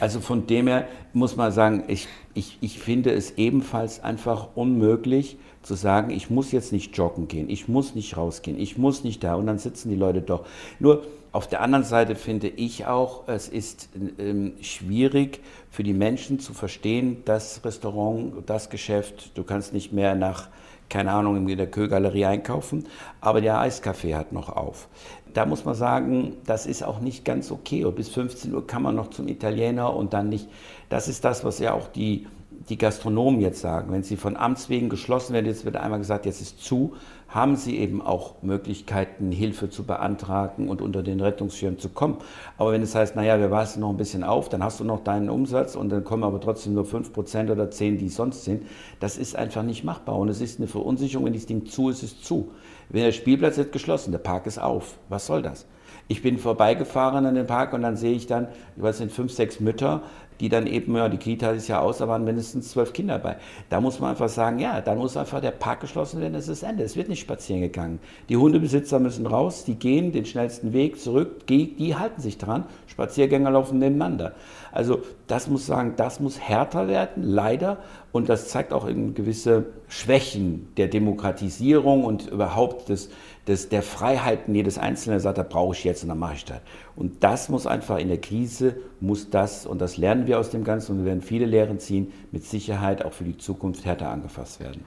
Also 0.00 0.20
von 0.20 0.46
dem 0.46 0.66
her 0.66 0.88
muss 1.12 1.36
man 1.36 1.52
sagen, 1.52 1.84
ich, 1.86 2.08
ich, 2.34 2.58
ich 2.60 2.80
finde 2.80 3.12
es 3.12 3.38
ebenfalls 3.38 4.02
einfach 4.02 4.48
unmöglich 4.56 5.36
zu 5.62 5.74
sagen, 5.74 6.10
ich 6.10 6.28
muss 6.28 6.50
jetzt 6.50 6.72
nicht 6.72 6.96
joggen 6.96 7.28
gehen, 7.28 7.48
ich 7.48 7.68
muss 7.68 7.94
nicht 7.94 8.16
rausgehen, 8.16 8.58
ich 8.58 8.76
muss 8.78 9.04
nicht 9.04 9.22
da 9.22 9.36
und 9.36 9.46
dann 9.46 9.58
sitzen 9.58 9.90
die 9.90 9.96
Leute 9.96 10.20
doch. 10.20 10.44
Nur 10.80 11.04
auf 11.32 11.46
der 11.46 11.62
anderen 11.62 11.84
Seite 11.84 12.14
finde 12.14 12.48
ich 12.48 12.86
auch, 12.86 13.26
es 13.26 13.48
ist 13.48 13.88
ähm, 14.18 14.52
schwierig 14.60 15.40
für 15.70 15.82
die 15.82 15.94
Menschen 15.94 16.38
zu 16.38 16.52
verstehen, 16.52 17.22
das 17.24 17.64
Restaurant, 17.64 18.34
das 18.44 18.68
Geschäft, 18.68 19.30
du 19.34 19.42
kannst 19.42 19.72
nicht 19.72 19.92
mehr 19.92 20.14
nach, 20.14 20.48
keine 20.90 21.12
Ahnung, 21.12 21.48
in 21.48 21.56
der 21.56 21.70
Kögalerie 21.70 22.26
einkaufen, 22.26 22.84
aber 23.22 23.40
der 23.40 23.56
Eiscafé 23.56 24.14
hat 24.14 24.32
noch 24.32 24.50
auf. 24.50 24.88
Da 25.32 25.46
muss 25.46 25.64
man 25.64 25.74
sagen, 25.74 26.36
das 26.44 26.66
ist 26.66 26.84
auch 26.84 27.00
nicht 27.00 27.24
ganz 27.24 27.50
okay. 27.50 27.86
Und 27.86 27.96
bis 27.96 28.10
15 28.10 28.54
Uhr 28.54 28.66
kann 28.66 28.82
man 28.82 28.94
noch 28.94 29.08
zum 29.08 29.28
Italiener 29.28 29.96
und 29.96 30.12
dann 30.12 30.28
nicht. 30.28 30.46
Das 30.90 31.08
ist 31.08 31.24
das, 31.24 31.42
was 31.42 31.58
ja 31.58 31.72
auch 31.72 31.88
die 31.88 32.26
die 32.68 32.78
Gastronomen 32.78 33.40
jetzt 33.40 33.60
sagen, 33.60 33.92
wenn 33.92 34.02
sie 34.02 34.16
von 34.16 34.36
Amts 34.36 34.68
wegen 34.68 34.88
geschlossen 34.88 35.32
werden, 35.32 35.46
jetzt 35.46 35.64
wird 35.64 35.76
einmal 35.76 35.98
gesagt, 35.98 36.26
jetzt 36.26 36.40
ist 36.40 36.62
zu, 36.62 36.94
haben 37.32 37.56
sie 37.56 37.78
eben 37.78 38.02
auch 38.02 38.42
Möglichkeiten, 38.42 39.32
Hilfe 39.32 39.70
zu 39.70 39.84
beantragen 39.84 40.68
und 40.68 40.82
unter 40.82 41.02
den 41.02 41.20
Rettungsschirm 41.20 41.78
zu 41.78 41.88
kommen. 41.88 42.18
Aber 42.58 42.72
wenn 42.72 42.82
es 42.82 42.94
heißt, 42.94 43.16
naja, 43.16 43.38
wir 43.40 43.50
weisen 43.50 43.80
noch 43.80 43.90
ein 43.90 43.96
bisschen 43.96 44.22
auf, 44.22 44.50
dann 44.50 44.62
hast 44.62 44.80
du 44.80 44.84
noch 44.84 45.02
deinen 45.02 45.30
Umsatz 45.30 45.74
und 45.74 45.88
dann 45.88 46.04
kommen 46.04 46.24
aber 46.24 46.40
trotzdem 46.40 46.74
nur 46.74 46.84
5% 46.84 47.50
oder 47.50 47.64
10%, 47.64 47.96
die 47.96 48.08
sonst 48.10 48.44
sind, 48.44 48.66
das 49.00 49.16
ist 49.16 49.34
einfach 49.34 49.62
nicht 49.62 49.82
machbar. 49.82 50.18
Und 50.18 50.28
es 50.28 50.40
ist 50.40 50.58
eine 50.58 50.68
Verunsicherung, 50.68 51.24
wenn 51.24 51.32
das 51.32 51.46
Ding 51.46 51.66
zu 51.66 51.88
ist, 51.88 52.02
ist 52.02 52.24
zu. 52.24 52.50
Wenn 52.90 53.04
der 53.04 53.12
Spielplatz 53.12 53.56
ist 53.56 53.72
geschlossen, 53.72 54.12
der 54.12 54.18
Park 54.18 54.46
ist 54.46 54.58
auf. 54.58 54.98
Was 55.08 55.26
soll 55.26 55.40
das? 55.40 55.66
Ich 56.08 56.22
bin 56.22 56.38
vorbeigefahren 56.38 57.24
an 57.26 57.34
den 57.34 57.46
Park 57.46 57.72
und 57.72 57.82
dann 57.82 57.96
sehe 57.96 58.14
ich 58.14 58.26
dann, 58.26 58.48
ich 58.76 58.82
weiß 58.82 59.00
nicht, 59.00 59.14
fünf, 59.14 59.32
sechs 59.32 59.60
Mütter, 59.60 60.02
die 60.40 60.48
dann 60.48 60.66
eben, 60.66 60.96
ja, 60.96 61.08
die 61.08 61.18
Kita 61.18 61.52
ist 61.52 61.68
ja 61.68 61.80
aus, 61.80 61.98
da 61.98 62.08
waren 62.08 62.24
mindestens 62.24 62.70
zwölf 62.70 62.92
Kinder 62.92 63.18
bei. 63.20 63.36
Da 63.70 63.80
muss 63.80 64.00
man 64.00 64.10
einfach 64.10 64.28
sagen, 64.28 64.58
ja, 64.58 64.80
dann 64.80 64.98
muss 64.98 65.16
einfach 65.16 65.40
der 65.40 65.52
Park 65.52 65.80
geschlossen 65.80 66.20
werden, 66.20 66.32
das 66.32 66.48
ist 66.48 66.64
Ende. 66.64 66.82
Es 66.82 66.96
wird 66.96 67.08
nicht 67.08 67.20
spazieren 67.20 67.60
gegangen. 67.60 68.00
Die 68.28 68.36
Hundebesitzer 68.36 68.98
müssen 68.98 69.26
raus, 69.26 69.64
die 69.64 69.76
gehen 69.76 70.10
den 70.10 70.24
schnellsten 70.24 70.72
Weg 70.72 70.98
zurück, 70.98 71.46
die 71.46 71.94
halten 71.96 72.20
sich 72.20 72.38
dran, 72.38 72.64
Spaziergänger 72.88 73.52
laufen 73.52 73.78
nebeneinander. 73.78 74.32
Also 74.72 75.02
das 75.28 75.48
muss 75.48 75.66
sagen, 75.66 75.94
das 75.96 76.18
muss 76.18 76.40
härter 76.40 76.88
werden, 76.88 77.22
leider. 77.22 77.78
Und 78.10 78.28
das 78.28 78.48
zeigt 78.48 78.72
auch 78.72 78.88
eben 78.88 79.14
gewisse 79.14 79.66
Schwächen 79.88 80.68
der 80.76 80.88
Demokratisierung 80.88 82.04
und 82.04 82.26
überhaupt 82.28 82.88
des, 82.88 83.10
des, 83.46 83.68
der 83.68 83.82
Freiheiten 83.82 84.54
jedes 84.54 84.78
Einzelnen 84.78 85.18
sagt, 85.18 85.38
da 85.38 85.42
brauche 85.42 85.74
ich 85.74 85.84
jetzt 85.84 86.02
und 86.02 86.08
dann 86.08 86.18
mache 86.18 86.34
ich 86.34 86.44
das. 86.44 86.60
Und 86.94 87.24
das 87.24 87.48
muss 87.48 87.66
einfach 87.66 87.98
in 87.98 88.08
der 88.08 88.20
Krise, 88.20 88.76
muss 89.00 89.30
das, 89.30 89.66
und 89.66 89.80
das 89.80 89.96
lernen 89.96 90.26
wir 90.26 90.38
aus 90.38 90.50
dem 90.50 90.62
Ganzen 90.62 90.92
und 90.92 90.98
wir 90.98 91.06
werden 91.06 91.22
viele 91.22 91.46
Lehren 91.46 91.80
ziehen, 91.80 92.12
mit 92.30 92.44
Sicherheit 92.44 93.04
auch 93.04 93.12
für 93.12 93.24
die 93.24 93.36
Zukunft 93.36 93.84
härter 93.84 94.10
angefasst 94.10 94.60
werden. 94.60 94.84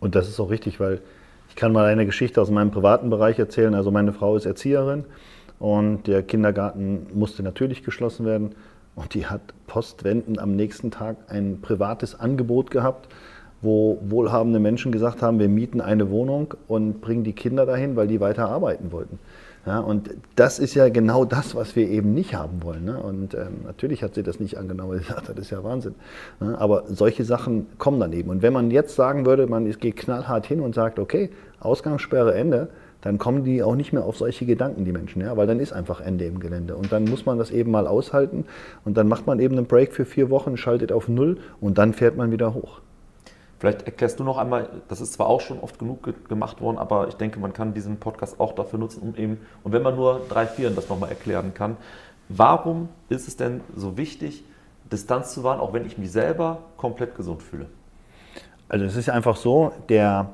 Und 0.00 0.14
das 0.14 0.28
ist 0.28 0.40
auch 0.40 0.50
richtig, 0.50 0.80
weil 0.80 1.00
ich 1.48 1.54
kann 1.54 1.72
mal 1.72 1.86
eine 1.86 2.06
Geschichte 2.06 2.40
aus 2.42 2.50
meinem 2.50 2.70
privaten 2.70 3.08
Bereich 3.08 3.38
erzählen. 3.38 3.74
Also 3.74 3.90
meine 3.90 4.12
Frau 4.12 4.36
ist 4.36 4.46
Erzieherin 4.46 5.04
und 5.58 6.06
der 6.06 6.22
Kindergarten 6.22 7.06
musste 7.14 7.42
natürlich 7.42 7.82
geschlossen 7.82 8.26
werden. 8.26 8.54
Und 8.94 9.14
die 9.14 9.26
hat 9.26 9.42
postwendend 9.66 10.38
am 10.38 10.56
nächsten 10.56 10.90
Tag 10.90 11.16
ein 11.28 11.60
privates 11.60 12.18
Angebot 12.18 12.70
gehabt, 12.70 13.08
wo 13.62 13.98
wohlhabende 14.02 14.58
Menschen 14.58 14.92
gesagt 14.92 15.22
haben, 15.22 15.38
wir 15.38 15.48
mieten 15.48 15.80
eine 15.80 16.10
Wohnung 16.10 16.54
und 16.68 17.00
bringen 17.00 17.24
die 17.24 17.32
Kinder 17.32 17.66
dahin, 17.66 17.96
weil 17.96 18.06
die 18.06 18.20
weiter 18.20 18.48
arbeiten 18.48 18.92
wollten. 18.92 19.18
Ja, 19.66 19.80
und 19.80 20.10
das 20.36 20.60
ist 20.60 20.74
ja 20.74 20.88
genau 20.90 21.24
das, 21.24 21.56
was 21.56 21.74
wir 21.74 21.88
eben 21.88 22.14
nicht 22.14 22.36
haben 22.36 22.62
wollen. 22.62 22.84
Ne? 22.84 23.00
Und 23.00 23.34
ähm, 23.34 23.62
natürlich 23.64 24.04
hat 24.04 24.14
sie 24.14 24.22
das 24.22 24.38
nicht 24.38 24.56
angenommen, 24.58 24.90
weil 24.90 24.98
sie 25.00 25.06
sagt, 25.06 25.28
das 25.28 25.36
ist 25.36 25.50
ja 25.50 25.64
Wahnsinn. 25.64 25.96
Ne? 26.38 26.56
Aber 26.56 26.84
solche 26.86 27.24
Sachen 27.24 27.66
kommen 27.76 27.98
dann 27.98 28.12
eben. 28.12 28.30
Und 28.30 28.42
wenn 28.42 28.52
man 28.52 28.70
jetzt 28.70 28.94
sagen 28.94 29.26
würde, 29.26 29.48
man 29.48 29.68
geht 29.68 29.96
knallhart 29.96 30.46
hin 30.46 30.60
und 30.60 30.76
sagt, 30.76 31.00
okay, 31.00 31.30
Ausgangssperre 31.58 32.34
Ende, 32.34 32.68
dann 33.00 33.18
kommen 33.18 33.42
die 33.42 33.62
auch 33.62 33.74
nicht 33.74 33.92
mehr 33.92 34.04
auf 34.04 34.16
solche 34.16 34.46
Gedanken, 34.46 34.84
die 34.84 34.92
Menschen, 34.92 35.20
ja, 35.22 35.36
weil 35.36 35.46
dann 35.46 35.60
ist 35.60 35.72
einfach 35.72 36.00
Ende 36.00 36.24
im 36.26 36.38
Gelände. 36.38 36.76
Und 36.76 36.92
dann 36.92 37.04
muss 37.04 37.26
man 37.26 37.36
das 37.36 37.50
eben 37.50 37.72
mal 37.72 37.88
aushalten 37.88 38.44
und 38.84 38.96
dann 38.96 39.08
macht 39.08 39.26
man 39.26 39.40
eben 39.40 39.56
einen 39.56 39.66
Break 39.66 39.92
für 39.92 40.04
vier 40.04 40.30
Wochen, 40.30 40.56
schaltet 40.56 40.92
auf 40.92 41.08
Null 41.08 41.38
und 41.60 41.78
dann 41.78 41.92
fährt 41.92 42.16
man 42.16 42.30
wieder 42.30 42.54
hoch. 42.54 42.80
Vielleicht 43.58 43.82
erklärst 43.82 44.20
du 44.20 44.24
noch 44.24 44.36
einmal, 44.36 44.68
das 44.88 45.00
ist 45.00 45.14
zwar 45.14 45.28
auch 45.28 45.40
schon 45.40 45.60
oft 45.60 45.78
genug 45.78 46.02
ge 46.02 46.14
gemacht 46.28 46.60
worden, 46.60 46.76
aber 46.76 47.08
ich 47.08 47.14
denke, 47.14 47.40
man 47.40 47.54
kann 47.54 47.72
diesen 47.72 47.96
Podcast 47.98 48.38
auch 48.38 48.54
dafür 48.54 48.78
nutzen, 48.78 49.00
um 49.00 49.16
eben, 49.16 49.38
und 49.64 49.72
wenn 49.72 49.82
man 49.82 49.96
nur 49.96 50.20
drei, 50.28 50.46
vier 50.46 50.70
das 50.70 50.88
nochmal 50.88 51.08
erklären 51.08 51.54
kann, 51.54 51.78
warum 52.28 52.90
ist 53.08 53.28
es 53.28 53.36
denn 53.36 53.62
so 53.74 53.96
wichtig, 53.96 54.44
Distanz 54.92 55.32
zu 55.32 55.42
wahren, 55.42 55.58
auch 55.58 55.72
wenn 55.72 55.86
ich 55.86 55.96
mich 55.96 56.12
selber 56.12 56.58
komplett 56.76 57.16
gesund 57.16 57.42
fühle? 57.42 57.66
Also 58.68 58.84
es 58.84 58.96
ist 58.96 59.08
einfach 59.08 59.36
so, 59.36 59.72
der, 59.88 60.30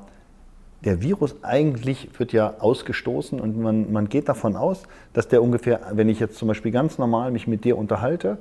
der 0.83 1.01
Virus 1.01 1.35
eigentlich 1.43 2.09
wird 2.19 2.33
ja 2.33 2.55
ausgestoßen 2.59 3.39
und 3.39 3.57
man, 3.57 3.91
man 3.91 4.09
geht 4.09 4.27
davon 4.27 4.57
aus, 4.57 4.83
dass 5.13 5.29
der 5.29 5.41
ungefähr, 5.41 5.79
wenn 5.93 6.09
ich 6.09 6.19
jetzt 6.19 6.37
zum 6.37 6.49
Beispiel 6.49 6.71
ganz 6.71 6.97
normal 6.97 7.31
mich 7.31 7.47
mit 7.47 7.63
dir 7.63 7.77
unterhalte, 7.77 8.37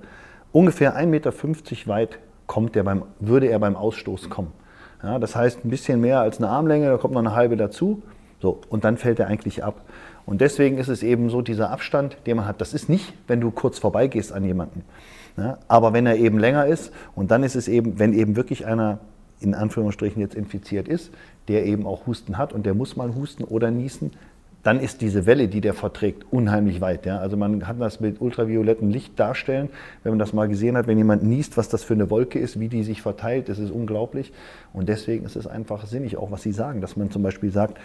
ungefähr 0.51 0.97
1,50 0.97 1.07
Meter 1.07 1.33
weit 1.87 2.18
kommt 2.47 2.75
der 2.75 2.83
beim, 2.83 3.05
würde 3.21 3.47
er 3.47 3.59
beim 3.61 3.77
Ausstoß 3.77 4.29
kommen. 4.29 4.53
Ja, 5.03 5.19
das 5.19 5.35
heißt 5.35 5.65
ein 5.65 5.71
bisschen 5.71 6.01
mehr 6.01 6.21
als 6.21 6.38
eine 6.38 6.49
Armlänge, 6.49 6.88
da 6.88 6.97
kommt 6.97 7.15
noch 7.15 7.21
eine 7.21 7.35
halbe 7.35 7.57
dazu. 7.57 8.03
So, 8.41 8.61
und 8.69 8.85
dann 8.85 8.97
fällt 8.97 9.21
er 9.21 9.29
eigentlich 9.29 9.63
ab. 9.63 9.83
Und 10.27 10.40
deswegen 10.40 10.79
ist 10.79 10.88
es 10.88 11.03
eben 11.03 11.31
so, 11.31 11.42
dieser 11.42 11.71
Abstand, 11.71 12.17
den 12.27 12.37
man 12.37 12.46
hat, 12.46 12.61
das 12.61 12.75
ist 12.75 12.88
nicht, 12.88 13.13
wenn 13.27 13.40
du 13.40 13.50
kurz 13.50 13.79
vorbeigehst 13.79 14.33
an 14.33 14.44
jemanden. 14.44 14.85
Ja, 15.37 15.59
aber 15.69 15.92
wenn 15.92 16.07
er 16.07 16.17
eben 16.17 16.38
länger 16.38 16.67
ist, 16.67 16.92
und 17.15 17.31
dann 17.31 17.42
ist 17.42 17.55
es 17.55 17.69
eben, 17.69 17.98
wenn 17.98 18.13
eben 18.13 18.37
wirklich 18.37 18.67
einer 18.67 18.98
in 19.40 19.55
Anführungsstrichen 19.55 20.21
jetzt 20.21 20.35
infiziert 20.35 20.87
ist, 20.87 21.11
der 21.48 21.67
eben 21.67 21.87
auch 21.87 22.07
Husten 22.07 22.38
hat 22.38 22.53
und 22.53 22.65
der 22.65 22.75
muss 22.75 22.96
mal 22.96 23.15
husten 23.15 23.42
oder 23.42 23.71
niesen, 23.71 24.13
dann 24.63 24.79
ist 24.79 25.00
diese 25.00 25.27
Welle, 25.27 25.48
die 25.48 25.60
der 25.60 25.75
verträgt, 25.75 26.25
unheimlich 26.31 26.81
weit. 26.81 27.04
Ja? 27.04 27.19
Also 27.19 27.37
man 27.37 27.60
kann 27.60 27.81
das 27.81 28.00
mit 28.00 28.21
ultraviolettem 28.21 28.90
Licht 28.90 29.19
darstellen, 29.19 29.69
wenn 30.02 30.13
man 30.13 30.19
das 30.19 30.33
mal 30.33 30.48
gesehen 30.48 30.77
hat, 30.77 30.87
wenn 30.87 30.98
jemand 30.98 31.25
niest, 31.25 31.56
was 31.56 31.69
das 31.69 31.83
für 31.83 31.94
eine 31.94 32.10
Wolke 32.10 32.38
ist, 32.38 32.60
wie 32.60 32.69
die 32.69 32.85
sich 32.85 33.02
verteilt, 33.02 33.48
das 33.48 33.58
ist 33.58 33.71
unglaublich. 33.71 34.33
Und 34.73 34.88
deswegen 34.88 35.25
ist 35.25 35.37
es 35.37 35.46
einfach 35.46 35.87
sinnig, 35.87 36.17
auch 36.17 36.31
was 36.31 36.42
Sie 36.42 36.52
sagen, 36.52 36.81
dass 36.81 36.96
man 36.96 37.10
zum 37.10 37.23
Beispiel 37.23 37.50
sagt, 37.50 37.79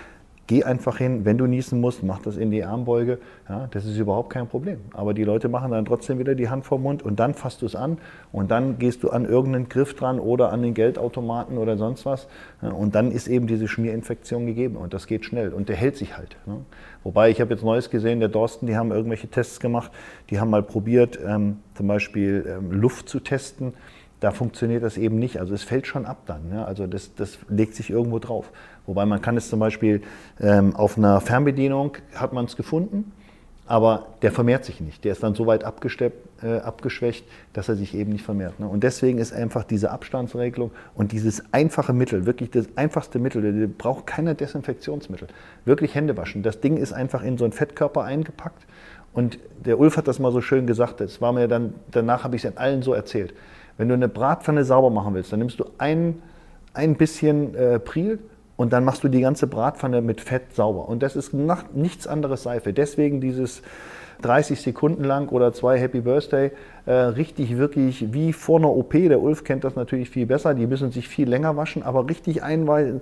Geh 0.48 0.64
einfach 0.64 0.98
hin, 0.98 1.26
wenn 1.26 1.38
du 1.38 1.46
niesen 1.46 1.82
musst, 1.82 2.04
mach 2.04 2.22
das 2.22 2.38
in 2.38 2.52
die 2.52 2.64
Armbeuge. 2.64 3.20
Ja, 3.50 3.68
das 3.70 3.86
ist 3.86 3.98
überhaupt 3.98 4.30
kein 4.30 4.48
Problem. 4.48 4.80
Aber 4.94 5.14
die 5.14 5.26
Leute 5.26 5.50
machen 5.50 5.72
dann 5.72 5.84
trotzdem 5.84 6.20
wieder 6.20 6.36
die 6.36 6.48
Hand 6.48 6.66
vom 6.66 6.84
Mund 6.84 7.04
und 7.04 7.20
dann 7.20 7.34
fasst 7.34 7.62
du 7.62 7.66
es 7.66 7.76
an 7.76 7.98
und 8.32 8.50
dann 8.50 8.80
gehst 8.80 9.04
du 9.04 9.10
an 9.10 9.26
irgendeinen 9.26 9.68
Griff 9.68 9.94
dran 9.94 10.22
oder 10.22 10.54
an 10.54 10.62
den 10.62 10.74
Geldautomaten 10.74 11.58
oder 11.58 11.76
sonst 11.76 12.06
was. 12.06 12.30
Ja, 12.62 12.70
und 12.70 12.96
dann 12.96 13.12
ist 13.12 13.28
eben 13.28 13.46
diese 13.48 13.68
Schmierinfektion 13.68 14.46
gegeben 14.46 14.78
und 14.78 14.94
das 14.94 15.06
geht 15.06 15.26
schnell 15.26 15.52
und 15.52 15.68
der 15.68 15.76
hält 15.76 15.98
sich 15.98 16.18
halt. 16.18 16.38
Ne? 16.46 16.62
Wobei 17.04 17.30
ich 17.30 17.42
habe 17.42 17.54
jetzt 17.54 17.64
Neues 17.64 17.90
gesehen, 17.90 18.22
der 18.22 18.30
Dorsten, 18.30 18.68
die 18.68 18.78
haben 18.78 18.92
irgendwelche 18.92 19.28
Tests 19.28 19.60
gemacht, 19.60 19.92
die 20.30 20.40
haben 20.40 20.50
mal 20.50 20.64
probiert, 20.64 21.20
ähm, 21.26 21.58
zum 21.76 21.88
Beispiel 21.88 22.46
ähm, 22.48 22.72
Luft 22.72 23.10
zu 23.10 23.20
testen 23.20 23.74
da 24.20 24.32
funktioniert 24.32 24.84
das 24.84 24.98
eben 24.98 25.20
nicht. 25.20 25.40
Also 25.40 25.54
es 25.54 25.64
fällt 25.64 25.86
schon 25.86 26.06
ab 26.06 26.24
dann. 26.26 26.52
Ja? 26.52 26.66
Also 26.66 26.88
das, 26.88 27.14
das 27.16 27.38
legt 27.50 27.76
sich 27.76 27.90
irgendwo 27.90 28.20
drauf. 28.20 28.52
Wobei 28.88 29.06
man 29.06 29.22
kann 29.22 29.38
es 29.38 29.50
zum 29.50 29.60
Beispiel 29.60 30.02
ähm, 30.40 30.76
auf 30.76 30.98
einer 30.98 31.22
Fernbedienung 31.22 31.98
hat 32.16 32.34
man 32.34 32.46
es 32.46 32.56
gefunden, 32.56 33.12
aber 33.68 34.08
der 34.22 34.32
vermehrt 34.32 34.64
sich 34.64 34.80
nicht. 34.80 35.04
Der 35.04 35.12
ist 35.12 35.22
dann 35.22 35.36
so 35.36 35.46
weit 35.46 35.64
äh, 35.64 36.58
abgeschwächt, 36.60 37.26
dass 37.52 37.68
er 37.68 37.76
sich 37.76 37.94
eben 37.94 38.14
nicht 38.14 38.24
vermehrt. 38.24 38.60
Ne? 38.62 38.68
Und 38.68 38.84
deswegen 38.84 39.18
ist 39.18 39.34
einfach 39.34 39.66
diese 39.66 39.92
Abstandsregelung 39.92 40.72
und 40.96 41.12
dieses 41.12 41.44
einfache 41.52 41.92
Mittel, 41.92 42.26
wirklich 42.26 42.50
das 42.50 42.66
einfachste 42.78 43.20
Mittel, 43.20 43.68
da 43.68 43.74
braucht 43.78 44.08
keiner 44.08 44.34
Desinfektionsmittel. 44.36 45.28
Wirklich 45.66 45.94
Hände 45.94 46.16
waschen. 46.16 46.44
Das 46.44 46.62
Ding 46.62 46.78
ist 46.78 46.94
einfach 46.94 47.24
in 47.24 47.38
so 47.38 47.44
einen 47.44 47.54
Fettkörper 47.54 48.04
eingepackt. 48.04 48.66
Und 49.14 49.38
der 49.66 49.80
Ulf 49.80 49.98
hat 49.98 50.08
das 50.08 50.20
mal 50.20 50.32
so 50.32 50.40
schön 50.40 50.66
gesagt, 50.66 51.02
das 51.02 51.20
war 51.20 51.34
mir 51.34 51.50
dann, 51.50 51.74
danach 51.92 52.24
habe 52.24 52.38
ich 52.38 52.46
es 52.46 52.56
allen 52.56 52.84
so 52.84 52.94
erzählt. 52.94 53.34
Wenn 53.78 53.90
du 53.90 53.96
eine 53.96 54.08
Bratpfanne 54.08 54.64
sauber 54.64 54.90
machen 54.90 55.14
willst, 55.14 55.34
dann 55.34 55.40
nimmst 55.40 55.60
du 55.60 55.66
ein, 55.78 56.22
ein 56.74 56.96
bisschen 56.96 57.54
äh, 57.56 57.80
Priel 57.80 58.20
und 58.58 58.74
dann 58.74 58.84
machst 58.84 59.04
du 59.04 59.08
die 59.08 59.22
ganze 59.22 59.48
Bratpfanne 59.48 60.02
mit 60.02 60.20
Fett 60.20 60.54
sauber. 60.54 60.90
Und 60.90 61.02
das 61.04 61.16
ist 61.16 61.34
nach, 61.34 61.66
nichts 61.74 62.08
anderes 62.08 62.44
Seife. 62.44 62.74
Deswegen 62.74 63.22
dieses 63.22 63.62
30 64.22 64.62
Sekunden 64.62 65.04
lang 65.04 65.30
oder 65.30 65.54
zwei 65.54 65.80
Happy 65.80 66.02
Birthday 66.02 66.52
äh, 66.86 66.92
richtig 66.92 67.58
wirklich 67.58 68.14
wie 68.14 68.34
vor 68.34 68.58
einer 68.58 68.70
OP. 68.70 68.94
Der 68.94 69.22
Ulf 69.22 69.44
kennt 69.44 69.64
das 69.64 69.76
natürlich 69.76 70.10
viel 70.10 70.26
besser. 70.26 70.54
Die 70.54 70.66
müssen 70.66 70.92
sich 70.92 71.08
viel 71.08 71.30
länger 71.30 71.56
waschen, 71.56 71.84
aber 71.84 72.10
richtig 72.10 72.42
einweisen 72.42 73.02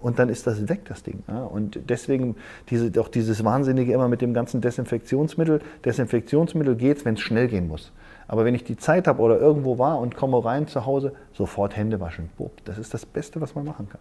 und 0.00 0.18
dann 0.18 0.28
ist 0.28 0.46
das 0.46 0.68
weg, 0.68 0.80
das 0.86 1.02
Ding. 1.02 1.22
Ja? 1.28 1.44
Und 1.44 1.78
deswegen 1.88 2.36
diese, 2.68 2.90
auch 3.00 3.08
dieses 3.08 3.44
Wahnsinnige 3.44 3.92
immer 3.92 4.08
mit 4.08 4.22
dem 4.22 4.34
ganzen 4.34 4.60
Desinfektionsmittel. 4.60 5.60
Desinfektionsmittel 5.84 6.74
geht 6.74 6.98
es, 6.98 7.04
wenn 7.04 7.14
es 7.14 7.20
schnell 7.20 7.48
gehen 7.48 7.68
muss. 7.68 7.92
Aber 8.28 8.44
wenn 8.44 8.56
ich 8.56 8.64
die 8.64 8.76
Zeit 8.76 9.06
habe 9.06 9.22
oder 9.22 9.38
irgendwo 9.38 9.78
war 9.78 10.00
und 10.00 10.16
komme 10.16 10.44
rein 10.44 10.66
zu 10.66 10.84
Hause, 10.84 11.12
sofort 11.32 11.76
Hände 11.76 12.00
waschen. 12.00 12.30
Das 12.64 12.76
ist 12.76 12.92
das 12.92 13.06
Beste, 13.06 13.40
was 13.40 13.54
man 13.54 13.64
machen 13.64 13.88
kann. 13.88 14.00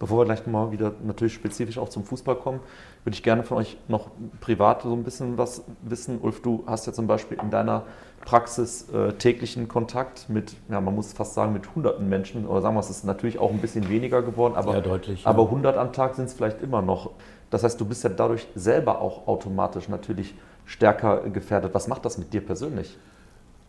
Bevor 0.00 0.20
wir 0.20 0.24
gleich 0.24 0.46
mal 0.46 0.72
wieder 0.72 0.94
natürlich 1.04 1.34
spezifisch 1.34 1.76
auch 1.76 1.90
zum 1.90 2.04
Fußball 2.04 2.34
kommen, 2.36 2.60
würde 3.04 3.14
ich 3.14 3.22
gerne 3.22 3.42
von 3.42 3.58
euch 3.58 3.76
noch 3.86 4.08
privat 4.40 4.80
so 4.80 4.94
ein 4.94 5.04
bisschen 5.04 5.36
was 5.36 5.62
wissen. 5.82 6.18
Ulf, 6.22 6.40
du 6.40 6.64
hast 6.66 6.86
ja 6.86 6.94
zum 6.94 7.06
Beispiel 7.06 7.38
in 7.38 7.50
deiner 7.50 7.84
Praxis 8.24 8.88
äh, 8.88 9.12
täglichen 9.12 9.68
Kontakt 9.68 10.30
mit, 10.30 10.54
ja, 10.70 10.80
man 10.80 10.94
muss 10.94 11.12
fast 11.12 11.34
sagen, 11.34 11.52
mit 11.52 11.74
hunderten 11.74 12.08
Menschen. 12.08 12.46
Oder 12.46 12.62
sagen 12.62 12.76
wir, 12.76 12.80
es 12.80 12.88
ist 12.88 13.04
natürlich 13.04 13.38
auch 13.38 13.50
ein 13.50 13.58
bisschen 13.58 13.90
weniger 13.90 14.22
geworden, 14.22 14.54
aber, 14.56 14.72
ja, 14.72 14.80
deutlich, 14.80 15.26
aber 15.26 15.44
100 15.44 15.76
am 15.76 15.92
Tag 15.92 16.14
sind 16.14 16.24
es 16.24 16.32
vielleicht 16.32 16.62
immer 16.62 16.80
noch. 16.80 17.10
Das 17.50 17.62
heißt, 17.62 17.78
du 17.78 17.84
bist 17.84 18.02
ja 18.02 18.08
dadurch 18.08 18.46
selber 18.54 19.02
auch 19.02 19.28
automatisch 19.28 19.90
natürlich 19.90 20.34
stärker 20.64 21.28
gefährdet. 21.28 21.74
Was 21.74 21.88
macht 21.88 22.06
das 22.06 22.16
mit 22.16 22.32
dir 22.32 22.40
persönlich? 22.40 22.96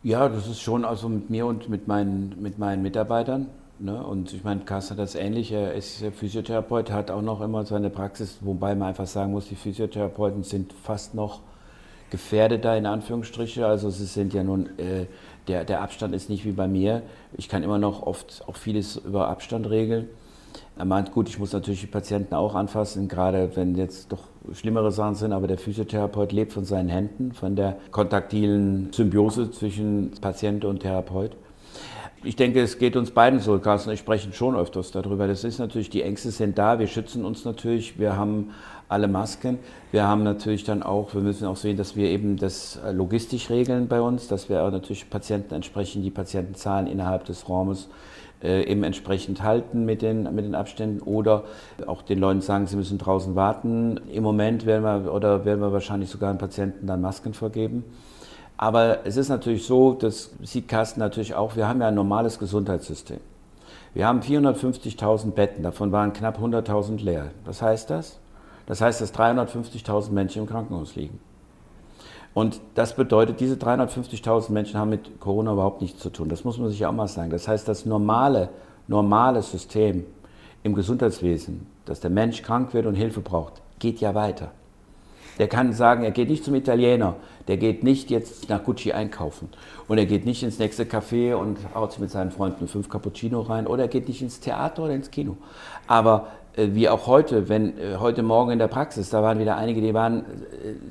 Ja, 0.01 0.29
das 0.29 0.47
ist 0.47 0.61
schon 0.61 0.85
also 0.85 1.09
mit 1.09 1.29
mir 1.29 1.45
und 1.45 1.67
mit 1.67 1.89
meinen, 1.89 2.41
mit 2.41 2.57
meinen 2.57 2.81
Mitarbeitern. 2.83 3.47
Ne? 3.81 4.03
Und 4.05 4.31
ich 4.31 4.43
meine, 4.43 4.61
Carsten 4.61 4.91
hat 4.91 4.99
das 4.99 5.15
ähnlich. 5.15 5.51
Er 5.51 5.73
ist 5.73 6.03
Physiotherapeut, 6.15 6.91
hat 6.91 7.09
auch 7.09 7.23
noch 7.23 7.41
immer 7.41 7.65
seine 7.65 7.89
Praxis, 7.89 8.37
wobei 8.41 8.75
man 8.75 8.89
einfach 8.89 9.07
sagen 9.07 9.31
muss, 9.31 9.47
die 9.47 9.55
Physiotherapeuten 9.55 10.43
sind 10.43 10.73
fast 10.73 11.15
noch 11.15 11.39
gefährdeter 12.11 12.77
in 12.77 12.85
Anführungsstriche. 12.85 13.65
Also 13.65 13.89
sie 13.89 14.05
sind 14.05 14.33
ja 14.33 14.43
nun, 14.43 14.77
äh, 14.77 15.07
der, 15.47 15.65
der 15.65 15.81
Abstand 15.81 16.13
ist 16.13 16.29
nicht 16.29 16.45
wie 16.45 16.51
bei 16.51 16.67
mir. 16.67 17.01
Ich 17.33 17.49
kann 17.49 17.63
immer 17.63 17.79
noch 17.79 18.03
oft 18.03 18.43
auch 18.47 18.55
vieles 18.55 18.97
über 18.97 19.29
Abstand 19.29 19.67
regeln. 19.69 20.09
Er 20.77 20.85
meint, 20.85 21.11
gut, 21.11 21.27
ich 21.27 21.39
muss 21.39 21.51
natürlich 21.51 21.81
die 21.81 21.87
Patienten 21.87 22.35
auch 22.35 22.53
anfassen, 22.53 23.07
gerade 23.07 23.55
wenn 23.55 23.75
jetzt 23.75 24.11
doch 24.11 24.27
schlimmere 24.53 24.91
Sachen 24.91 25.15
sind, 25.15 25.33
aber 25.33 25.47
der 25.47 25.57
Physiotherapeut 25.57 26.31
lebt 26.31 26.53
von 26.53 26.65
seinen 26.65 26.89
Händen, 26.89 27.31
von 27.31 27.55
der 27.55 27.77
kontaktilen 27.91 28.91
Symbiose 28.93 29.49
zwischen 29.51 30.11
Patient 30.21 30.65
und 30.65 30.81
Therapeut. 30.81 31.31
Ich 32.23 32.35
denke, 32.35 32.61
es 32.61 32.77
geht 32.77 32.95
uns 32.95 33.09
beiden 33.09 33.39
so. 33.39 33.57
Carsten 33.57 33.89
ich 33.89 33.99
sprechen 33.99 34.31
schon 34.31 34.55
öfters 34.55 34.91
darüber. 34.91 35.27
Das 35.27 35.43
ist 35.43 35.57
natürlich, 35.57 35.89
die 35.89 36.03
Ängste 36.03 36.29
sind 36.29 36.55
da, 36.55 36.77
wir 36.77 36.85
schützen 36.85 37.25
uns 37.25 37.45
natürlich, 37.45 37.97
wir 37.97 38.15
haben 38.15 38.51
alle 38.87 39.07
Masken. 39.07 39.57
Wir 39.91 40.07
haben 40.07 40.21
natürlich 40.21 40.63
dann 40.63 40.83
auch, 40.83 41.15
wir 41.15 41.21
müssen 41.21 41.47
auch 41.47 41.55
sehen, 41.55 41.77
dass 41.77 41.95
wir 41.95 42.09
eben 42.09 42.37
das 42.37 42.79
logistisch 42.91 43.49
regeln 43.49 43.87
bei 43.87 44.01
uns, 44.01 44.27
dass 44.27 44.49
wir 44.49 44.61
auch 44.61 44.69
natürlich 44.69 45.09
Patienten 45.09 45.55
entsprechend 45.55 46.05
die 46.05 46.11
Patientenzahlen 46.11 46.85
innerhalb 46.85 47.25
des 47.25 47.49
Raumes 47.49 47.89
äh, 48.43 48.69
eben 48.69 48.83
entsprechend 48.83 49.41
halten 49.41 49.85
mit 49.85 50.03
den, 50.03 50.23
mit 50.35 50.45
den 50.45 50.53
Abständen 50.53 51.01
oder 51.01 51.45
auch 51.87 52.03
den 52.03 52.19
Leuten 52.19 52.41
sagen, 52.41 52.67
sie 52.67 52.75
müssen 52.75 52.99
draußen 52.99 53.33
warten. 53.33 53.99
Im 54.11 54.21
Moment 54.21 54.67
werden 54.67 54.83
wir, 54.83 55.11
oder 55.11 55.43
werden 55.43 55.61
wir 55.61 55.71
wahrscheinlich 55.71 56.09
sogar 56.09 56.31
den 56.31 56.37
Patienten 56.37 56.85
dann 56.85 57.01
Masken 57.01 57.33
vergeben. 57.33 57.83
Aber 58.57 59.05
es 59.05 59.17
ist 59.17 59.29
natürlich 59.29 59.65
so, 59.65 59.93
das 59.93 60.31
sieht 60.43 60.67
Carsten 60.67 60.99
natürlich 60.99 61.33
auch, 61.33 61.55
wir 61.55 61.67
haben 61.67 61.81
ja 61.81 61.87
ein 61.87 61.95
normales 61.95 62.37
Gesundheitssystem. 62.37 63.19
Wir 63.93 64.07
haben 64.07 64.21
450.000 64.21 65.31
Betten, 65.31 65.63
davon 65.63 65.91
waren 65.91 66.13
knapp 66.13 66.39
100.000 66.39 67.03
leer. 67.03 67.31
Was 67.43 67.61
heißt 67.61 67.89
das? 67.89 68.19
Das 68.67 68.79
heißt, 68.79 69.01
dass 69.01 69.13
350.000 69.13 70.11
Menschen 70.11 70.43
im 70.43 70.47
Krankenhaus 70.47 70.95
liegen. 70.95 71.19
Und 72.33 72.61
das 72.75 72.95
bedeutet, 72.95 73.39
diese 73.41 73.55
350.000 73.55 74.51
Menschen 74.51 74.79
haben 74.79 74.89
mit 74.89 75.19
Corona 75.19 75.51
überhaupt 75.51 75.81
nichts 75.81 75.99
zu 75.99 76.09
tun. 76.09 76.29
Das 76.29 76.45
muss 76.45 76.57
man 76.57 76.69
sich 76.69 76.79
ja 76.79 76.89
auch 76.89 76.93
mal 76.93 77.07
sagen. 77.07 77.29
Das 77.29 77.47
heißt, 77.47 77.67
das 77.67 77.85
normale, 77.85 78.49
normale 78.87 79.41
System 79.41 80.05
im 80.63 80.73
Gesundheitswesen, 80.73 81.67
dass 81.85 81.99
der 81.99 82.09
Mensch 82.09 82.41
krank 82.41 82.73
wird 82.73 82.85
und 82.85 82.95
Hilfe 82.95 83.19
braucht, 83.19 83.61
geht 83.79 83.99
ja 83.99 84.15
weiter. 84.15 84.51
Der 85.41 85.47
kann 85.47 85.73
sagen, 85.73 86.03
er 86.03 86.11
geht 86.11 86.29
nicht 86.29 86.45
zum 86.45 86.53
Italiener, 86.53 87.15
der 87.47 87.57
geht 87.57 87.83
nicht 87.83 88.11
jetzt 88.11 88.47
nach 88.49 88.63
Gucci 88.63 88.91
einkaufen 88.91 89.49
und 89.87 89.97
er 89.97 90.05
geht 90.05 90.23
nicht 90.23 90.43
ins 90.43 90.59
nächste 90.59 90.83
Café 90.83 91.33
und 91.33 91.57
haut 91.73 91.93
sich 91.93 91.99
mit 91.99 92.11
seinen 92.11 92.29
Freunden 92.29 92.67
fünf 92.67 92.89
Cappuccino 92.89 93.41
rein 93.41 93.65
oder 93.65 93.85
er 93.85 93.87
geht 93.87 94.07
nicht 94.07 94.21
ins 94.21 94.39
Theater 94.39 94.83
oder 94.83 94.93
ins 94.93 95.09
Kino. 95.09 95.37
Aber 95.87 96.27
äh, 96.55 96.67
wie 96.73 96.87
auch 96.89 97.07
heute, 97.07 97.49
wenn 97.49 97.75
äh, 97.79 97.95
heute 97.97 98.21
Morgen 98.21 98.51
in 98.51 98.59
der 98.59 98.67
Praxis, 98.67 99.09
da 99.09 99.23
waren 99.23 99.39
wieder 99.39 99.57
einige, 99.57 99.81
die 99.81 99.95
waren, 99.95 100.19
äh, 100.19 100.25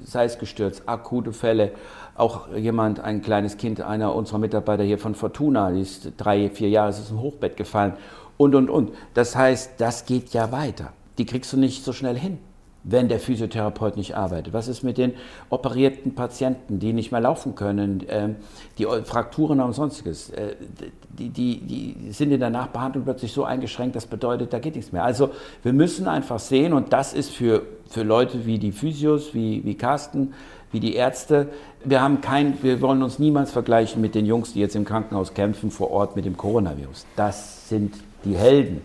sei 0.05 0.25
es 0.25 0.37
gestürzt, 0.37 0.83
akute 0.87 1.33
Fälle. 1.33 1.71
Auch 2.17 2.53
jemand, 2.53 2.99
ein 2.99 3.23
kleines 3.23 3.57
Kind, 3.57 3.81
einer 3.81 4.17
unserer 4.17 4.39
Mitarbeiter 4.39 4.83
hier 4.83 4.99
von 4.99 5.15
Fortuna, 5.15 5.71
die 5.71 5.83
ist 5.83 6.15
drei, 6.17 6.51
vier 6.51 6.71
Jahre, 6.71 6.91
ist 6.91 7.13
im 7.13 7.21
Hochbett 7.21 7.57
gefallen 7.57 7.93
und, 8.37 8.57
und, 8.57 8.69
und. 8.69 8.91
Das 9.15 9.37
heißt, 9.37 9.75
das 9.79 10.07
geht 10.07 10.31
ja 10.31 10.51
weiter. 10.51 10.93
Die 11.19 11.25
kriegst 11.25 11.53
du 11.53 11.57
nicht 11.57 11.85
so 11.85 11.93
schnell 11.93 12.19
hin 12.19 12.39
wenn 12.83 13.09
der 13.09 13.21
Physiotherapeut 13.21 13.97
nicht 13.97 14.17
arbeitet? 14.17 14.53
Was 14.53 14.69
ist 14.69 14.83
mit 14.83 14.99
den 14.99 15.15
operierten 15.51 16.15
Patienten, 16.15 16.79
die 16.79 16.93
nicht 16.93 17.13
mehr 17.13 17.21
laufen 17.21 17.55
können, 17.55 18.05
ähm, 18.09 18.37
die 18.79 18.87
Frakturen 19.05 19.61
und 19.61 19.73
sonstiges? 19.73 20.31
Äh, 20.31 20.57
die, 21.11 21.29
die, 21.29 21.61
die 21.61 22.13
sind 22.13 22.33
in 22.33 22.41
der 22.41 22.51
Nachbehandlung 22.51 23.05
plötzlich 23.05 23.33
so 23.33 23.45
eingeschränkt, 23.45 23.97
das 23.97 24.07
bedeutet, 24.07 24.53
da 24.53 24.59
geht 24.59 24.77
nichts 24.77 24.93
mehr. 24.93 25.05
Also 25.05 25.31
wir 25.63 25.73
müssen 25.73 26.09
einfach 26.09 26.39
sehen, 26.39 26.73
und 26.73 26.93
das 26.93 27.13
ist 27.13 27.31
für, 27.31 27.63
für 27.89 28.03
Leute 28.03 28.47
wie 28.47 28.59
die 28.59 28.73
Physios, 28.73 29.35
wie, 29.35 29.65
wie 29.65 29.75
Carsten, 29.75 30.33
wie 30.73 30.81
die 30.81 30.95
Ärzte, 30.95 31.49
wir, 31.85 32.01
haben 32.01 32.21
kein, 32.21 32.63
wir 32.63 32.81
wollen 32.81 33.03
uns 33.03 33.19
niemals 33.19 33.51
vergleichen 33.51 34.01
mit 34.01 34.15
den 34.15 34.25
Jungs, 34.25 34.53
die 34.53 34.61
jetzt 34.61 34.77
im 34.77 34.85
Krankenhaus 34.85 35.35
kämpfen 35.35 35.71
vor 35.71 35.91
Ort 35.91 36.17
mit 36.17 36.25
dem 36.25 36.37
Coronavirus. 36.37 37.07
Das 37.17 37.69
sind 37.69 37.95
die 38.25 38.37
Helden, 38.37 38.83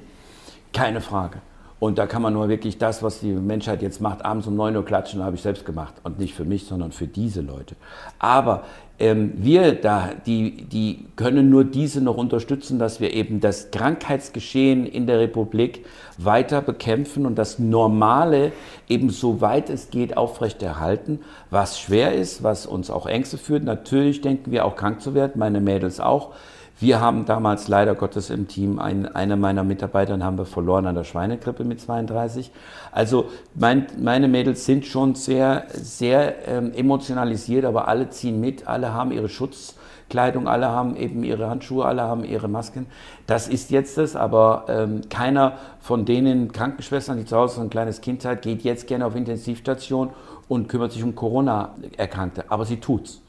keine 0.73 1.01
Frage. 1.01 1.39
Und 1.85 1.99
da 1.99 2.07
kann 2.07 2.23
man 2.23 2.33
nur 2.33 2.49
wirklich 2.49 2.79
das, 2.79 3.03
was 3.03 3.19
die 3.19 3.31
Menschheit 3.31 3.83
jetzt 3.83 4.01
macht, 4.01 4.25
abends 4.25 4.47
um 4.47 4.55
9 4.55 4.75
Uhr 4.75 4.83
klatschen, 4.83 5.23
habe 5.23 5.35
ich 5.35 5.43
selbst 5.43 5.65
gemacht. 5.65 5.93
Und 6.01 6.17
nicht 6.17 6.33
für 6.33 6.43
mich, 6.43 6.65
sondern 6.65 6.91
für 6.91 7.05
diese 7.05 7.41
Leute. 7.41 7.75
Aber 8.17 8.63
Ähm, 8.97 9.33
wir 9.35 9.75
da, 9.75 10.11
die, 10.25 10.63
die 10.63 11.05
können 11.17 11.49
nur 11.49 11.65
diese 11.65 11.99
noch 11.99 12.15
unterstützen, 12.15 12.79
dass 12.79 13.01
wir 13.01 13.13
eben 13.13 13.41
das 13.41 13.69
Krankheitsgeschehen 13.71 14.85
in 14.85 15.05
der 15.05 15.19
Republik 15.19 15.85
weiter 16.17 16.61
bekämpfen 16.61 17.25
und 17.25 17.35
das 17.35 17.59
Normale 17.59 18.53
eben 18.87 19.09
so 19.09 19.41
weit 19.41 19.69
es 19.69 19.89
geht 19.89 20.15
aufrechterhalten, 20.15 21.19
was 21.49 21.77
schwer 21.77 22.13
ist, 22.13 22.41
was 22.41 22.65
uns 22.65 22.89
auch 22.89 23.05
Ängste 23.05 23.37
führt. 23.37 23.65
Natürlich 23.65 24.21
denken 24.21 24.51
wir 24.51 24.63
auch 24.63 24.77
krank 24.77 25.01
zu 25.01 25.13
werden, 25.13 25.33
meine 25.35 25.59
Mädels 25.59 25.99
auch. 25.99 26.31
Wir 26.77 26.99
haben 26.99 27.23
damals 27.23 27.69
leider 27.69 27.95
Gottes 27.95 28.29
im 28.29 28.49
Team, 28.49 28.79
ein, 28.79 29.07
eine 29.15 29.37
meiner 29.37 29.63
Mitarbeiter 29.63 30.19
haben 30.19 30.37
wir 30.37 30.45
verloren 30.45 30.85
an 30.87 30.95
der 30.95 31.05
Schweinegrippe 31.05 31.63
mit 31.63 31.79
32. 31.79 32.51
Also 32.91 33.29
mein, 33.53 33.87
meine 33.97 34.27
Mädels 34.27 34.65
sind 34.65 34.85
schon 34.85 35.15
sehr, 35.15 35.67
sehr 35.71 36.45
ähm, 36.49 36.73
emotionalisiert, 36.73 37.63
aber 37.63 37.87
alle 37.87 38.09
ziehen 38.09 38.41
mit, 38.41 38.67
alle 38.67 38.93
haben 38.93 39.13
ihre 39.13 39.29
Schutzkleidung, 39.29 40.49
alle 40.49 40.67
haben 40.67 40.97
eben 40.97 41.23
ihre 41.23 41.49
Handschuhe, 41.49 41.85
alle 41.85 42.01
haben 42.01 42.25
ihre 42.25 42.49
Masken. 42.49 42.87
Das 43.25 43.47
ist 43.47 43.71
jetzt 43.71 43.97
das, 43.97 44.17
aber 44.17 44.65
ähm, 44.67 45.03
keiner 45.09 45.53
von 45.79 46.03
denen 46.03 46.51
Krankenschwestern, 46.51 47.17
die 47.17 47.25
zu 47.25 47.37
Hause 47.37 47.61
ein 47.61 47.69
kleines 47.69 48.01
Kind 48.01 48.25
hat, 48.25 48.41
geht 48.41 48.63
jetzt 48.63 48.85
gerne 48.87 49.05
auf 49.05 49.15
Intensivstation 49.15 50.09
und 50.49 50.67
kümmert 50.67 50.91
sich 50.91 51.03
um 51.03 51.15
Corona-Erkrankte. 51.15 52.43
Aber 52.49 52.65
sie 52.65 52.81
tut's. 52.81 53.21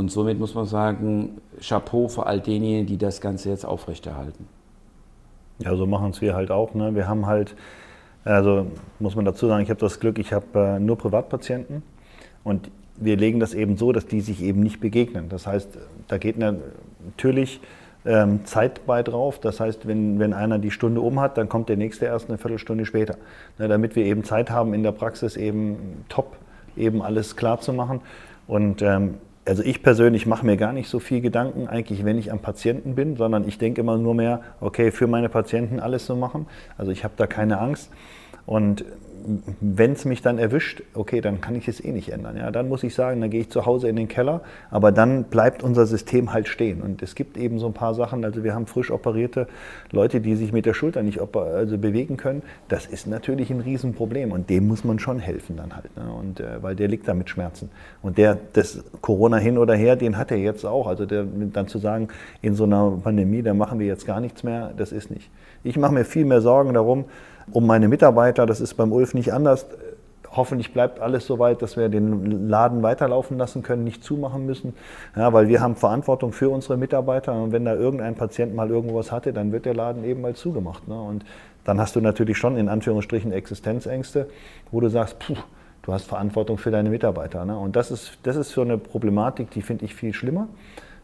Und 0.00 0.10
somit 0.10 0.38
muss 0.38 0.54
man 0.54 0.64
sagen, 0.64 1.42
Chapeau 1.60 2.08
für 2.08 2.24
all 2.24 2.40
denjenigen, 2.40 2.86
die 2.86 2.96
das 2.96 3.20
Ganze 3.20 3.50
jetzt 3.50 3.66
aufrechterhalten. 3.66 4.48
Ja, 5.58 5.76
so 5.76 5.84
machen 5.84 6.08
es 6.08 6.22
wir 6.22 6.34
halt 6.34 6.50
auch. 6.50 6.72
Ne? 6.72 6.94
Wir 6.94 7.06
haben 7.06 7.26
halt, 7.26 7.54
also 8.24 8.66
muss 8.98 9.14
man 9.14 9.26
dazu 9.26 9.46
sagen, 9.46 9.62
ich 9.62 9.68
habe 9.68 9.78
das 9.78 10.00
Glück, 10.00 10.18
ich 10.18 10.32
habe 10.32 10.46
äh, 10.58 10.80
nur 10.80 10.96
Privatpatienten 10.96 11.82
und 12.44 12.70
wir 12.96 13.18
legen 13.18 13.40
das 13.40 13.52
eben 13.52 13.76
so, 13.76 13.92
dass 13.92 14.06
die 14.06 14.22
sich 14.22 14.42
eben 14.42 14.60
nicht 14.60 14.80
begegnen. 14.80 15.28
Das 15.28 15.46
heißt, 15.46 15.76
da 16.08 16.16
geht 16.16 16.38
natürlich 16.38 17.60
ähm, 18.06 18.46
Zeit 18.46 18.86
bei 18.86 19.02
drauf. 19.02 19.38
Das 19.38 19.60
heißt, 19.60 19.86
wenn, 19.86 20.18
wenn 20.18 20.32
einer 20.32 20.58
die 20.58 20.70
Stunde 20.70 21.02
um 21.02 21.20
hat, 21.20 21.36
dann 21.36 21.50
kommt 21.50 21.68
der 21.68 21.76
nächste 21.76 22.06
erst 22.06 22.30
eine 22.30 22.38
Viertelstunde 22.38 22.86
später. 22.86 23.16
Ne, 23.58 23.68
damit 23.68 23.96
wir 23.96 24.06
eben 24.06 24.24
Zeit 24.24 24.48
haben, 24.48 24.72
in 24.72 24.82
der 24.82 24.92
Praxis 24.92 25.36
eben 25.36 26.06
top 26.08 26.38
eben 26.74 27.02
alles 27.02 27.36
klar 27.36 27.60
zu 27.60 27.74
machen. 27.74 28.00
Und 28.46 28.80
ähm, 28.80 29.16
also 29.50 29.64
ich 29.64 29.82
persönlich 29.82 30.26
mache 30.26 30.46
mir 30.46 30.56
gar 30.56 30.72
nicht 30.72 30.88
so 30.88 31.00
viel 31.00 31.20
Gedanken, 31.20 31.66
eigentlich, 31.66 32.04
wenn 32.04 32.16
ich 32.18 32.30
am 32.30 32.38
Patienten 32.38 32.94
bin, 32.94 33.16
sondern 33.16 33.48
ich 33.48 33.58
denke 33.58 33.80
immer 33.80 33.98
nur 33.98 34.14
mehr, 34.14 34.42
okay, 34.60 34.92
für 34.92 35.08
meine 35.08 35.28
Patienten 35.28 35.80
alles 35.80 36.06
zu 36.06 36.14
machen. 36.14 36.46
Also 36.78 36.92
ich 36.92 37.02
habe 37.02 37.14
da 37.16 37.26
keine 37.26 37.58
Angst. 37.58 37.90
Und 38.46 38.84
wenn 39.60 39.92
es 39.92 40.04
mich 40.04 40.22
dann 40.22 40.38
erwischt, 40.38 40.82
okay, 40.94 41.20
dann 41.20 41.40
kann 41.40 41.54
ich 41.54 41.68
es 41.68 41.82
eh 41.84 41.92
nicht 41.92 42.10
ändern. 42.10 42.36
Ja, 42.36 42.50
dann 42.50 42.68
muss 42.68 42.82
ich 42.82 42.94
sagen, 42.94 43.20
dann 43.20 43.30
gehe 43.30 43.40
ich 43.40 43.50
zu 43.50 43.66
Hause 43.66 43.88
in 43.88 43.96
den 43.96 44.08
Keller, 44.08 44.42
aber 44.70 44.92
dann 44.92 45.24
bleibt 45.24 45.62
unser 45.62 45.86
System 45.86 46.32
halt 46.32 46.48
stehen. 46.48 46.82
Und 46.82 47.02
es 47.02 47.14
gibt 47.14 47.36
eben 47.36 47.58
so 47.58 47.66
ein 47.66 47.72
paar 47.72 47.94
Sachen, 47.94 48.24
also 48.24 48.44
wir 48.44 48.54
haben 48.54 48.66
frisch 48.66 48.90
operierte 48.90 49.46
Leute, 49.90 50.20
die 50.20 50.34
sich 50.36 50.52
mit 50.52 50.66
der 50.66 50.74
Schulter 50.74 51.02
nicht 51.02 51.20
also 51.20 51.78
bewegen 51.78 52.16
können. 52.16 52.42
Das 52.68 52.86
ist 52.86 53.06
natürlich 53.06 53.50
ein 53.50 53.60
Riesenproblem 53.60 54.32
und 54.32 54.50
dem 54.50 54.66
muss 54.66 54.84
man 54.84 54.98
schon 54.98 55.18
helfen 55.18 55.56
dann 55.56 55.74
halt. 55.74 55.96
Ne? 55.96 56.12
Und, 56.12 56.40
äh, 56.40 56.62
weil 56.62 56.76
der 56.76 56.88
liegt 56.88 57.08
da 57.08 57.14
mit 57.14 57.30
Schmerzen. 57.30 57.70
Und 58.02 58.18
der, 58.18 58.38
das 58.52 58.82
Corona 59.00 59.36
hin 59.36 59.58
oder 59.58 59.74
her, 59.74 59.96
den 59.96 60.16
hat 60.16 60.30
er 60.30 60.38
jetzt 60.38 60.64
auch. 60.64 60.86
Also 60.86 61.06
der, 61.06 61.24
dann 61.24 61.68
zu 61.68 61.78
sagen, 61.78 62.08
in 62.42 62.54
so 62.54 62.64
einer 62.64 62.98
Pandemie, 63.02 63.42
da 63.42 63.54
machen 63.54 63.78
wir 63.78 63.86
jetzt 63.86 64.06
gar 64.06 64.20
nichts 64.20 64.42
mehr, 64.42 64.72
das 64.76 64.92
ist 64.92 65.10
nicht. 65.10 65.30
Ich 65.62 65.76
mache 65.76 65.92
mir 65.92 66.04
viel 66.04 66.24
mehr 66.24 66.40
Sorgen 66.40 66.74
darum, 66.74 67.04
um 67.52 67.66
meine 67.66 67.88
Mitarbeiter. 67.88 68.46
Das 68.46 68.60
ist 68.60 68.74
beim 68.74 68.92
Ulf 68.92 69.14
nicht 69.14 69.32
anders. 69.32 69.66
Hoffentlich 70.32 70.72
bleibt 70.72 71.00
alles 71.00 71.26
so 71.26 71.40
weit, 71.40 71.60
dass 71.60 71.76
wir 71.76 71.88
den 71.88 72.48
Laden 72.48 72.82
weiterlaufen 72.84 73.36
lassen 73.36 73.62
können, 73.62 73.82
nicht 73.82 74.04
zumachen 74.04 74.46
müssen. 74.46 74.74
Ja, 75.16 75.32
weil 75.32 75.48
wir 75.48 75.60
haben 75.60 75.74
Verantwortung 75.74 76.32
für 76.32 76.50
unsere 76.50 76.76
Mitarbeiter. 76.76 77.32
Und 77.32 77.50
wenn 77.50 77.64
da 77.64 77.74
irgendein 77.74 78.14
Patient 78.14 78.54
mal 78.54 78.70
irgendwas 78.70 79.10
hatte, 79.10 79.32
dann 79.32 79.50
wird 79.50 79.64
der 79.66 79.74
Laden 79.74 80.04
eben 80.04 80.20
mal 80.20 80.34
zugemacht. 80.34 80.86
Ne? 80.86 81.00
Und 81.00 81.24
dann 81.64 81.80
hast 81.80 81.96
du 81.96 82.00
natürlich 82.00 82.38
schon 82.38 82.56
in 82.56 82.68
Anführungsstrichen 82.68 83.32
Existenzängste, 83.32 84.28
wo 84.70 84.80
du 84.80 84.88
sagst, 84.88 85.18
puh, 85.18 85.34
du 85.82 85.92
hast 85.92 86.04
Verantwortung 86.04 86.58
für 86.58 86.70
deine 86.70 86.90
Mitarbeiter. 86.90 87.44
Ne? 87.44 87.58
Und 87.58 87.74
das 87.74 87.90
ist, 87.90 88.18
das 88.22 88.36
ist 88.36 88.50
so 88.50 88.60
eine 88.60 88.78
Problematik, 88.78 89.50
die 89.50 89.62
finde 89.62 89.84
ich 89.84 89.94
viel 89.94 90.12
schlimmer. 90.12 90.46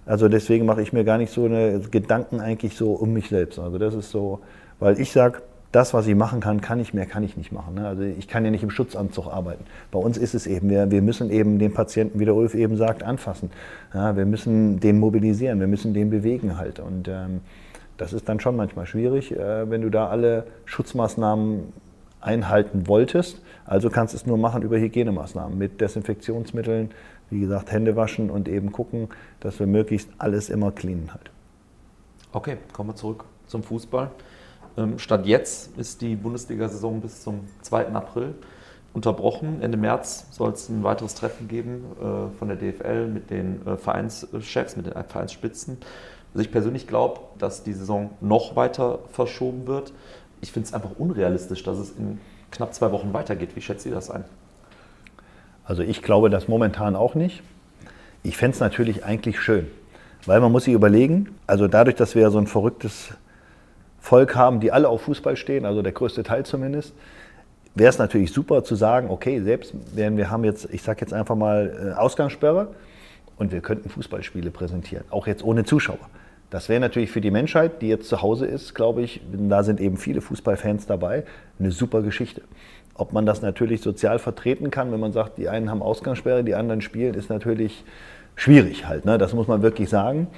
Also 0.06 0.28
deswegen 0.28 0.66
mache 0.66 0.82
ich 0.82 0.92
mir 0.92 1.02
gar 1.02 1.18
nicht 1.18 1.32
so 1.32 1.46
eine 1.46 1.80
Gedanken 1.80 2.40
eigentlich 2.40 2.76
so 2.76 2.92
um 2.92 3.12
mich 3.12 3.28
selbst. 3.28 3.58
Also 3.58 3.76
das 3.76 3.92
ist 3.92 4.10
so, 4.12 4.38
weil 4.78 5.00
ich 5.00 5.10
sage, 5.10 5.42
das, 5.72 5.92
was 5.92 6.06
ich 6.06 6.14
machen 6.14 6.40
kann, 6.40 6.60
kann 6.60 6.80
ich 6.80 6.94
mehr, 6.94 7.06
kann 7.06 7.22
ich 7.22 7.36
nicht 7.36 7.52
machen. 7.52 7.74
Ne? 7.74 7.86
Also 7.86 8.02
ich 8.02 8.28
kann 8.28 8.44
ja 8.44 8.50
nicht 8.50 8.62
im 8.62 8.70
Schutzanzug 8.70 9.26
arbeiten. 9.26 9.64
Bei 9.90 9.98
uns 9.98 10.16
ist 10.16 10.34
es 10.34 10.46
eben, 10.46 10.70
wir, 10.70 10.90
wir 10.90 11.02
müssen 11.02 11.30
eben 11.30 11.58
den 11.58 11.74
Patienten, 11.74 12.18
wie 12.18 12.24
der 12.24 12.34
Ulf 12.34 12.54
eben 12.54 12.76
sagt, 12.76 13.02
anfassen. 13.02 13.50
Ja, 13.92 14.16
wir 14.16 14.26
müssen 14.26 14.80
den 14.80 14.98
mobilisieren, 14.98 15.60
wir 15.60 15.66
müssen 15.66 15.92
den 15.92 16.10
bewegen 16.10 16.56
halt. 16.56 16.80
Und 16.80 17.08
ähm, 17.08 17.40
das 17.96 18.12
ist 18.12 18.28
dann 18.28 18.40
schon 18.40 18.56
manchmal 18.56 18.86
schwierig, 18.86 19.32
äh, 19.32 19.68
wenn 19.70 19.82
du 19.82 19.90
da 19.90 20.08
alle 20.08 20.46
Schutzmaßnahmen 20.64 21.72
einhalten 22.20 22.86
wolltest. 22.88 23.42
Also 23.64 23.90
kannst 23.90 24.14
du 24.14 24.16
es 24.16 24.26
nur 24.26 24.38
machen 24.38 24.62
über 24.62 24.78
Hygienemaßnahmen 24.78 25.56
mit 25.56 25.80
Desinfektionsmitteln, 25.80 26.90
wie 27.30 27.40
gesagt, 27.40 27.72
Hände 27.72 27.96
waschen 27.96 28.30
und 28.30 28.48
eben 28.48 28.72
gucken, 28.72 29.08
dass 29.40 29.58
wir 29.58 29.66
möglichst 29.66 30.08
alles 30.18 30.48
immer 30.48 30.72
cleanen 30.72 31.12
halt. 31.12 31.30
Okay, 32.32 32.56
kommen 32.72 32.90
wir 32.90 32.96
zurück 32.96 33.24
zum 33.46 33.62
Fußball. 33.62 34.10
Ähm, 34.76 34.98
Stand 34.98 35.26
jetzt 35.26 35.76
ist 35.78 36.02
die 36.02 36.16
Bundesliga-Saison 36.16 37.00
bis 37.00 37.22
zum 37.22 37.40
2. 37.62 37.88
April 37.88 38.34
unterbrochen. 38.92 39.62
Ende 39.62 39.76
März 39.76 40.26
soll 40.30 40.52
es 40.52 40.68
ein 40.68 40.82
weiteres 40.82 41.14
Treffen 41.14 41.48
geben 41.48 41.84
äh, 42.00 42.38
von 42.38 42.48
der 42.48 42.56
DFL 42.56 43.08
mit 43.08 43.30
den 43.30 43.66
äh, 43.66 43.76
Vereinschefs, 43.76 44.76
mit 44.76 44.86
den 44.86 45.04
Vereinsspitzen. 45.08 45.78
Also 46.32 46.44
ich 46.44 46.50
persönlich 46.50 46.86
glaube, 46.86 47.20
dass 47.38 47.62
die 47.62 47.72
Saison 47.72 48.10
noch 48.20 48.56
weiter 48.56 48.98
verschoben 49.12 49.66
wird. 49.66 49.92
Ich 50.40 50.52
finde 50.52 50.68
es 50.68 50.74
einfach 50.74 50.90
unrealistisch, 50.98 51.62
dass 51.62 51.78
es 51.78 51.90
in 51.90 52.20
knapp 52.50 52.74
zwei 52.74 52.92
Wochen 52.92 53.12
weitergeht. 53.12 53.50
Wie 53.54 53.62
schätzt 53.62 53.86
ihr 53.86 53.92
das 53.92 54.10
ein? 54.10 54.24
Also 55.64 55.82
ich 55.82 56.02
glaube 56.02 56.30
das 56.30 56.48
momentan 56.48 56.94
auch 56.94 57.14
nicht. 57.14 57.42
Ich 58.22 58.36
fände 58.36 58.54
es 58.54 58.60
natürlich 58.60 59.04
eigentlich 59.04 59.40
schön, 59.40 59.66
weil 60.26 60.40
man 60.40 60.52
muss 60.52 60.64
sich 60.64 60.74
überlegen, 60.74 61.34
also 61.46 61.68
dadurch, 61.68 61.96
dass 61.96 62.14
wir 62.14 62.22
ja 62.22 62.30
so 62.30 62.38
ein 62.38 62.46
verrücktes 62.46 63.14
Volk 64.06 64.36
haben, 64.36 64.60
die 64.60 64.70
alle 64.70 64.88
auf 64.88 65.02
Fußball 65.02 65.36
stehen, 65.36 65.64
also 65.64 65.82
der 65.82 65.90
größte 65.90 66.22
Teil 66.22 66.46
zumindest, 66.46 66.94
wäre 67.74 67.90
es 67.90 67.98
natürlich 67.98 68.32
super 68.32 68.62
zu 68.62 68.76
sagen, 68.76 69.10
okay, 69.10 69.40
selbst 69.40 69.74
wenn 69.94 70.16
wir 70.16 70.30
haben 70.30 70.44
jetzt, 70.44 70.72
ich 70.72 70.82
sage 70.82 71.00
jetzt 71.00 71.12
einfach 71.12 71.34
mal 71.34 71.90
äh, 71.90 71.98
Ausgangssperre 71.98 72.68
und 73.36 73.50
wir 73.50 73.60
könnten 73.62 73.88
Fußballspiele 73.88 74.52
präsentieren, 74.52 75.04
auch 75.10 75.26
jetzt 75.26 75.42
ohne 75.42 75.64
Zuschauer. 75.64 75.98
Das 76.50 76.68
wäre 76.68 76.78
natürlich 76.78 77.10
für 77.10 77.20
die 77.20 77.32
Menschheit, 77.32 77.82
die 77.82 77.88
jetzt 77.88 78.08
zu 78.08 78.22
Hause 78.22 78.46
ist, 78.46 78.76
glaube 78.76 79.02
ich, 79.02 79.20
da 79.32 79.64
sind 79.64 79.80
eben 79.80 79.96
viele 79.96 80.20
Fußballfans 80.20 80.86
dabei, 80.86 81.24
eine 81.58 81.72
super 81.72 82.02
Geschichte. 82.02 82.42
Ob 82.94 83.12
man 83.12 83.26
das 83.26 83.42
natürlich 83.42 83.80
sozial 83.80 84.20
vertreten 84.20 84.70
kann, 84.70 84.92
wenn 84.92 85.00
man 85.00 85.12
sagt, 85.12 85.36
die 85.36 85.48
einen 85.48 85.68
haben 85.68 85.82
Ausgangssperre, 85.82 86.44
die 86.44 86.54
anderen 86.54 86.80
spielen, 86.80 87.14
ist 87.14 87.28
natürlich 87.28 87.84
schwierig 88.36 88.86
halt. 88.86 89.04
Ne? 89.04 89.18
Das 89.18 89.34
muss 89.34 89.48
man 89.48 89.62
wirklich 89.62 89.88
sagen. 89.88 90.28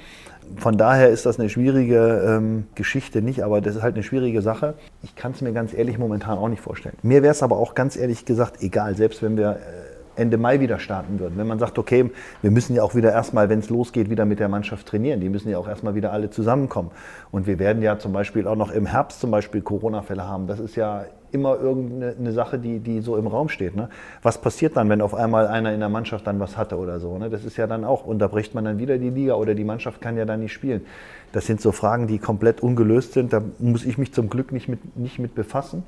Von 0.57 0.77
daher 0.77 1.09
ist 1.09 1.27
das 1.27 1.39
eine 1.39 1.47
schwierige 1.47 2.23
ähm, 2.25 2.67
Geschichte 2.73 3.21
nicht, 3.21 3.43
aber 3.43 3.61
das 3.61 3.75
ist 3.75 3.81
halt 3.83 3.93
eine 3.93 4.03
schwierige 4.03 4.41
Sache. 4.41 4.73
Ich 5.03 5.15
kann 5.15 5.33
es 5.33 5.41
mir 5.41 5.51
ganz 5.51 5.75
ehrlich 5.75 5.99
momentan 5.99 6.39
auch 6.39 6.47
nicht 6.47 6.61
vorstellen. 6.61 6.95
Mir 7.03 7.21
wäre 7.21 7.33
es 7.33 7.43
aber 7.43 7.57
auch 7.57 7.75
ganz 7.75 7.95
ehrlich 7.95 8.25
gesagt 8.25 8.63
egal, 8.63 8.95
selbst 8.95 9.21
wenn 9.21 9.37
wir 9.37 9.51
äh, 9.51 9.88
Ende 10.19 10.37
Mai 10.37 10.59
wieder 10.59 10.79
starten 10.79 11.19
würden. 11.19 11.37
Wenn 11.37 11.47
man 11.47 11.59
sagt, 11.59 11.79
okay, 11.79 12.11
wir 12.41 12.51
müssen 12.51 12.75
ja 12.75 12.83
auch 12.83 12.95
wieder 12.95 13.11
erstmal, 13.11 13.49
wenn 13.49 13.59
es 13.59 13.69
losgeht, 13.69 14.09
wieder 14.09 14.25
mit 14.25 14.39
der 14.39 14.49
Mannschaft 14.49 14.87
trainieren. 14.87 15.19
Die 15.19 15.29
müssen 15.29 15.49
ja 15.49 15.57
auch 15.57 15.67
erstmal 15.67 15.95
wieder 15.95 16.11
alle 16.11 16.29
zusammenkommen. 16.29 16.91
Und 17.31 17.47
wir 17.47 17.59
werden 17.59 17.81
ja 17.81 17.97
zum 17.97 18.13
Beispiel 18.13 18.47
auch 18.47 18.55
noch 18.55 18.71
im 18.71 18.85
Herbst 18.85 19.19
zum 19.19 19.31
Beispiel 19.31 19.61
Corona-Fälle 19.61 20.27
haben. 20.27 20.47
Das 20.47 20.59
ist 20.59 20.75
ja 20.75 21.05
immer 21.31 21.59
irgendeine 21.59 22.31
Sache, 22.31 22.57
die, 22.57 22.79
die 22.79 23.01
so 23.01 23.17
im 23.17 23.27
Raum 23.27 23.49
steht. 23.49 23.75
Ne? 23.75 23.89
Was 24.21 24.39
passiert 24.39 24.77
dann, 24.77 24.89
wenn 24.89 25.01
auf 25.01 25.13
einmal 25.13 25.47
einer 25.47 25.73
in 25.73 25.79
der 25.79 25.89
Mannschaft 25.89 26.25
dann 26.27 26.39
was 26.39 26.57
hatte 26.57 26.77
oder 26.77 26.99
so? 26.99 27.17
Ne? 27.17 27.29
Das 27.29 27.45
ist 27.45 27.57
ja 27.57 27.67
dann 27.67 27.83
auch, 27.83 28.05
unterbricht 28.05 28.55
man 28.55 28.65
dann 28.65 28.79
wieder 28.79 28.97
die 28.97 29.09
Liga 29.09 29.35
oder 29.35 29.55
die 29.55 29.63
Mannschaft 29.63 30.01
kann 30.01 30.17
ja 30.17 30.25
dann 30.25 30.39
nicht 30.39 30.53
spielen. 30.53 30.85
Das 31.31 31.45
sind 31.45 31.61
so 31.61 31.71
Fragen, 31.71 32.07
die 32.07 32.17
komplett 32.17 32.61
ungelöst 32.61 33.13
sind. 33.13 33.33
Da 33.33 33.41
muss 33.59 33.85
ich 33.85 33.97
mich 33.97 34.13
zum 34.13 34.29
Glück 34.29 34.51
nicht 34.51 34.67
mit, 34.67 34.97
nicht 34.97 35.19
mit 35.19 35.35
befassen. 35.35 35.83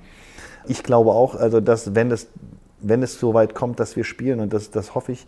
Ich 0.68 0.84
glaube 0.84 1.12
auch, 1.12 1.36
also 1.36 1.60
dass 1.60 1.96
wenn 1.96 2.12
es, 2.12 2.28
wenn 2.82 3.04
es 3.04 3.20
so 3.20 3.34
weit 3.34 3.54
kommt, 3.54 3.80
dass 3.80 3.96
wir 3.96 4.04
spielen, 4.04 4.40
und 4.40 4.54
das, 4.54 4.72
das 4.72 4.96
hoffe 4.96 5.12
ich, 5.12 5.26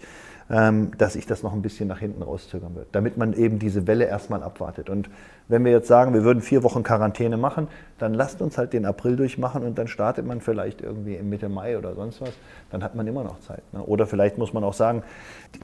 dass 0.53 1.15
ich 1.15 1.25
das 1.25 1.41
noch 1.41 1.53
ein 1.53 1.63
bisschen 1.63 1.87
nach 1.87 1.97
hinten 1.97 2.21
rauszögern 2.21 2.75
wird, 2.75 2.87
damit 2.91 3.17
man 3.17 3.33
eben 3.33 3.57
diese 3.57 3.87
Welle 3.87 4.05
erstmal 4.05 4.43
abwartet. 4.43 4.87
Und 4.87 5.09
wenn 5.47 5.65
wir 5.65 5.71
jetzt 5.71 5.87
sagen, 5.87 6.13
wir 6.13 6.23
würden 6.23 6.41
vier 6.41 6.61
Wochen 6.63 6.83
Quarantäne 6.83 7.37
machen, 7.37 7.67
dann 7.97 8.13
lasst 8.13 8.41
uns 8.41 8.57
halt 8.57 8.71
den 8.71 8.85
April 8.85 9.15
durchmachen 9.15 9.63
und 9.63 9.77
dann 9.77 9.87
startet 9.87 10.25
man 10.25 10.41
vielleicht 10.41 10.81
irgendwie 10.81 11.15
im 11.15 11.29
Mitte 11.29 11.49
Mai 11.49 11.77
oder 11.77 11.95
sonst 11.95 12.21
was. 12.21 12.31
Dann 12.69 12.83
hat 12.83 12.93
man 12.93 13.07
immer 13.07 13.23
noch 13.23 13.39
Zeit. 13.39 13.63
Ne? 13.73 13.81
Oder 13.81 14.05
vielleicht 14.05 14.37
muss 14.37 14.53
man 14.53 14.63
auch 14.63 14.73
sagen, 14.73 15.03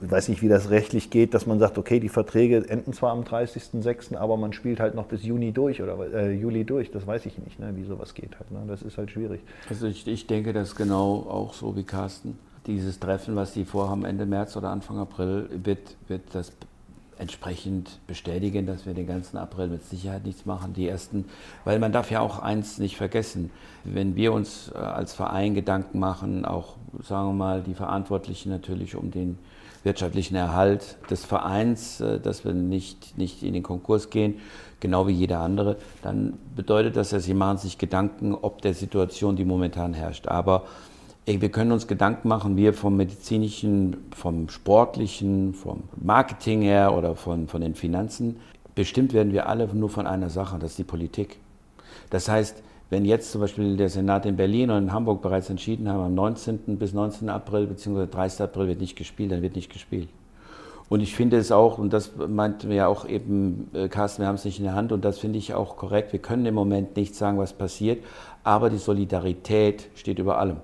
ich 0.01 0.11
weiß 0.11 0.27
nicht, 0.29 0.41
wie 0.41 0.49
das 0.49 0.69
rechtlich 0.69 1.09
geht, 1.11 1.33
dass 1.33 1.45
man 1.45 1.59
sagt, 1.59 1.77
okay, 1.77 1.99
die 1.99 2.09
Verträge 2.09 2.67
enden 2.67 2.91
zwar 2.91 3.11
am 3.11 3.21
30.06., 3.21 4.15
aber 4.15 4.37
man 4.37 4.53
spielt 4.53 4.79
halt 4.79 4.95
noch 4.95 5.05
bis 5.05 5.23
Juni 5.23 5.51
durch 5.51 5.81
oder 5.81 5.97
äh, 6.13 6.31
Juli 6.31 6.65
durch. 6.65 6.91
Das 6.91 7.05
weiß 7.05 7.25
ich 7.27 7.37
nicht, 7.37 7.59
ne? 7.59 7.73
wie 7.75 7.83
sowas 7.83 8.13
geht 8.15 8.39
halt. 8.39 8.51
Ne? 8.51 8.63
Das 8.67 8.81
ist 8.81 8.97
halt 8.97 9.11
schwierig. 9.11 9.41
Also 9.69 9.87
ich, 9.87 10.07
ich 10.07 10.25
denke, 10.25 10.51
das 10.51 10.75
genau 10.75 11.27
auch 11.29 11.53
so 11.53 11.75
wie 11.75 11.83
Carsten 11.83 12.37
dieses 12.69 12.99
Treffen, 12.99 13.35
was 13.35 13.53
die 13.53 13.65
vorhaben 13.65 14.05
Ende 14.05 14.25
März 14.25 14.55
oder 14.55 14.69
Anfang 14.69 14.97
April, 14.97 15.49
wird, 15.63 15.95
wird 16.07 16.23
das 16.33 16.51
entsprechend 17.17 17.99
bestätigen, 18.07 18.65
dass 18.65 18.85
wir 18.85 18.93
den 18.93 19.05
ganzen 19.05 19.37
April 19.37 19.67
mit 19.67 19.83
Sicherheit 19.83 20.25
nichts 20.25 20.45
machen. 20.45 20.73
Die 20.73 20.87
ersten, 20.87 21.25
weil 21.65 21.77
man 21.77 21.91
darf 21.91 22.09
ja 22.09 22.21
auch 22.21 22.39
eins 22.39 22.77
nicht 22.77 22.95
vergessen, 22.95 23.51
wenn 23.83 24.15
wir 24.15 24.31
uns 24.31 24.71
äh, 24.73 24.77
als 24.77 25.13
Verein 25.13 25.53
Gedanken 25.53 25.99
machen, 25.99 26.45
auch 26.45 26.75
sagen 27.03 27.29
wir 27.29 27.33
mal 27.33 27.61
die 27.61 27.73
Verantwortlichen 27.73 28.49
natürlich 28.49 28.95
um 28.95 29.11
den 29.11 29.37
wirtschaftlichen 29.83 30.35
Erhalt 30.35 30.97
des 31.09 31.25
Vereins, 31.25 31.99
äh, 31.99 32.21
dass 32.21 32.45
wir 32.45 32.53
nicht, 32.53 33.17
nicht 33.17 33.43
in 33.43 33.53
den 33.53 33.63
Konkurs 33.63 34.09
gehen, 34.09 34.35
genau 34.79 35.07
wie 35.07 35.13
jeder 35.13 35.39
andere, 35.39 35.75
dann 36.01 36.37
bedeutet 36.55 36.95
das, 36.95 37.09
dass 37.09 37.25
sie 37.25 37.33
machen 37.33 37.57
sich 37.57 37.77
Gedanken, 37.77 38.33
ob 38.33 38.61
der 38.61 38.73
Situation, 38.73 39.35
die 39.35 39.45
momentan 39.45 39.93
herrscht. 39.93 40.27
Aber 40.27 40.65
wir 41.37 41.49
können 41.49 41.71
uns 41.71 41.85
Gedanken 41.85 42.27
machen, 42.27 42.57
wir 42.57 42.73
vom 42.73 42.97
medizinischen, 42.97 43.97
vom 44.15 44.49
sportlichen, 44.49 45.53
vom 45.53 45.83
Marketing 46.01 46.63
her 46.63 46.95
oder 46.97 47.15
von, 47.15 47.47
von 47.47 47.61
den 47.61 47.75
Finanzen. 47.75 48.37
Bestimmt 48.73 49.13
werden 49.13 49.31
wir 49.31 49.47
alle 49.47 49.67
nur 49.67 49.89
von 49.89 50.07
einer 50.07 50.29
Sache, 50.29 50.57
das 50.57 50.71
ist 50.71 50.79
die 50.79 50.83
Politik. 50.83 51.37
Das 52.09 52.27
heißt, 52.27 52.63
wenn 52.89 53.05
jetzt 53.05 53.31
zum 53.31 53.41
Beispiel 53.41 53.77
der 53.77 53.89
Senat 53.89 54.25
in 54.25 54.37
Berlin 54.37 54.71
und 54.71 54.77
in 54.85 54.93
Hamburg 54.93 55.21
bereits 55.21 55.51
entschieden 55.51 55.87
haben, 55.87 56.03
am 56.03 56.15
19. 56.15 56.79
bis 56.79 56.93
19. 56.93 57.29
April 57.29 57.67
bzw. 57.67 58.07
30. 58.07 58.41
April 58.41 58.67
wird 58.67 58.81
nicht 58.81 58.95
gespielt, 58.95 59.31
dann 59.31 59.43
wird 59.43 59.55
nicht 59.55 59.71
gespielt. 59.71 60.09
Und 60.89 61.01
ich 61.01 61.13
finde 61.13 61.37
es 61.37 61.51
auch, 61.51 61.77
und 61.77 61.93
das 61.93 62.13
meinten 62.15 62.69
wir 62.69 62.75
ja 62.75 62.87
auch 62.87 63.07
eben, 63.07 63.69
äh, 63.73 63.87
Carsten, 63.87 64.23
wir 64.23 64.27
haben 64.27 64.35
es 64.35 64.45
nicht 64.45 64.57
in 64.57 64.65
der 64.65 64.73
Hand 64.73 64.91
und 64.91 65.05
das 65.05 65.19
finde 65.19 65.37
ich 65.37 65.53
auch 65.53 65.77
korrekt. 65.77 66.11
Wir 66.11 66.19
können 66.19 66.47
im 66.47 66.55
Moment 66.55 66.95
nicht 66.95 67.13
sagen, 67.13 67.37
was 67.37 67.53
passiert, 67.53 68.03
aber 68.43 68.71
die 68.71 68.79
Solidarität 68.79 69.89
steht 69.93 70.17
über 70.17 70.39
allem. 70.39 70.57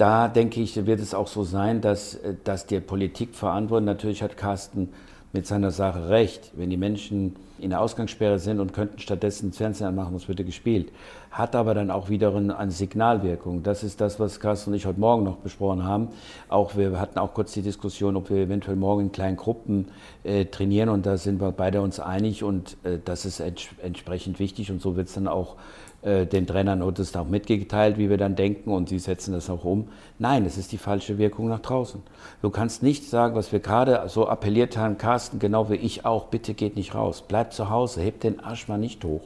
Da 0.00 0.28
denke 0.28 0.62
ich, 0.62 0.86
wird 0.86 0.98
es 0.98 1.12
auch 1.12 1.26
so 1.26 1.44
sein, 1.44 1.82
dass, 1.82 2.14
äh, 2.14 2.34
dass 2.42 2.64
die 2.64 2.80
Politik 2.80 3.34
verantwortet. 3.34 3.84
Natürlich 3.84 4.22
hat 4.22 4.38
Carsten 4.38 4.88
mit 5.34 5.46
seiner 5.46 5.72
Sache 5.72 6.08
recht. 6.08 6.52
Wenn 6.56 6.70
die 6.70 6.78
Menschen 6.78 7.36
in 7.58 7.68
der 7.68 7.82
Ausgangssperre 7.82 8.38
sind 8.38 8.60
und 8.60 8.72
könnten 8.72 8.98
stattdessen 8.98 9.52
Fernsehen 9.52 9.88
anmachen, 9.88 10.16
es 10.16 10.26
würde 10.26 10.42
gespielt. 10.42 10.90
Hat 11.30 11.54
aber 11.54 11.74
dann 11.74 11.90
auch 11.90 12.08
wiederum 12.08 12.50
eine 12.50 12.70
Signalwirkung. 12.70 13.62
Das 13.62 13.82
ist 13.82 14.00
das, 14.00 14.18
was 14.18 14.40
Carsten 14.40 14.70
und 14.70 14.76
ich 14.76 14.86
heute 14.86 14.98
Morgen 14.98 15.22
noch 15.22 15.36
besprochen 15.36 15.84
haben. 15.84 16.08
Auch 16.48 16.76
wir 16.76 16.98
hatten 16.98 17.18
auch 17.18 17.34
kurz 17.34 17.52
die 17.52 17.60
Diskussion, 17.60 18.16
ob 18.16 18.30
wir 18.30 18.38
eventuell 18.38 18.76
morgen 18.76 19.02
in 19.02 19.12
kleinen 19.12 19.36
Gruppen 19.36 19.88
äh, 20.24 20.46
trainieren 20.46 20.88
und 20.88 21.04
da 21.04 21.18
sind 21.18 21.42
wir 21.42 21.52
beide 21.52 21.82
uns 21.82 22.00
einig 22.00 22.42
und 22.42 22.78
äh, 22.84 22.98
das 23.04 23.26
ist 23.26 23.40
ents 23.40 23.68
entsprechend 23.82 24.38
wichtig 24.38 24.70
und 24.70 24.80
so 24.80 24.96
wird 24.96 25.08
es 25.08 25.14
dann 25.14 25.28
auch 25.28 25.56
den 26.02 26.46
Trainern 26.46 26.80
und 26.80 26.98
es 26.98 27.14
auch 27.14 27.26
mitgeteilt, 27.26 27.98
wie 27.98 28.08
wir 28.08 28.16
dann 28.16 28.34
denken 28.34 28.70
und 28.70 28.88
sie 28.88 28.98
setzen 28.98 29.32
das 29.34 29.50
auch 29.50 29.64
um. 29.64 29.88
Nein, 30.18 30.46
es 30.46 30.56
ist 30.56 30.72
die 30.72 30.78
falsche 30.78 31.18
Wirkung 31.18 31.48
nach 31.48 31.60
draußen. 31.60 32.00
Du 32.40 32.48
kannst 32.48 32.82
nicht 32.82 33.04
sagen, 33.04 33.34
was 33.34 33.52
wir 33.52 33.60
gerade 33.60 34.08
so 34.08 34.26
appelliert 34.26 34.78
haben, 34.78 34.96
Carsten, 34.96 35.38
genau 35.38 35.68
wie 35.68 35.74
ich 35.74 36.06
auch, 36.06 36.28
bitte 36.28 36.54
geht 36.54 36.76
nicht 36.76 36.94
raus, 36.94 37.20
bleibt 37.20 37.52
zu 37.52 37.68
Hause, 37.68 38.00
hebt 38.00 38.24
den 38.24 38.40
Arsch 38.40 38.66
mal 38.66 38.78
nicht 38.78 39.04
hoch. 39.04 39.24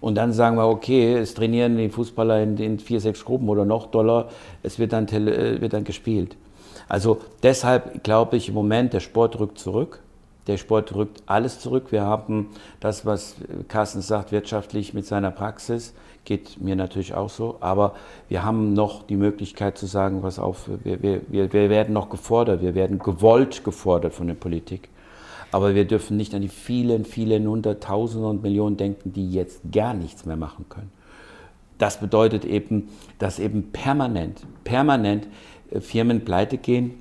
Und 0.00 0.14
dann 0.14 0.32
sagen 0.32 0.56
wir, 0.56 0.66
okay, 0.66 1.14
es 1.14 1.34
trainieren 1.34 1.76
die 1.76 1.90
Fußballer 1.90 2.42
in 2.42 2.56
den 2.56 2.78
vier, 2.78 3.00
sechs 3.00 3.24
Gruppen 3.24 3.48
oder 3.48 3.64
noch 3.64 3.86
doller, 3.90 4.28
es 4.62 4.78
wird 4.78 4.92
dann, 4.92 5.06
äh, 5.08 5.60
wird 5.60 5.74
dann 5.74 5.84
gespielt. 5.84 6.36
Also 6.88 7.20
deshalb 7.42 8.02
glaube 8.02 8.36
ich 8.36 8.48
im 8.48 8.54
Moment, 8.54 8.94
der 8.94 9.00
Sport 9.00 9.38
rückt 9.38 9.58
zurück. 9.58 10.00
Der 10.46 10.56
Sport 10.56 10.94
rückt 10.94 11.22
alles 11.26 11.60
zurück. 11.60 11.92
Wir 11.92 12.02
haben 12.02 12.48
das, 12.80 13.04
was 13.04 13.36
Carsten 13.68 14.00
sagt, 14.00 14.32
wirtschaftlich 14.32 14.94
mit 14.94 15.06
seiner 15.06 15.30
Praxis, 15.30 15.94
geht 16.24 16.60
mir 16.60 16.76
natürlich 16.76 17.14
auch 17.14 17.30
so. 17.30 17.56
Aber 17.60 17.94
wir 18.28 18.44
haben 18.44 18.72
noch 18.72 19.02
die 19.02 19.16
Möglichkeit 19.16 19.78
zu 19.78 19.86
sagen, 19.86 20.22
was 20.22 20.38
auf, 20.38 20.68
wir, 20.84 21.02
wir, 21.02 21.22
wir 21.30 21.52
werden 21.52 21.92
noch 21.92 22.08
gefordert, 22.10 22.62
wir 22.62 22.74
werden 22.74 22.98
gewollt 22.98 23.64
gefordert 23.64 24.14
von 24.14 24.26
der 24.26 24.34
Politik. 24.34 24.88
Aber 25.52 25.74
wir 25.74 25.84
dürfen 25.84 26.16
nicht 26.16 26.34
an 26.34 26.42
die 26.42 26.48
vielen, 26.48 27.04
vielen 27.04 27.46
Hunderttausende 27.48 28.26
und 28.28 28.42
Millionen 28.42 28.76
denken, 28.76 29.12
die 29.12 29.30
jetzt 29.30 29.60
gar 29.72 29.94
nichts 29.94 30.24
mehr 30.24 30.36
machen 30.36 30.66
können. 30.68 30.90
Das 31.78 31.98
bedeutet 31.98 32.44
eben, 32.44 32.88
dass 33.18 33.38
eben 33.38 33.72
permanent, 33.72 34.42
permanent 34.64 35.26
äh, 35.70 35.80
Firmen 35.80 36.24
pleite 36.24 36.58
gehen, 36.58 36.92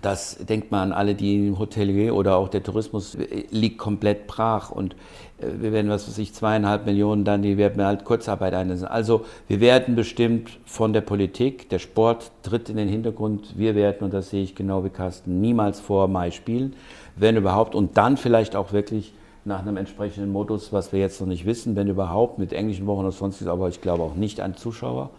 das 0.00 0.38
denkt 0.38 0.70
man 0.70 0.90
an 0.90 0.92
alle, 0.92 1.14
die 1.14 1.48
im 1.48 1.58
Hotelier 1.58 2.14
oder 2.14 2.36
auch 2.36 2.48
der 2.48 2.62
Tourismus 2.62 3.14
äh, 3.14 3.44
liegt 3.50 3.78
komplett 3.78 4.26
brach 4.26 4.70
und 4.70 4.94
äh, 5.38 5.46
wir 5.60 5.72
werden, 5.72 5.90
was 5.90 6.08
weiß 6.08 6.18
ich, 6.18 6.32
zweieinhalb 6.32 6.86
Millionen 6.86 7.24
dann, 7.24 7.42
die 7.42 7.58
werden 7.58 7.84
halt 7.84 8.04
Kurzarbeit 8.04 8.54
einsetzen. 8.54 8.86
Also 8.86 9.24
wir 9.48 9.60
werden 9.60 9.94
bestimmt 9.94 10.58
von 10.64 10.92
der 10.92 11.02
Politik, 11.02 11.68
der 11.68 11.78
Sport 11.78 12.30
tritt 12.42 12.70
in 12.70 12.76
den 12.76 12.88
Hintergrund, 12.88 13.58
wir 13.58 13.74
werden, 13.74 14.04
und 14.04 14.14
das 14.14 14.30
sehe 14.30 14.42
ich 14.42 14.54
genau 14.54 14.84
wie 14.84 14.90
Carsten, 14.90 15.40
niemals 15.40 15.80
vor 15.80 16.08
Mai 16.08 16.30
spielen, 16.30 16.74
wenn 17.16 17.36
überhaupt, 17.36 17.74
und 17.74 17.96
dann 17.96 18.16
vielleicht 18.16 18.56
auch 18.56 18.72
wirklich 18.72 19.12
nach 19.44 19.60
einem 19.60 19.76
entsprechenden 19.76 20.30
Modus, 20.30 20.72
was 20.72 20.92
wir 20.92 21.00
jetzt 21.00 21.20
noch 21.20 21.28
nicht 21.28 21.44
wissen, 21.44 21.74
wenn 21.74 21.88
überhaupt, 21.88 22.38
mit 22.38 22.52
englischen 22.52 22.86
Wochen 22.86 23.00
oder 23.00 23.12
sonstiges, 23.12 23.52
aber 23.52 23.68
ich 23.68 23.80
glaube 23.80 24.04
auch 24.04 24.14
nicht 24.14 24.40
an 24.40 24.56
Zuschauer. 24.56 25.10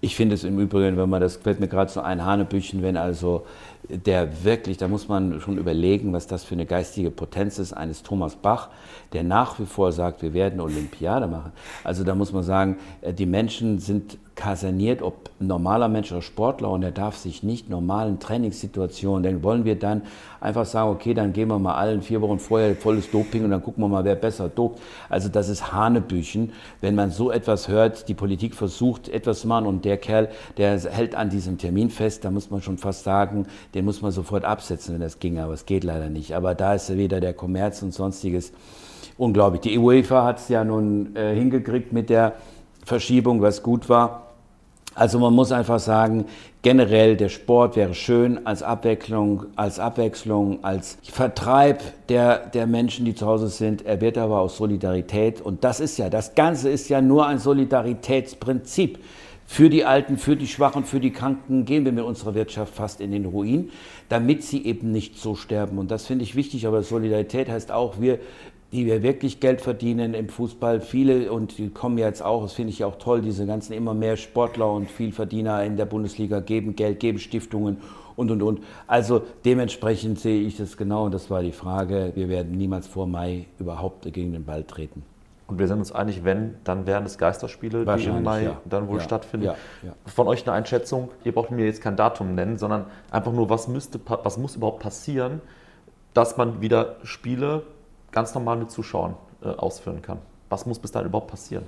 Ich 0.00 0.14
finde 0.14 0.36
es 0.36 0.44
im 0.44 0.58
Übrigen, 0.60 0.96
wenn 0.96 1.10
man 1.10 1.20
das 1.20 1.36
fällt 1.36 1.58
mir 1.58 1.66
gerade 1.66 1.90
so 1.90 2.00
ein 2.00 2.24
Hanebüchen, 2.24 2.82
wenn 2.82 2.96
also 2.96 3.44
der 3.88 4.44
wirklich, 4.44 4.76
da 4.76 4.86
muss 4.86 5.08
man 5.08 5.40
schon 5.40 5.58
überlegen, 5.58 6.12
was 6.12 6.26
das 6.26 6.44
für 6.44 6.54
eine 6.54 6.66
geistige 6.66 7.10
Potenz 7.10 7.58
ist 7.58 7.72
eines 7.72 8.02
Thomas 8.02 8.36
Bach, 8.36 8.68
der 9.12 9.24
nach 9.24 9.58
wie 9.58 9.66
vor 9.66 9.92
sagt, 9.92 10.22
wir 10.22 10.34
werden 10.34 10.60
Olympiade 10.60 11.26
machen. 11.26 11.52
Also 11.82 12.04
da 12.04 12.14
muss 12.14 12.32
man 12.32 12.44
sagen, 12.44 12.76
äh, 13.00 13.12
die 13.12 13.26
Menschen 13.26 13.78
sind 13.78 14.18
kaserniert, 14.38 15.02
ob 15.02 15.30
normaler 15.40 15.88
Mensch 15.88 16.12
oder 16.12 16.22
Sportler 16.22 16.70
und 16.70 16.84
er 16.84 16.92
darf 16.92 17.16
sich 17.16 17.42
nicht 17.42 17.68
normalen 17.68 18.20
Trainingssituationen, 18.20 19.24
denn 19.24 19.42
wollen 19.42 19.64
wir 19.64 19.76
dann 19.76 20.02
einfach 20.40 20.64
sagen, 20.64 20.90
okay, 20.90 21.12
dann 21.12 21.32
gehen 21.32 21.48
wir 21.48 21.58
mal 21.58 21.74
allen 21.74 22.02
vier 22.02 22.20
Wochen 22.20 22.38
vorher 22.38 22.76
volles 22.76 23.10
Doping 23.10 23.44
und 23.44 23.50
dann 23.50 23.64
gucken 23.64 23.82
wir 23.82 23.88
mal, 23.88 24.04
wer 24.04 24.14
besser 24.14 24.48
dopt. 24.48 24.80
Also 25.08 25.28
das 25.28 25.48
ist 25.48 25.72
Hanebüchen, 25.72 26.52
wenn 26.80 26.94
man 26.94 27.10
so 27.10 27.32
etwas 27.32 27.66
hört, 27.66 28.08
die 28.08 28.14
Politik 28.14 28.54
versucht 28.54 29.08
etwas 29.08 29.40
zu 29.40 29.48
machen 29.48 29.66
und 29.66 29.84
der 29.84 29.96
Kerl, 29.96 30.28
der 30.56 30.78
hält 30.78 31.16
an 31.16 31.30
diesem 31.30 31.58
Termin 31.58 31.90
fest, 31.90 32.24
da 32.24 32.30
muss 32.30 32.48
man 32.48 32.62
schon 32.62 32.78
fast 32.78 33.02
sagen, 33.02 33.46
den 33.74 33.84
muss 33.84 34.02
man 34.02 34.12
sofort 34.12 34.44
absetzen, 34.44 34.94
wenn 34.94 35.00
das 35.00 35.18
ginge, 35.18 35.42
aber 35.42 35.54
es 35.54 35.66
geht 35.66 35.82
leider 35.82 36.10
nicht. 36.10 36.36
Aber 36.36 36.54
da 36.54 36.74
ist 36.74 36.96
wieder 36.96 37.18
der 37.18 37.34
Kommerz 37.34 37.82
und 37.82 37.92
sonstiges 37.92 38.52
unglaublich. 39.16 39.62
Die 39.62 39.76
UEFA 39.76 40.24
hat 40.24 40.38
es 40.38 40.48
ja 40.48 40.62
nun 40.62 41.16
äh, 41.16 41.34
hingekriegt 41.34 41.92
mit 41.92 42.08
der 42.08 42.34
Verschiebung, 42.84 43.42
was 43.42 43.62
gut 43.62 43.88
war. 43.88 44.27
Also 44.98 45.20
man 45.20 45.32
muss 45.32 45.52
einfach 45.52 45.78
sagen, 45.78 46.24
generell 46.62 47.16
der 47.16 47.28
Sport 47.28 47.76
wäre 47.76 47.94
schön 47.94 48.44
als 48.48 48.64
Abwechslung, 48.64 49.44
als 49.54 49.78
Abwechslung, 49.78 50.64
als 50.64 50.98
Vertreib 51.04 51.80
der, 52.08 52.48
der 52.48 52.66
Menschen, 52.66 53.04
die 53.04 53.14
zu 53.14 53.24
Hause 53.24 53.46
sind. 53.46 53.86
Er 53.86 54.00
wird 54.00 54.18
aber 54.18 54.40
aus 54.40 54.56
Solidarität 54.56 55.40
und 55.40 55.62
das 55.62 55.78
ist 55.78 55.98
ja, 55.98 56.10
das 56.10 56.34
Ganze 56.34 56.68
ist 56.68 56.88
ja 56.88 57.00
nur 57.00 57.28
ein 57.28 57.38
Solidaritätsprinzip. 57.38 58.98
Für 59.46 59.70
die 59.70 59.84
Alten, 59.84 60.18
für 60.18 60.34
die 60.34 60.48
Schwachen, 60.48 60.82
für 60.82 60.98
die 60.98 61.12
Kranken 61.12 61.64
gehen 61.64 61.84
wir 61.84 61.92
mit 61.92 62.04
unserer 62.04 62.34
Wirtschaft 62.34 62.74
fast 62.74 63.00
in 63.00 63.12
den 63.12 63.24
Ruin, 63.24 63.70
damit 64.08 64.42
sie 64.42 64.66
eben 64.66 64.90
nicht 64.90 65.16
so 65.16 65.36
sterben. 65.36 65.78
Und 65.78 65.92
das 65.92 66.06
finde 66.06 66.24
ich 66.24 66.34
wichtig. 66.34 66.66
Aber 66.66 66.82
Solidarität 66.82 67.48
heißt 67.48 67.70
auch, 67.70 68.00
wir, 68.00 68.18
die 68.72 68.84
wir 68.84 69.02
wirklich 69.02 69.40
Geld 69.40 69.60
verdienen 69.60 70.14
im 70.14 70.28
Fußball, 70.28 70.80
viele 70.80 71.32
und 71.32 71.56
die 71.56 71.70
kommen 71.70 71.96
jetzt 71.96 72.22
auch, 72.22 72.42
das 72.42 72.52
finde 72.52 72.72
ich 72.72 72.84
auch 72.84 72.96
toll, 72.96 73.22
diese 73.22 73.46
ganzen 73.46 73.72
immer 73.72 73.94
mehr 73.94 74.16
Sportler 74.16 74.70
und 74.70 74.90
Vielverdiener 74.90 75.64
in 75.64 75.76
der 75.76 75.86
Bundesliga 75.86 76.40
geben 76.40 76.76
Geld, 76.76 77.00
geben 77.00 77.18
Stiftungen 77.18 77.78
und 78.16 78.30
und 78.30 78.42
und. 78.42 78.60
Also 78.86 79.22
dementsprechend 79.44 80.18
sehe 80.18 80.42
ich 80.42 80.58
das 80.58 80.76
genau 80.76 81.06
und 81.06 81.14
das 81.14 81.30
war 81.30 81.42
die 81.42 81.52
Frage. 81.52 82.12
Wir 82.14 82.28
werden 82.28 82.58
niemals 82.58 82.86
vor 82.86 83.06
Mai 83.06 83.46
überhaupt 83.58 84.12
gegen 84.12 84.32
den 84.32 84.44
Ball 84.44 84.64
treten. 84.64 85.02
Und 85.46 85.58
wir 85.58 85.66
sind 85.66 85.78
uns 85.78 85.92
einig, 85.92 86.24
wenn, 86.24 86.56
dann 86.64 86.86
wären 86.86 87.06
es 87.06 87.16
Geisterspiele, 87.16 87.86
die 87.86 88.04
im 88.04 88.22
Mai 88.22 88.44
ja. 88.44 88.60
dann 88.66 88.86
wohl 88.86 88.98
ja. 88.98 89.04
stattfinden. 89.04 89.46
Ja. 89.46 89.54
Von 90.04 90.28
euch 90.28 90.46
eine 90.46 90.54
Einschätzung, 90.54 91.08
ihr 91.24 91.32
braucht 91.32 91.50
mir 91.50 91.64
jetzt 91.64 91.80
kein 91.80 91.96
Datum 91.96 92.34
nennen, 92.34 92.58
sondern 92.58 92.84
einfach 93.10 93.32
nur, 93.32 93.48
was, 93.48 93.66
müsste, 93.66 93.98
was 94.04 94.36
muss 94.36 94.56
überhaupt 94.56 94.82
passieren, 94.82 95.40
dass 96.12 96.36
man 96.36 96.60
wieder 96.60 96.96
Spiele 97.02 97.62
ganz 98.10 98.34
normal 98.34 98.56
mit 98.56 98.70
Zuschauern 98.70 99.14
äh, 99.42 99.48
ausführen 99.48 100.02
kann. 100.02 100.18
Was 100.48 100.66
muss 100.66 100.78
bis 100.78 100.92
dahin 100.92 101.08
überhaupt 101.08 101.30
passieren? 101.30 101.64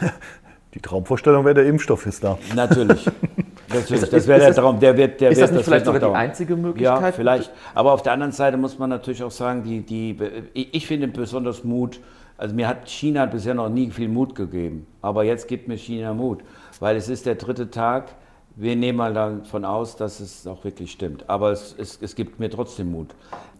Die 0.74 0.80
Traumvorstellung 0.80 1.44
wäre, 1.44 1.54
der 1.54 1.66
Impfstoff 1.66 2.06
ist 2.06 2.22
da. 2.22 2.38
Natürlich. 2.54 3.04
Natürlich, 3.74 4.08
das 4.08 4.26
wäre 4.26 4.40
der 4.40 4.54
Traum. 4.54 4.78
Der 4.80 4.96
wird, 4.96 5.20
der 5.20 5.30
ist 5.30 5.38
wird, 5.38 5.44
das 5.44 5.50
nicht 5.50 5.60
das 5.60 5.66
vielleicht 5.66 5.86
wird 5.86 5.94
sogar 5.96 6.00
noch 6.00 6.08
die 6.08 6.12
dauern. 6.12 6.28
einzige 6.28 6.56
Möglichkeit? 6.56 7.02
Ja, 7.02 7.12
vielleicht. 7.12 7.50
Aber 7.74 7.92
auf 7.92 8.02
der 8.02 8.12
anderen 8.12 8.32
Seite 8.32 8.56
muss 8.56 8.78
man 8.78 8.90
natürlich 8.90 9.22
auch 9.22 9.30
sagen, 9.30 9.62
die, 9.62 9.80
die, 9.80 10.16
ich 10.54 10.86
finde 10.86 11.08
besonders 11.08 11.62
Mut, 11.62 12.00
also 12.36 12.54
mir 12.54 12.66
hat 12.66 12.88
China 12.88 13.26
bisher 13.26 13.54
noch 13.54 13.68
nie 13.68 13.90
viel 13.90 14.08
Mut 14.08 14.34
gegeben, 14.34 14.86
aber 15.02 15.24
jetzt 15.24 15.46
gibt 15.46 15.68
mir 15.68 15.76
China 15.76 16.14
Mut, 16.14 16.40
weil 16.80 16.96
es 16.96 17.08
ist 17.08 17.26
der 17.26 17.36
dritte 17.36 17.70
Tag. 17.70 18.14
Wir 18.56 18.74
nehmen 18.74 18.98
mal 18.98 19.14
davon 19.14 19.64
aus, 19.64 19.96
dass 19.96 20.18
es 20.20 20.46
auch 20.46 20.64
wirklich 20.64 20.90
stimmt, 20.90 21.28
aber 21.28 21.52
es, 21.52 21.74
es, 21.78 21.98
es 22.00 22.14
gibt 22.16 22.40
mir 22.40 22.50
trotzdem 22.50 22.90
Mut. 22.90 23.14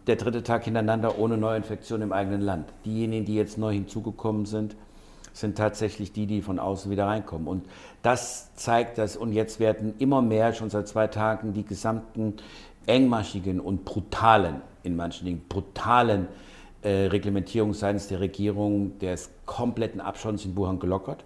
Der 0.06 0.16
dritte 0.16 0.42
Tag 0.42 0.64
hintereinander 0.64 1.18
ohne 1.18 1.36
Neuinfektion 1.36 2.02
im 2.02 2.12
eigenen 2.12 2.40
Land. 2.40 2.68
Diejenigen, 2.84 3.26
die 3.26 3.34
jetzt 3.34 3.58
neu 3.58 3.72
hinzugekommen 3.72 4.46
sind, 4.46 4.76
sind 5.32 5.56
tatsächlich 5.56 6.12
die, 6.12 6.26
die 6.26 6.42
von 6.42 6.58
außen 6.58 6.90
wieder 6.90 7.06
reinkommen. 7.06 7.46
Und 7.46 7.66
das 8.02 8.54
zeigt 8.54 8.98
das, 8.98 9.16
und 9.16 9.32
jetzt 9.32 9.60
werden 9.60 9.94
immer 9.98 10.22
mehr, 10.22 10.52
schon 10.54 10.70
seit 10.70 10.88
zwei 10.88 11.06
Tagen, 11.06 11.52
die 11.52 11.64
gesamten 11.64 12.34
engmaschigen 12.86 13.60
und 13.60 13.84
brutalen 13.84 14.62
in 14.82 14.96
manchen 14.96 15.26
Dingen 15.26 15.42
brutalen 15.48 16.28
äh, 16.82 17.06
Reglementierung 17.06 17.74
seitens 17.74 18.08
der 18.08 18.20
Regierung 18.20 18.98
des 18.98 19.30
kompletten 19.46 20.00
Abschotts 20.00 20.44
in 20.44 20.56
Wuhan 20.56 20.78
gelockert. 20.78 21.24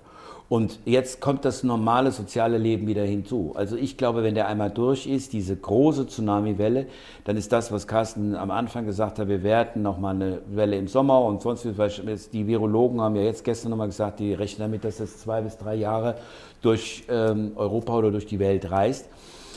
Und 0.50 0.78
jetzt 0.84 1.20
kommt 1.20 1.46
das 1.46 1.62
normale 1.62 2.12
soziale 2.12 2.58
Leben 2.58 2.86
wieder 2.86 3.02
hinzu. 3.02 3.52
Also 3.56 3.76
ich 3.76 3.96
glaube, 3.96 4.22
wenn 4.22 4.34
der 4.34 4.46
einmal 4.46 4.70
durch 4.70 5.06
ist, 5.06 5.32
diese 5.32 5.56
große 5.56 6.06
Tsunami-Welle, 6.06 6.86
dann 7.24 7.38
ist 7.38 7.50
das, 7.50 7.72
was 7.72 7.86
Carsten 7.86 8.36
am 8.36 8.50
Anfang 8.50 8.84
gesagt 8.84 9.18
hat, 9.18 9.28
wir 9.28 9.42
werden 9.42 9.82
nochmal 9.82 10.14
eine 10.14 10.42
Welle 10.48 10.76
im 10.76 10.86
Sommer 10.86 11.22
und 11.22 11.40
sonst 11.40 11.66
was. 11.78 12.02
Die 12.30 12.46
Virologen 12.46 13.00
haben 13.00 13.16
ja 13.16 13.22
jetzt 13.22 13.42
gestern 13.42 13.70
nochmal 13.70 13.86
gesagt, 13.86 14.20
die 14.20 14.34
rechnen 14.34 14.68
damit, 14.68 14.84
dass 14.84 14.98
das 14.98 15.18
zwei 15.18 15.40
bis 15.40 15.56
drei 15.56 15.76
Jahre 15.76 16.16
durch 16.60 17.04
ähm, 17.08 17.52
Europa 17.56 17.96
oder 17.96 18.10
durch 18.10 18.26
die 18.26 18.38
Welt 18.38 18.70
reist. 18.70 19.08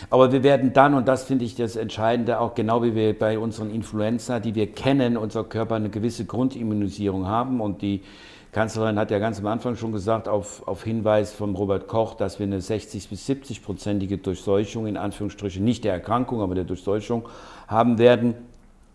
Aber 0.10 0.32
wir 0.32 0.44
werden 0.44 0.74
dann, 0.74 0.94
und 0.94 1.08
das 1.08 1.24
finde 1.24 1.44
ich 1.44 1.56
das 1.56 1.76
Entscheidende, 1.76 2.40
auch 2.40 2.54
genau 2.56 2.84
wie 2.84 2.96
wir 2.96 3.18
bei 3.18 3.40
unseren 3.40 3.72
Influenza, 3.72 4.40
die 4.40 4.56
wir 4.56 4.68
kennen, 4.68 5.18
unser 5.18 5.44
Körper 5.44 5.76
eine 5.76 5.90
gewisse 5.90 6.26
Grundimmunisierung 6.26 7.28
haben 7.28 7.62
und 7.62 7.82
die 7.82 8.04
Kanzlerin 8.58 8.97
hat 8.97 9.12
ja 9.12 9.20
ganz 9.20 9.38
am 9.38 9.45
Anfang 9.45 9.76
schon 9.76 9.91
gesagt, 9.91 10.28
auf, 10.28 10.68
auf 10.68 10.84
Hinweis 10.84 11.32
von 11.32 11.53
Robert 11.53 11.88
Koch, 11.88 12.16
dass 12.16 12.39
wir 12.39 12.47
eine 12.47 12.58
60- 12.58 13.08
bis 13.08 13.30
70-prozentige 13.30 14.18
Durchseuchung, 14.18 14.88
in 14.88 14.97
Anführungsstrichen, 14.97 15.64
nicht 15.64 15.84
der 15.84 15.93
Erkrankung, 15.93 16.41
aber 16.41 16.55
der 16.55 16.64
Durchseuchung 16.64 17.30
haben 17.68 17.99
werden. 17.99 18.34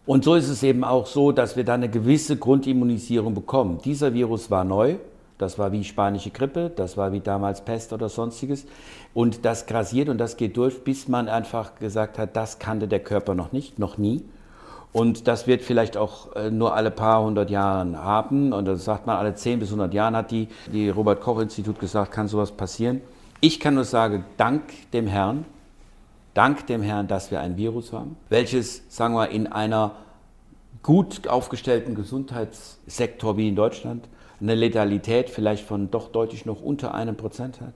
Und 0.04 0.24
so 0.24 0.34
ist 0.34 0.48
es 0.48 0.64
eben 0.64 0.82
auch 0.82 1.06
so, 1.06 1.30
dass 1.30 1.54
wir 1.54 1.62
da 1.62 1.74
eine 1.74 1.88
gewisse 1.88 2.36
Grundimmunisierung 2.36 3.34
bekommen. 3.34 3.78
Dieser 3.84 4.14
Virus 4.14 4.50
war 4.50 4.64
neu, 4.64 4.96
das 5.38 5.60
war 5.60 5.70
wie 5.70 5.84
spanische 5.84 6.30
Grippe, 6.30 6.68
das 6.74 6.96
war 6.96 7.12
wie 7.12 7.20
damals 7.20 7.60
Pest 7.64 7.92
oder 7.92 8.08
sonstiges. 8.08 8.66
Und 9.14 9.44
das 9.44 9.66
grasiert 9.66 10.08
und 10.08 10.18
das 10.18 10.36
geht 10.36 10.56
durch, 10.56 10.82
bis 10.82 11.06
man 11.06 11.28
einfach 11.28 11.76
gesagt 11.76 12.18
hat, 12.18 12.34
das 12.34 12.58
kannte 12.58 12.88
der 12.88 12.98
Körper 12.98 13.36
noch 13.36 13.52
nicht, 13.52 13.78
noch 13.78 13.96
nie. 13.96 14.24
Und 14.92 15.26
das 15.26 15.46
wird 15.46 15.62
vielleicht 15.62 15.96
auch 15.96 16.36
äh, 16.36 16.50
nur 16.50 16.74
alle 16.74 16.90
paar 16.90 17.22
hundert 17.22 17.48
Jahren 17.50 17.96
haben. 17.96 18.52
Und 18.52 18.66
das 18.66 18.84
sagt 18.84 19.06
man, 19.06 19.16
alle 19.16 19.34
zehn 19.34 19.58
bis 19.58 19.70
hundert 19.70 19.94
Jahren 19.94 20.14
hat 20.14 20.30
die, 20.30 20.48
die 20.70 20.90
Robert-Koch-Institut 20.90 21.78
gesagt, 21.80 22.12
kann 22.12 22.28
sowas 22.28 22.52
passieren. 22.52 23.00
Ich 23.40 23.58
kann 23.58 23.74
nur 23.74 23.84
sagen, 23.84 24.24
dank 24.36 24.62
dem 24.92 25.06
Herrn, 25.06 25.46
dank 26.34 26.66
dem 26.66 26.82
Herrn, 26.82 27.08
dass 27.08 27.30
wir 27.30 27.40
ein 27.40 27.56
Virus 27.56 27.92
haben, 27.92 28.16
welches, 28.28 28.82
sagen 28.88 29.14
wir, 29.14 29.30
in 29.30 29.46
einer 29.46 29.92
gut 30.82 31.26
aufgestellten 31.26 31.94
Gesundheitssektor 31.94 33.36
wie 33.36 33.48
in 33.48 33.56
Deutschland 33.56 34.06
eine 34.40 34.54
Letalität 34.54 35.30
vielleicht 35.30 35.64
von 35.64 35.90
doch 35.90 36.08
deutlich 36.08 36.44
noch 36.44 36.60
unter 36.60 36.94
einem 36.94 37.16
Prozent 37.16 37.60
hat. 37.60 37.74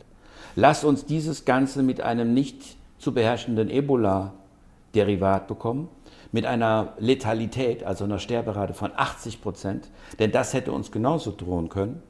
Lass 0.55 0.85
uns 0.85 1.07
dieses 1.07 1.45
Ganze 1.45 1.83
mit 1.83 2.01
einem 2.01 2.35
nicht 2.35 2.77
zu 2.99 3.13
beherrschenden 3.13 3.71
Ebola-Derivat 3.71 5.49
bekommen 5.49 5.89
mit 6.37 6.45
einer 6.45 6.93
Letalität, 6.99 7.83
also 7.83 8.05
einer 8.05 8.19
Sterberate 8.19 8.75
von 8.75 8.91
80 8.95 9.41
Prozent, 9.41 9.89
denn 10.19 10.33
das 10.33 10.53
hätte 10.53 10.71
uns 10.71 10.93
genauso 10.93 11.33
drohen 11.35 11.71
können, 11.71 12.03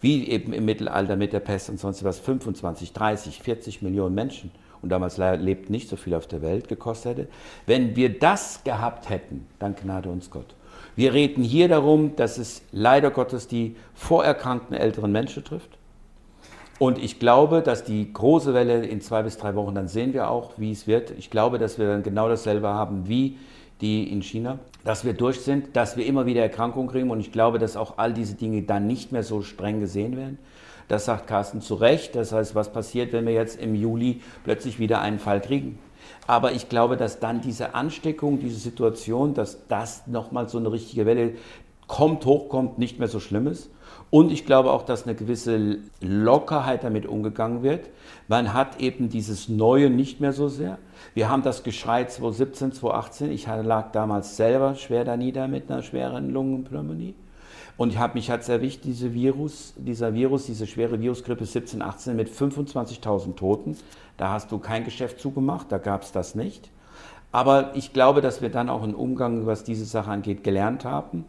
wie 0.00 0.26
eben 0.26 0.54
im 0.54 0.64
Mittelalter 0.64 1.16
mit 1.16 1.34
der 1.34 1.40
Pest 1.40 1.68
und 1.68 1.78
sonst 1.78 2.02
was 2.02 2.18
25, 2.18 2.94
30, 2.94 3.42
40 3.42 3.82
Millionen 3.82 4.14
Menschen 4.14 4.50
und 4.80 4.88
damals 4.88 5.18
lebt 5.18 5.68
nicht 5.68 5.90
so 5.90 5.96
viel 5.96 6.14
auf 6.14 6.26
der 6.26 6.40
Welt 6.40 6.68
gekostet 6.68 7.18
hätte. 7.18 7.28
Wenn 7.66 7.94
wir 7.94 8.18
das 8.18 8.64
gehabt 8.64 9.10
hätten, 9.10 9.46
dann 9.58 9.74
gnade 9.74 10.08
uns 10.08 10.30
Gott. 10.30 10.54
Wir 10.96 11.12
reden 11.12 11.44
hier 11.44 11.68
darum, 11.68 12.16
dass 12.16 12.38
es 12.38 12.62
leider 12.72 13.10
Gottes 13.10 13.48
die 13.48 13.76
vorerkrankten 13.92 14.74
älteren 14.74 15.12
Menschen 15.12 15.44
trifft. 15.44 15.76
Und 16.78 16.96
ich 16.96 17.18
glaube, 17.18 17.60
dass 17.60 17.84
die 17.84 18.10
große 18.10 18.54
Welle 18.54 18.86
in 18.86 19.02
zwei 19.02 19.22
bis 19.22 19.36
drei 19.36 19.54
Wochen, 19.54 19.74
dann 19.74 19.88
sehen 19.88 20.14
wir 20.14 20.30
auch, 20.30 20.52
wie 20.56 20.72
es 20.72 20.86
wird. 20.86 21.10
Ich 21.18 21.28
glaube, 21.28 21.58
dass 21.58 21.78
wir 21.78 21.86
dann 21.86 22.02
genau 22.02 22.30
dasselbe 22.30 22.68
haben 22.68 23.08
wie 23.08 23.36
die 23.80 24.10
in 24.10 24.22
China, 24.22 24.58
dass 24.84 25.04
wir 25.04 25.14
durch 25.14 25.40
sind, 25.40 25.76
dass 25.76 25.96
wir 25.96 26.06
immer 26.06 26.26
wieder 26.26 26.42
Erkrankungen 26.42 26.88
kriegen 26.88 27.10
und 27.10 27.20
ich 27.20 27.32
glaube, 27.32 27.58
dass 27.58 27.76
auch 27.76 27.98
all 27.98 28.12
diese 28.12 28.34
Dinge 28.34 28.62
dann 28.62 28.86
nicht 28.86 29.12
mehr 29.12 29.22
so 29.22 29.42
streng 29.42 29.80
gesehen 29.80 30.16
werden. 30.16 30.38
Das 30.88 31.06
sagt 31.06 31.26
Carsten 31.26 31.60
zu 31.60 31.74
Recht. 31.74 32.14
Das 32.14 32.32
heißt, 32.32 32.54
was 32.54 32.72
passiert, 32.72 33.12
wenn 33.12 33.26
wir 33.26 33.32
jetzt 33.32 33.60
im 33.60 33.74
Juli 33.74 34.20
plötzlich 34.44 34.78
wieder 34.78 35.00
einen 35.00 35.18
Fall 35.18 35.40
kriegen? 35.40 35.78
Aber 36.26 36.52
ich 36.52 36.68
glaube, 36.68 36.96
dass 36.96 37.20
dann 37.20 37.40
diese 37.40 37.74
Ansteckung, 37.74 38.38
diese 38.38 38.58
Situation, 38.58 39.34
dass 39.34 39.66
das 39.68 40.06
nochmal 40.06 40.48
so 40.48 40.58
eine 40.58 40.70
richtige 40.72 41.06
Welle 41.06 41.34
kommt, 41.86 42.24
hochkommt, 42.26 42.78
nicht 42.78 42.98
mehr 42.98 43.08
so 43.08 43.20
schlimm 43.20 43.46
ist. 43.46 43.70
Und 44.14 44.30
ich 44.30 44.46
glaube 44.46 44.70
auch, 44.70 44.84
dass 44.84 45.02
eine 45.02 45.16
gewisse 45.16 45.78
Lockerheit 46.00 46.84
damit 46.84 47.04
umgegangen 47.04 47.64
wird. 47.64 47.90
Man 48.28 48.54
hat 48.54 48.80
eben 48.80 49.08
dieses 49.08 49.48
Neue 49.48 49.90
nicht 49.90 50.20
mehr 50.20 50.32
so 50.32 50.46
sehr. 50.46 50.78
Wir 51.14 51.28
haben 51.28 51.42
das 51.42 51.64
Geschrei 51.64 52.04
2017, 52.04 52.74
2018. 52.74 53.32
Ich 53.32 53.48
lag 53.48 53.90
damals 53.90 54.36
selber 54.36 54.76
schwer 54.76 55.04
da 55.04 55.16
nieder 55.16 55.48
mit 55.48 55.68
einer 55.68 55.82
schweren 55.82 56.30
Lungenpneumonie. 56.30 57.16
Und 57.76 57.90
ich 57.90 57.98
habe 57.98 58.14
mich 58.14 58.30
hat 58.30 58.48
erwischt, 58.48 58.84
diese 58.84 59.14
Virus, 59.14 59.74
dieser 59.76 60.14
Virus, 60.14 60.46
diese 60.46 60.68
schwere 60.68 61.00
Virusgrippe 61.00 61.44
17, 61.44 61.82
18 61.82 62.14
mit 62.14 62.30
25.000 62.30 63.34
Toten. 63.34 63.76
Da 64.16 64.30
hast 64.30 64.52
du 64.52 64.58
kein 64.58 64.84
Geschäft 64.84 65.18
zugemacht, 65.18 65.72
da 65.72 65.78
gab 65.78 66.04
es 66.04 66.12
das 66.12 66.36
nicht. 66.36 66.70
Aber 67.32 67.72
ich 67.74 67.92
glaube, 67.92 68.20
dass 68.20 68.42
wir 68.42 68.50
dann 68.50 68.68
auch 68.68 68.84
einen 68.84 68.94
Umgang, 68.94 69.44
was 69.46 69.64
diese 69.64 69.86
Sache 69.86 70.12
angeht, 70.12 70.44
gelernt 70.44 70.84
haben. 70.84 71.24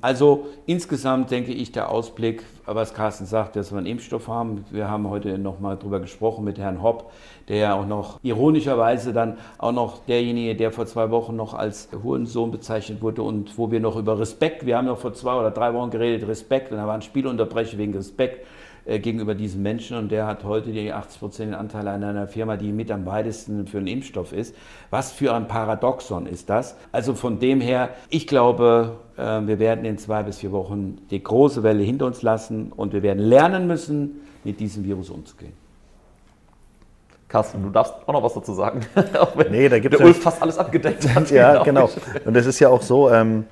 Also 0.00 0.46
insgesamt 0.66 1.30
denke 1.30 1.52
ich, 1.52 1.72
der 1.72 1.90
Ausblick, 1.90 2.44
was 2.66 2.94
Carsten 2.94 3.26
sagt, 3.26 3.56
dass 3.56 3.72
wir 3.72 3.78
einen 3.78 3.86
Impfstoff 3.86 4.28
haben. 4.28 4.64
Wir 4.70 4.88
haben 4.88 5.08
heute 5.08 5.38
noch 5.38 5.58
mal 5.58 5.76
darüber 5.76 5.98
gesprochen 5.98 6.44
mit 6.44 6.58
Herrn 6.58 6.82
Hopp, 6.82 7.10
der 7.48 7.56
ja 7.56 7.74
auch 7.74 7.86
noch 7.86 8.20
ironischerweise 8.22 9.12
dann 9.12 9.38
auch 9.58 9.72
noch 9.72 10.04
derjenige, 10.04 10.54
der 10.54 10.70
vor 10.70 10.86
zwei 10.86 11.10
Wochen 11.10 11.34
noch 11.34 11.54
als 11.54 11.88
Hurensohn 12.04 12.52
bezeichnet 12.52 13.02
wurde 13.02 13.22
und 13.22 13.58
wo 13.58 13.70
wir 13.72 13.80
noch 13.80 13.96
über 13.96 14.20
Respekt, 14.20 14.66
wir 14.66 14.76
haben 14.76 14.86
noch 14.86 14.98
vor 14.98 15.14
zwei 15.14 15.34
oder 15.34 15.50
drei 15.50 15.74
Wochen 15.74 15.90
geredet, 15.90 16.28
Respekt, 16.28 16.70
und 16.70 16.78
da 16.78 16.86
war 16.86 16.94
ein 16.94 17.02
Spielunterbrechen 17.02 17.78
wegen 17.78 17.94
Respekt. 17.94 18.46
Äh, 18.88 19.00
gegenüber 19.00 19.34
diesen 19.34 19.62
Menschen 19.62 19.98
und 19.98 20.10
der 20.10 20.26
hat 20.26 20.44
heute 20.44 20.72
die 20.72 20.94
80% 20.94 21.52
Anteile 21.52 21.90
an 21.90 22.02
einer 22.02 22.26
Firma, 22.26 22.56
die 22.56 22.72
mit 22.72 22.90
am 22.90 23.04
weitesten 23.04 23.66
für 23.66 23.76
einen 23.76 23.86
Impfstoff 23.86 24.32
ist. 24.32 24.54
Was 24.88 25.12
für 25.12 25.34
ein 25.34 25.46
Paradoxon 25.46 26.26
ist 26.26 26.48
das? 26.48 26.74
Also 26.90 27.14
von 27.14 27.38
dem 27.38 27.60
her, 27.60 27.90
ich 28.08 28.26
glaube, 28.26 28.96
äh, 29.18 29.20
wir 29.42 29.58
werden 29.58 29.84
in 29.84 29.98
zwei 29.98 30.22
bis 30.22 30.38
vier 30.38 30.52
Wochen 30.52 30.96
die 31.10 31.22
große 31.22 31.62
Welle 31.62 31.82
hinter 31.82 32.06
uns 32.06 32.22
lassen 32.22 32.72
und 32.74 32.94
wir 32.94 33.02
werden 33.02 33.18
lernen 33.18 33.66
müssen, 33.66 34.22
mit 34.42 34.58
diesem 34.58 34.84
Virus 34.84 35.10
umzugehen. 35.10 35.52
Carsten, 37.28 37.62
du 37.62 37.68
darfst 37.68 37.92
auch 38.06 38.12
noch 38.14 38.22
was 38.22 38.32
dazu 38.32 38.54
sagen. 38.54 38.80
nee, 39.50 39.68
da 39.68 39.80
gibt 39.80 39.98
der 39.98 40.06
Ulf 40.06 40.22
fast 40.22 40.40
alles 40.40 40.56
abgedeckt 40.56 41.06
hat. 41.14 41.30
ja, 41.30 41.62
genau. 41.62 41.90
Und 42.24 42.34
es 42.34 42.46
ist 42.46 42.58
ja 42.58 42.70
auch 42.70 42.80
so, 42.80 43.10
ähm, 43.10 43.44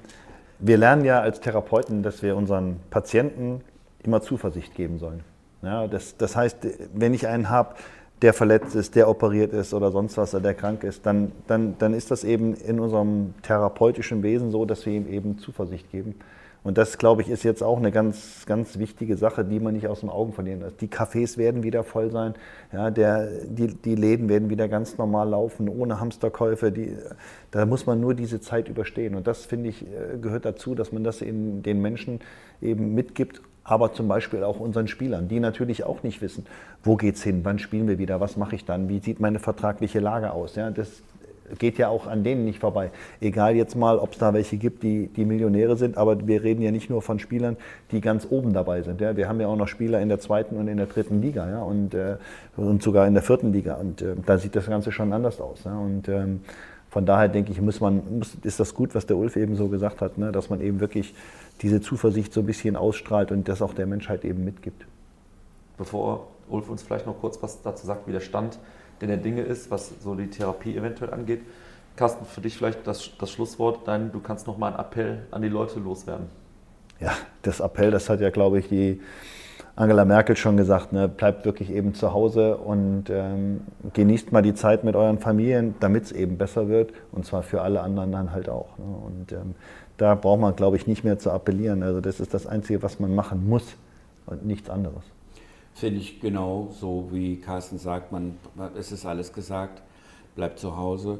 wir 0.60 0.78
lernen 0.78 1.04
ja 1.04 1.20
als 1.20 1.40
Therapeuten, 1.40 2.02
dass 2.02 2.22
wir 2.22 2.36
unseren 2.36 2.80
Patienten 2.88 3.60
immer 4.06 4.22
Zuversicht 4.22 4.74
geben 4.74 4.98
sollen. 4.98 5.24
Ja, 5.62 5.86
das, 5.86 6.16
das 6.16 6.36
heißt, 6.36 6.58
wenn 6.94 7.14
ich 7.14 7.26
einen 7.26 7.48
habe, 7.48 7.74
der 8.22 8.32
verletzt 8.32 8.74
ist, 8.74 8.94
der 8.94 9.08
operiert 9.08 9.52
ist 9.52 9.74
oder 9.74 9.90
sonst 9.90 10.16
was, 10.16 10.30
der 10.30 10.54
krank 10.54 10.84
ist, 10.84 11.04
dann, 11.04 11.32
dann, 11.46 11.76
dann 11.78 11.92
ist 11.92 12.10
das 12.10 12.24
eben 12.24 12.54
in 12.54 12.80
unserem 12.80 13.34
therapeutischen 13.42 14.22
Wesen 14.22 14.50
so, 14.50 14.64
dass 14.64 14.86
wir 14.86 14.92
ihm 14.94 15.06
eben 15.06 15.38
Zuversicht 15.38 15.90
geben. 15.90 16.14
Und 16.66 16.78
das, 16.78 16.98
glaube 16.98 17.22
ich, 17.22 17.28
ist 17.28 17.44
jetzt 17.44 17.62
auch 17.62 17.76
eine 17.76 17.92
ganz, 17.92 18.44
ganz 18.44 18.76
wichtige 18.76 19.16
Sache, 19.16 19.44
die 19.44 19.60
man 19.60 19.74
nicht 19.74 19.86
aus 19.86 20.00
den 20.00 20.08
Augen 20.08 20.32
verlieren 20.32 20.60
darf. 20.60 20.72
Die 20.80 20.88
Cafés 20.88 21.38
werden 21.38 21.62
wieder 21.62 21.84
voll 21.84 22.10
sein, 22.10 22.34
ja, 22.72 22.90
der, 22.90 23.28
die, 23.44 23.68
die 23.68 23.94
Läden 23.94 24.28
werden 24.28 24.50
wieder 24.50 24.66
ganz 24.66 24.98
normal 24.98 25.28
laufen, 25.28 25.68
ohne 25.68 26.00
Hamsterkäufe. 26.00 26.72
Die, 26.72 26.96
da 27.52 27.66
muss 27.66 27.86
man 27.86 28.00
nur 28.00 28.14
diese 28.14 28.40
Zeit 28.40 28.68
überstehen. 28.68 29.14
Und 29.14 29.28
das, 29.28 29.44
finde 29.44 29.68
ich, 29.68 29.82
äh, 29.82 30.18
gehört 30.20 30.44
dazu, 30.44 30.74
dass 30.74 30.90
man 30.90 31.04
das 31.04 31.22
in 31.22 31.62
den 31.62 31.80
Menschen 31.80 32.18
eben 32.60 32.94
mitgibt 32.94 33.42
aber 33.66 33.92
zum 33.92 34.08
Beispiel 34.08 34.44
auch 34.44 34.60
unseren 34.60 34.88
Spielern, 34.88 35.28
die 35.28 35.40
natürlich 35.40 35.84
auch 35.84 36.02
nicht 36.02 36.22
wissen, 36.22 36.46
wo 36.84 36.96
geht's 36.96 37.22
hin, 37.22 37.40
wann 37.42 37.58
spielen 37.58 37.88
wir 37.88 37.98
wieder, 37.98 38.20
was 38.20 38.36
mache 38.36 38.54
ich 38.54 38.64
dann, 38.64 38.88
wie 38.88 39.00
sieht 39.00 39.20
meine 39.20 39.40
vertragliche 39.40 39.98
Lage 39.98 40.30
aus. 40.32 40.54
Ja, 40.54 40.70
das 40.70 41.02
geht 41.58 41.78
ja 41.78 41.88
auch 41.88 42.06
an 42.06 42.24
denen 42.24 42.44
nicht 42.44 42.60
vorbei. 42.60 42.90
Egal 43.20 43.56
jetzt 43.56 43.76
mal, 43.76 43.98
ob 43.98 44.12
es 44.12 44.18
da 44.18 44.34
welche 44.34 44.56
gibt, 44.56 44.82
die, 44.82 45.08
die 45.08 45.24
Millionäre 45.24 45.76
sind, 45.76 45.96
aber 45.96 46.26
wir 46.26 46.42
reden 46.42 46.62
ja 46.62 46.70
nicht 46.70 46.90
nur 46.90 47.02
von 47.02 47.18
Spielern, 47.18 47.56
die 47.90 48.00
ganz 48.00 48.26
oben 48.30 48.52
dabei 48.52 48.82
sind. 48.82 49.00
Ja. 49.00 49.16
Wir 49.16 49.28
haben 49.28 49.40
ja 49.40 49.48
auch 49.48 49.56
noch 49.56 49.68
Spieler 49.68 50.00
in 50.00 50.08
der 50.08 50.18
zweiten 50.18 50.56
und 50.56 50.68
in 50.68 50.76
der 50.76 50.86
dritten 50.86 51.20
Liga 51.20 51.48
ja, 51.48 51.62
und, 51.62 51.94
äh, 51.94 52.16
und 52.56 52.82
sogar 52.82 53.06
in 53.06 53.14
der 53.14 53.22
vierten 53.22 53.52
Liga. 53.52 53.74
Und 53.74 54.02
äh, 54.02 54.14
da 54.24 54.38
sieht 54.38 54.56
das 54.56 54.66
Ganze 54.66 54.92
schon 54.92 55.12
anders 55.12 55.40
aus. 55.40 55.64
Ja. 55.64 55.78
Und 55.78 56.08
ähm, 56.08 56.40
von 56.96 57.04
daher 57.04 57.28
denke 57.28 57.52
ich, 57.52 57.60
muss 57.60 57.78
man, 57.78 58.20
muss, 58.20 58.36
ist 58.42 58.58
das 58.58 58.72
gut, 58.72 58.94
was 58.94 59.04
der 59.04 59.18
Ulf 59.18 59.36
eben 59.36 59.54
so 59.54 59.68
gesagt 59.68 60.00
hat, 60.00 60.16
ne, 60.16 60.32
dass 60.32 60.48
man 60.48 60.62
eben 60.62 60.80
wirklich 60.80 61.14
diese 61.60 61.82
Zuversicht 61.82 62.32
so 62.32 62.40
ein 62.40 62.46
bisschen 62.46 62.74
ausstrahlt 62.74 63.30
und 63.32 63.46
das 63.48 63.60
auch 63.60 63.74
der 63.74 63.84
Menschheit 63.84 64.24
eben 64.24 64.46
mitgibt. 64.46 64.86
Bevor 65.76 66.28
Ulf 66.48 66.70
uns 66.70 66.82
vielleicht 66.82 67.04
noch 67.04 67.20
kurz 67.20 67.42
was 67.42 67.60
dazu 67.60 67.86
sagt, 67.86 68.08
wie 68.08 68.12
der 68.12 68.20
Stand 68.20 68.58
denn 69.02 69.10
der 69.10 69.18
Dinge 69.18 69.42
ist, 69.42 69.70
was 69.70 69.92
so 70.02 70.14
die 70.14 70.30
Therapie 70.30 70.74
eventuell 70.74 71.12
angeht. 71.12 71.42
Carsten, 71.96 72.24
für 72.24 72.40
dich 72.40 72.56
vielleicht 72.56 72.86
das, 72.86 73.10
das 73.18 73.30
Schlusswort, 73.30 73.86
dein, 73.86 74.10
du 74.10 74.20
kannst 74.20 74.46
noch 74.46 74.56
mal 74.56 74.68
einen 74.68 74.78
Appell 74.78 75.26
an 75.32 75.42
die 75.42 75.50
Leute 75.50 75.78
loswerden. 75.78 76.28
Ja, 76.98 77.12
das 77.42 77.60
Appell, 77.60 77.90
das 77.90 78.08
hat 78.08 78.22
ja, 78.22 78.30
glaube 78.30 78.58
ich, 78.58 78.70
die 78.70 79.02
Angela 79.76 80.06
Merkel 80.06 80.36
schon 80.36 80.56
gesagt, 80.56 80.94
ne, 80.94 81.06
bleibt 81.06 81.44
wirklich 81.44 81.70
eben 81.70 81.92
zu 81.92 82.14
Hause 82.14 82.56
und 82.56 83.04
ähm, 83.10 83.60
genießt 83.92 84.32
mal 84.32 84.40
die 84.40 84.54
Zeit 84.54 84.84
mit 84.84 84.96
euren 84.96 85.18
Familien, 85.18 85.74
damit 85.80 86.04
es 86.04 86.12
eben 86.12 86.38
besser 86.38 86.68
wird 86.68 86.94
und 87.12 87.26
zwar 87.26 87.42
für 87.42 87.60
alle 87.60 87.82
anderen 87.82 88.10
dann 88.10 88.32
halt 88.32 88.48
auch. 88.48 88.78
Ne? 88.78 88.84
Und 88.84 89.32
ähm, 89.32 89.54
da 89.98 90.14
braucht 90.14 90.40
man, 90.40 90.56
glaube 90.56 90.78
ich, 90.78 90.86
nicht 90.86 91.04
mehr 91.04 91.18
zu 91.18 91.30
appellieren. 91.30 91.82
Also 91.82 92.00
das 92.00 92.20
ist 92.20 92.32
das 92.32 92.46
Einzige, 92.46 92.82
was 92.82 93.00
man 93.00 93.14
machen 93.14 93.46
muss 93.46 93.76
und 94.24 94.46
nichts 94.46 94.70
anderes. 94.70 95.04
Finde 95.74 96.00
ich 96.00 96.20
genau 96.20 96.68
so, 96.80 97.08
wie 97.12 97.36
Carsten 97.36 97.76
sagt, 97.76 98.12
man, 98.12 98.38
es 98.78 98.92
ist 98.92 99.04
alles 99.04 99.34
gesagt, 99.34 99.82
bleibt 100.36 100.58
zu 100.58 100.78
Hause. 100.78 101.18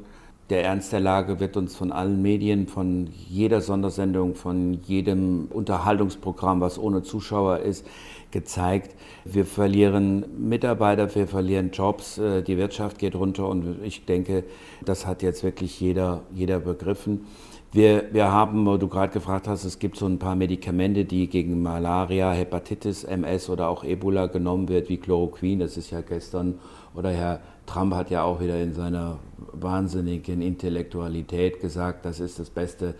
Der 0.48 0.64
Ernst 0.64 0.92
der 0.92 1.00
Lage 1.00 1.40
wird 1.40 1.56
uns 1.56 1.74
von 1.74 1.90
allen 1.90 2.22
Medien, 2.22 2.68
von 2.68 3.08
jeder 3.28 3.60
Sondersendung, 3.60 4.34
von 4.36 4.74
jedem 4.84 5.48
Unterhaltungsprogramm, 5.52 6.60
was 6.60 6.78
ohne 6.78 7.02
Zuschauer 7.02 7.58
ist, 7.58 7.84
gezeigt. 8.36 8.94
Wir 9.24 9.46
verlieren 9.46 10.26
Mitarbeiter, 10.38 11.14
wir 11.14 11.26
verlieren 11.26 11.70
Jobs, 11.70 12.18
äh, 12.18 12.42
die 12.42 12.58
Wirtschaft 12.58 12.98
geht 12.98 13.14
runter 13.14 13.48
und 13.48 13.82
ich 13.82 14.04
denke, 14.04 14.44
das 14.84 15.06
hat 15.06 15.22
jetzt 15.22 15.42
wirklich 15.42 15.80
jeder, 15.80 16.22
jeder 16.34 16.60
begriffen. 16.60 17.26
Wir, 17.72 18.04
wir 18.12 18.30
haben, 18.30 18.66
wo 18.66 18.76
du 18.76 18.88
gerade 18.88 19.12
gefragt 19.12 19.48
hast, 19.48 19.64
es 19.64 19.78
gibt 19.78 19.96
so 19.96 20.06
ein 20.06 20.18
paar 20.18 20.36
Medikamente, 20.36 21.04
die 21.04 21.28
gegen 21.28 21.62
Malaria, 21.62 22.30
Hepatitis, 22.32 23.04
MS 23.04 23.50
oder 23.50 23.68
auch 23.68 23.84
Ebola 23.84 24.26
genommen 24.26 24.68
wird, 24.68 24.88
wie 24.88 24.98
Chloroquin. 24.98 25.58
Das 25.58 25.76
ist 25.76 25.90
ja 25.90 26.00
gestern, 26.02 26.58
oder 26.94 27.10
Herr 27.10 27.40
Trump 27.66 27.94
hat 27.94 28.10
ja 28.10 28.22
auch 28.22 28.40
wieder 28.40 28.60
in 28.60 28.72
seiner 28.72 29.18
wahnsinnigen 29.52 30.40
Intellektualität 30.42 31.60
gesagt, 31.60 32.04
das 32.04 32.20
ist 32.20 32.38
das 32.38 32.50
Beste, 32.50 32.94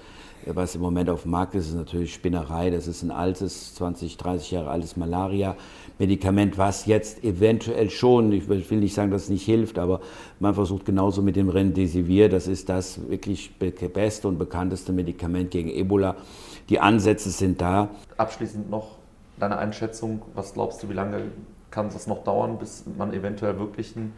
was 0.55 0.75
im 0.75 0.81
Moment 0.81 1.11
auf 1.11 1.23
dem 1.23 1.33
Markt 1.33 1.55
ist, 1.55 1.69
ist 1.69 1.75
natürlich 1.75 2.15
Spinnerei. 2.15 2.71
Das 2.71 2.87
ist 2.87 3.03
ein 3.03 3.11
altes, 3.11 3.75
20, 3.75 4.17
30 4.17 4.51
Jahre 4.53 4.71
altes 4.71 4.97
Malaria-Medikament, 4.97 6.57
was 6.57 6.87
jetzt 6.87 7.25
eventuell 7.25 7.91
schon, 7.91 8.33
ich 8.33 8.49
will 8.49 8.65
nicht 8.79 8.95
sagen, 8.95 9.11
dass 9.11 9.25
es 9.25 9.29
nicht 9.29 9.45
hilft, 9.45 9.79
aber 9.79 10.01
man 10.39 10.55
versucht 10.55 10.85
genauso 10.85 11.23
mit 11.23 11.37
dem 11.37 11.49
Remdesivir, 11.49 12.29
das 12.29 12.47
ist 12.47 12.69
das 12.69 13.01
wirklich 13.09 13.59
beste 13.59 14.29
und 14.29 14.39
bekannteste 14.39 14.93
Medikament 14.93 15.51
gegen 15.51 15.69
Ebola. 15.69 16.17
Die 16.69 16.81
Ansätze 16.81 17.31
sind 17.31 17.61
da. 17.61 17.89
Abschließend 18.17 18.71
noch 18.71 18.97
deine 19.39 19.59
Einschätzung, 19.59 20.23
was 20.35 20.55
glaubst 20.55 20.83
du, 20.83 20.89
wie 20.89 20.95
lange 20.95 21.31
kann 21.71 21.89
es 21.89 22.07
noch 22.07 22.25
dauern, 22.25 22.59
bis 22.59 22.85
man 22.97 23.13
eventuell 23.13 23.59
wirklich 23.59 23.97
einen 23.97 24.13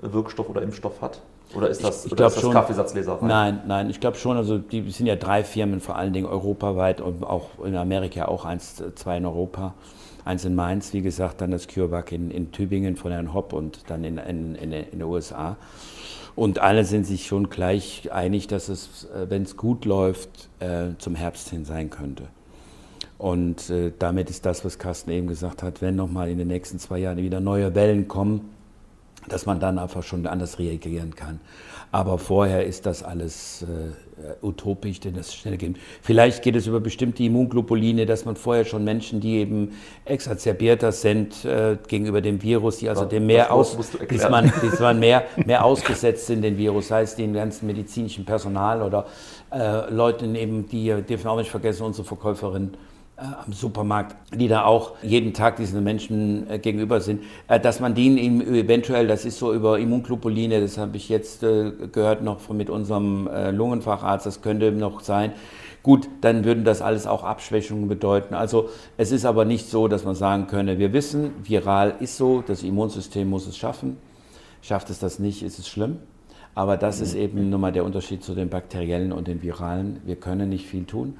Wirkstoff 0.00 0.48
oder 0.48 0.62
Impfstoff 0.62 1.00
hat? 1.02 1.20
Oder 1.54 1.68
ist 1.68 1.84
das, 1.84 2.00
ich, 2.00 2.06
ich 2.06 2.12
oder 2.12 2.26
ist 2.26 2.36
das 2.36 2.42
schon, 2.42 2.52
Kaffeesatzleserei? 2.52 3.26
Nein, 3.26 3.60
nein, 3.66 3.90
ich 3.90 4.00
glaube 4.00 4.16
schon. 4.16 4.36
Also 4.36 4.58
die 4.58 4.90
sind 4.90 5.06
ja 5.06 5.16
drei 5.16 5.44
Firmen, 5.44 5.80
vor 5.80 5.96
allen 5.96 6.12
Dingen 6.12 6.26
europaweit 6.26 7.00
und 7.00 7.24
auch 7.24 7.64
in 7.64 7.76
Amerika 7.76 8.26
auch 8.26 8.44
eins, 8.44 8.82
zwei 8.94 9.18
in 9.18 9.26
Europa. 9.26 9.74
Eins 10.24 10.44
in 10.44 10.54
Mainz, 10.54 10.92
wie 10.92 11.02
gesagt, 11.02 11.40
dann 11.40 11.50
das 11.50 11.66
CureVac 11.66 12.12
in, 12.12 12.30
in 12.30 12.52
Tübingen 12.52 12.96
von 12.96 13.10
Herrn 13.10 13.34
Hopp 13.34 13.52
und 13.52 13.90
dann 13.90 14.04
in, 14.04 14.18
in, 14.18 14.54
in, 14.54 14.72
in 14.72 14.98
den 14.98 15.02
USA. 15.02 15.56
Und 16.34 16.60
alle 16.60 16.84
sind 16.84 17.04
sich 17.04 17.26
schon 17.26 17.50
gleich 17.50 18.10
einig, 18.12 18.46
dass 18.46 18.68
es, 18.68 19.08
äh, 19.14 19.28
wenn 19.28 19.42
es 19.42 19.56
gut 19.56 19.84
läuft, 19.84 20.48
äh, 20.60 20.96
zum 20.98 21.14
Herbst 21.14 21.50
hin 21.50 21.64
sein 21.64 21.90
könnte. 21.90 22.24
Und 23.18 23.68
äh, 23.70 23.92
damit 23.98 24.30
ist 24.30 24.46
das, 24.46 24.64
was 24.64 24.78
Carsten 24.78 25.10
eben 25.10 25.26
gesagt 25.26 25.62
hat, 25.62 25.82
wenn 25.82 25.94
nochmal 25.96 26.28
in 26.28 26.38
den 26.38 26.48
nächsten 26.48 26.78
zwei 26.78 26.98
Jahren 26.98 27.18
wieder 27.18 27.40
neue 27.40 27.74
Wellen 27.74 28.08
kommen, 28.08 28.50
dass 29.28 29.46
man 29.46 29.60
dann 29.60 29.78
einfach 29.78 30.02
schon 30.02 30.26
anders 30.26 30.58
reagieren 30.58 31.14
kann. 31.14 31.40
Aber 31.90 32.16
vorher 32.16 32.64
ist 32.64 32.86
das 32.86 33.02
alles 33.02 33.62
äh, 33.62 34.44
utopisch, 34.44 35.00
denn 35.00 35.14
das 35.14 35.34
schnell 35.34 35.58
geht. 35.58 35.76
Vielleicht 36.00 36.42
geht 36.42 36.56
es 36.56 36.66
über 36.66 36.80
bestimmte 36.80 37.22
Immunglobuline, 37.22 38.06
dass 38.06 38.24
man 38.24 38.34
vorher 38.34 38.64
schon 38.64 38.82
Menschen, 38.82 39.20
die 39.20 39.36
eben 39.36 39.72
exacerbierter 40.06 40.90
sind 40.92 41.44
äh, 41.44 41.76
gegenüber 41.86 42.22
dem 42.22 42.42
Virus, 42.42 42.78
die 42.78 42.88
also 42.88 43.04
dem 43.04 43.26
mehr 43.26 43.52
aus, 43.52 43.76
bis 44.08 44.28
man, 44.28 44.50
bis 44.62 44.80
man 44.80 44.98
mehr, 45.00 45.24
mehr 45.44 45.64
ausgesetzt 45.64 46.28
sind, 46.28 46.42
den 46.42 46.56
Virus, 46.56 46.90
es 46.90 47.14
den 47.14 47.34
ganzen 47.34 47.66
medizinischen 47.66 48.24
Personal 48.24 48.82
oder 48.82 49.06
äh, 49.52 49.92
Leuten 49.92 50.34
eben, 50.34 50.66
die, 50.68 51.02
dürfen 51.02 51.28
auch 51.28 51.36
nicht 51.36 51.50
vergessen, 51.50 51.82
unsere 51.82 52.06
Verkäuferin 52.06 52.72
am 53.44 53.52
Supermarkt, 53.52 54.16
die 54.34 54.48
da 54.48 54.64
auch 54.64 54.92
jeden 55.02 55.32
Tag 55.32 55.56
diesen 55.56 55.82
Menschen 55.84 56.48
äh, 56.50 56.58
gegenüber 56.58 57.00
sind, 57.00 57.22
äh, 57.48 57.60
dass 57.60 57.80
man 57.80 57.94
denen 57.94 58.18
eventuell, 58.18 59.06
das 59.06 59.24
ist 59.24 59.38
so 59.38 59.52
über 59.52 59.78
Immunglobuline, 59.78 60.60
das 60.60 60.78
habe 60.78 60.96
ich 60.96 61.08
jetzt 61.08 61.40
gehört 61.40 62.22
noch 62.22 62.40
von, 62.40 62.56
mit 62.56 62.70
unserem 62.70 63.28
Lungenfacharzt, 63.52 64.26
das 64.26 64.42
könnte 64.42 64.72
noch 64.72 65.00
sein. 65.00 65.32
Gut, 65.82 66.08
dann 66.20 66.44
würden 66.44 66.64
das 66.64 66.80
alles 66.80 67.06
auch 67.08 67.24
Abschwächungen 67.24 67.88
bedeuten. 67.88 68.34
Also 68.34 68.68
es 68.96 69.10
ist 69.10 69.24
aber 69.24 69.44
nicht 69.44 69.68
so, 69.68 69.88
dass 69.88 70.04
man 70.04 70.14
sagen 70.14 70.46
könne, 70.46 70.78
wir 70.78 70.92
wissen, 70.92 71.32
viral 71.42 71.96
ist 71.98 72.16
so, 72.16 72.42
das 72.46 72.62
Immunsystem 72.62 73.28
muss 73.28 73.48
es 73.48 73.56
schaffen. 73.56 73.96
Schafft 74.60 74.90
es 74.90 75.00
das 75.00 75.18
nicht, 75.18 75.42
ist 75.42 75.58
es 75.58 75.68
schlimm. 75.68 75.98
Aber 76.54 76.76
das 76.76 77.00
ist 77.00 77.14
eben 77.14 77.50
nun 77.50 77.60
mal 77.60 77.72
der 77.72 77.84
Unterschied 77.84 78.22
zu 78.22 78.34
den 78.34 78.48
bakteriellen 78.48 79.10
und 79.10 79.26
den 79.26 79.42
viralen. 79.42 80.00
Wir 80.04 80.16
können 80.16 80.50
nicht 80.50 80.66
viel 80.66 80.84
tun. 80.84 81.18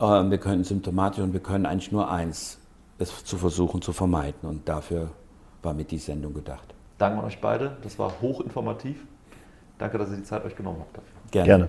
Ähm, 0.00 0.30
wir 0.30 0.38
können 0.38 0.64
symptomatisch 0.64 1.20
und 1.20 1.32
wir 1.32 1.40
können 1.40 1.66
eigentlich 1.66 1.92
nur 1.92 2.10
eins, 2.10 2.58
es 2.98 3.24
zu 3.24 3.36
versuchen 3.36 3.82
zu 3.82 3.92
vermeiden. 3.92 4.48
Und 4.48 4.68
dafür 4.68 5.10
war 5.62 5.74
mit 5.74 5.90
die 5.90 5.98
Sendung 5.98 6.34
gedacht. 6.34 6.74
Danke 6.98 7.18
an 7.18 7.24
euch 7.24 7.40
beide. 7.40 7.76
Das 7.82 7.98
war 7.98 8.12
hochinformativ. 8.20 9.04
Danke, 9.78 9.98
dass 9.98 10.10
ihr 10.10 10.16
die 10.16 10.24
Zeit 10.24 10.44
euch 10.44 10.56
genommen 10.56 10.78
habt 10.80 10.96
dafür. 10.96 11.12
Gerne. 11.30 11.46
Gerne. 11.46 11.68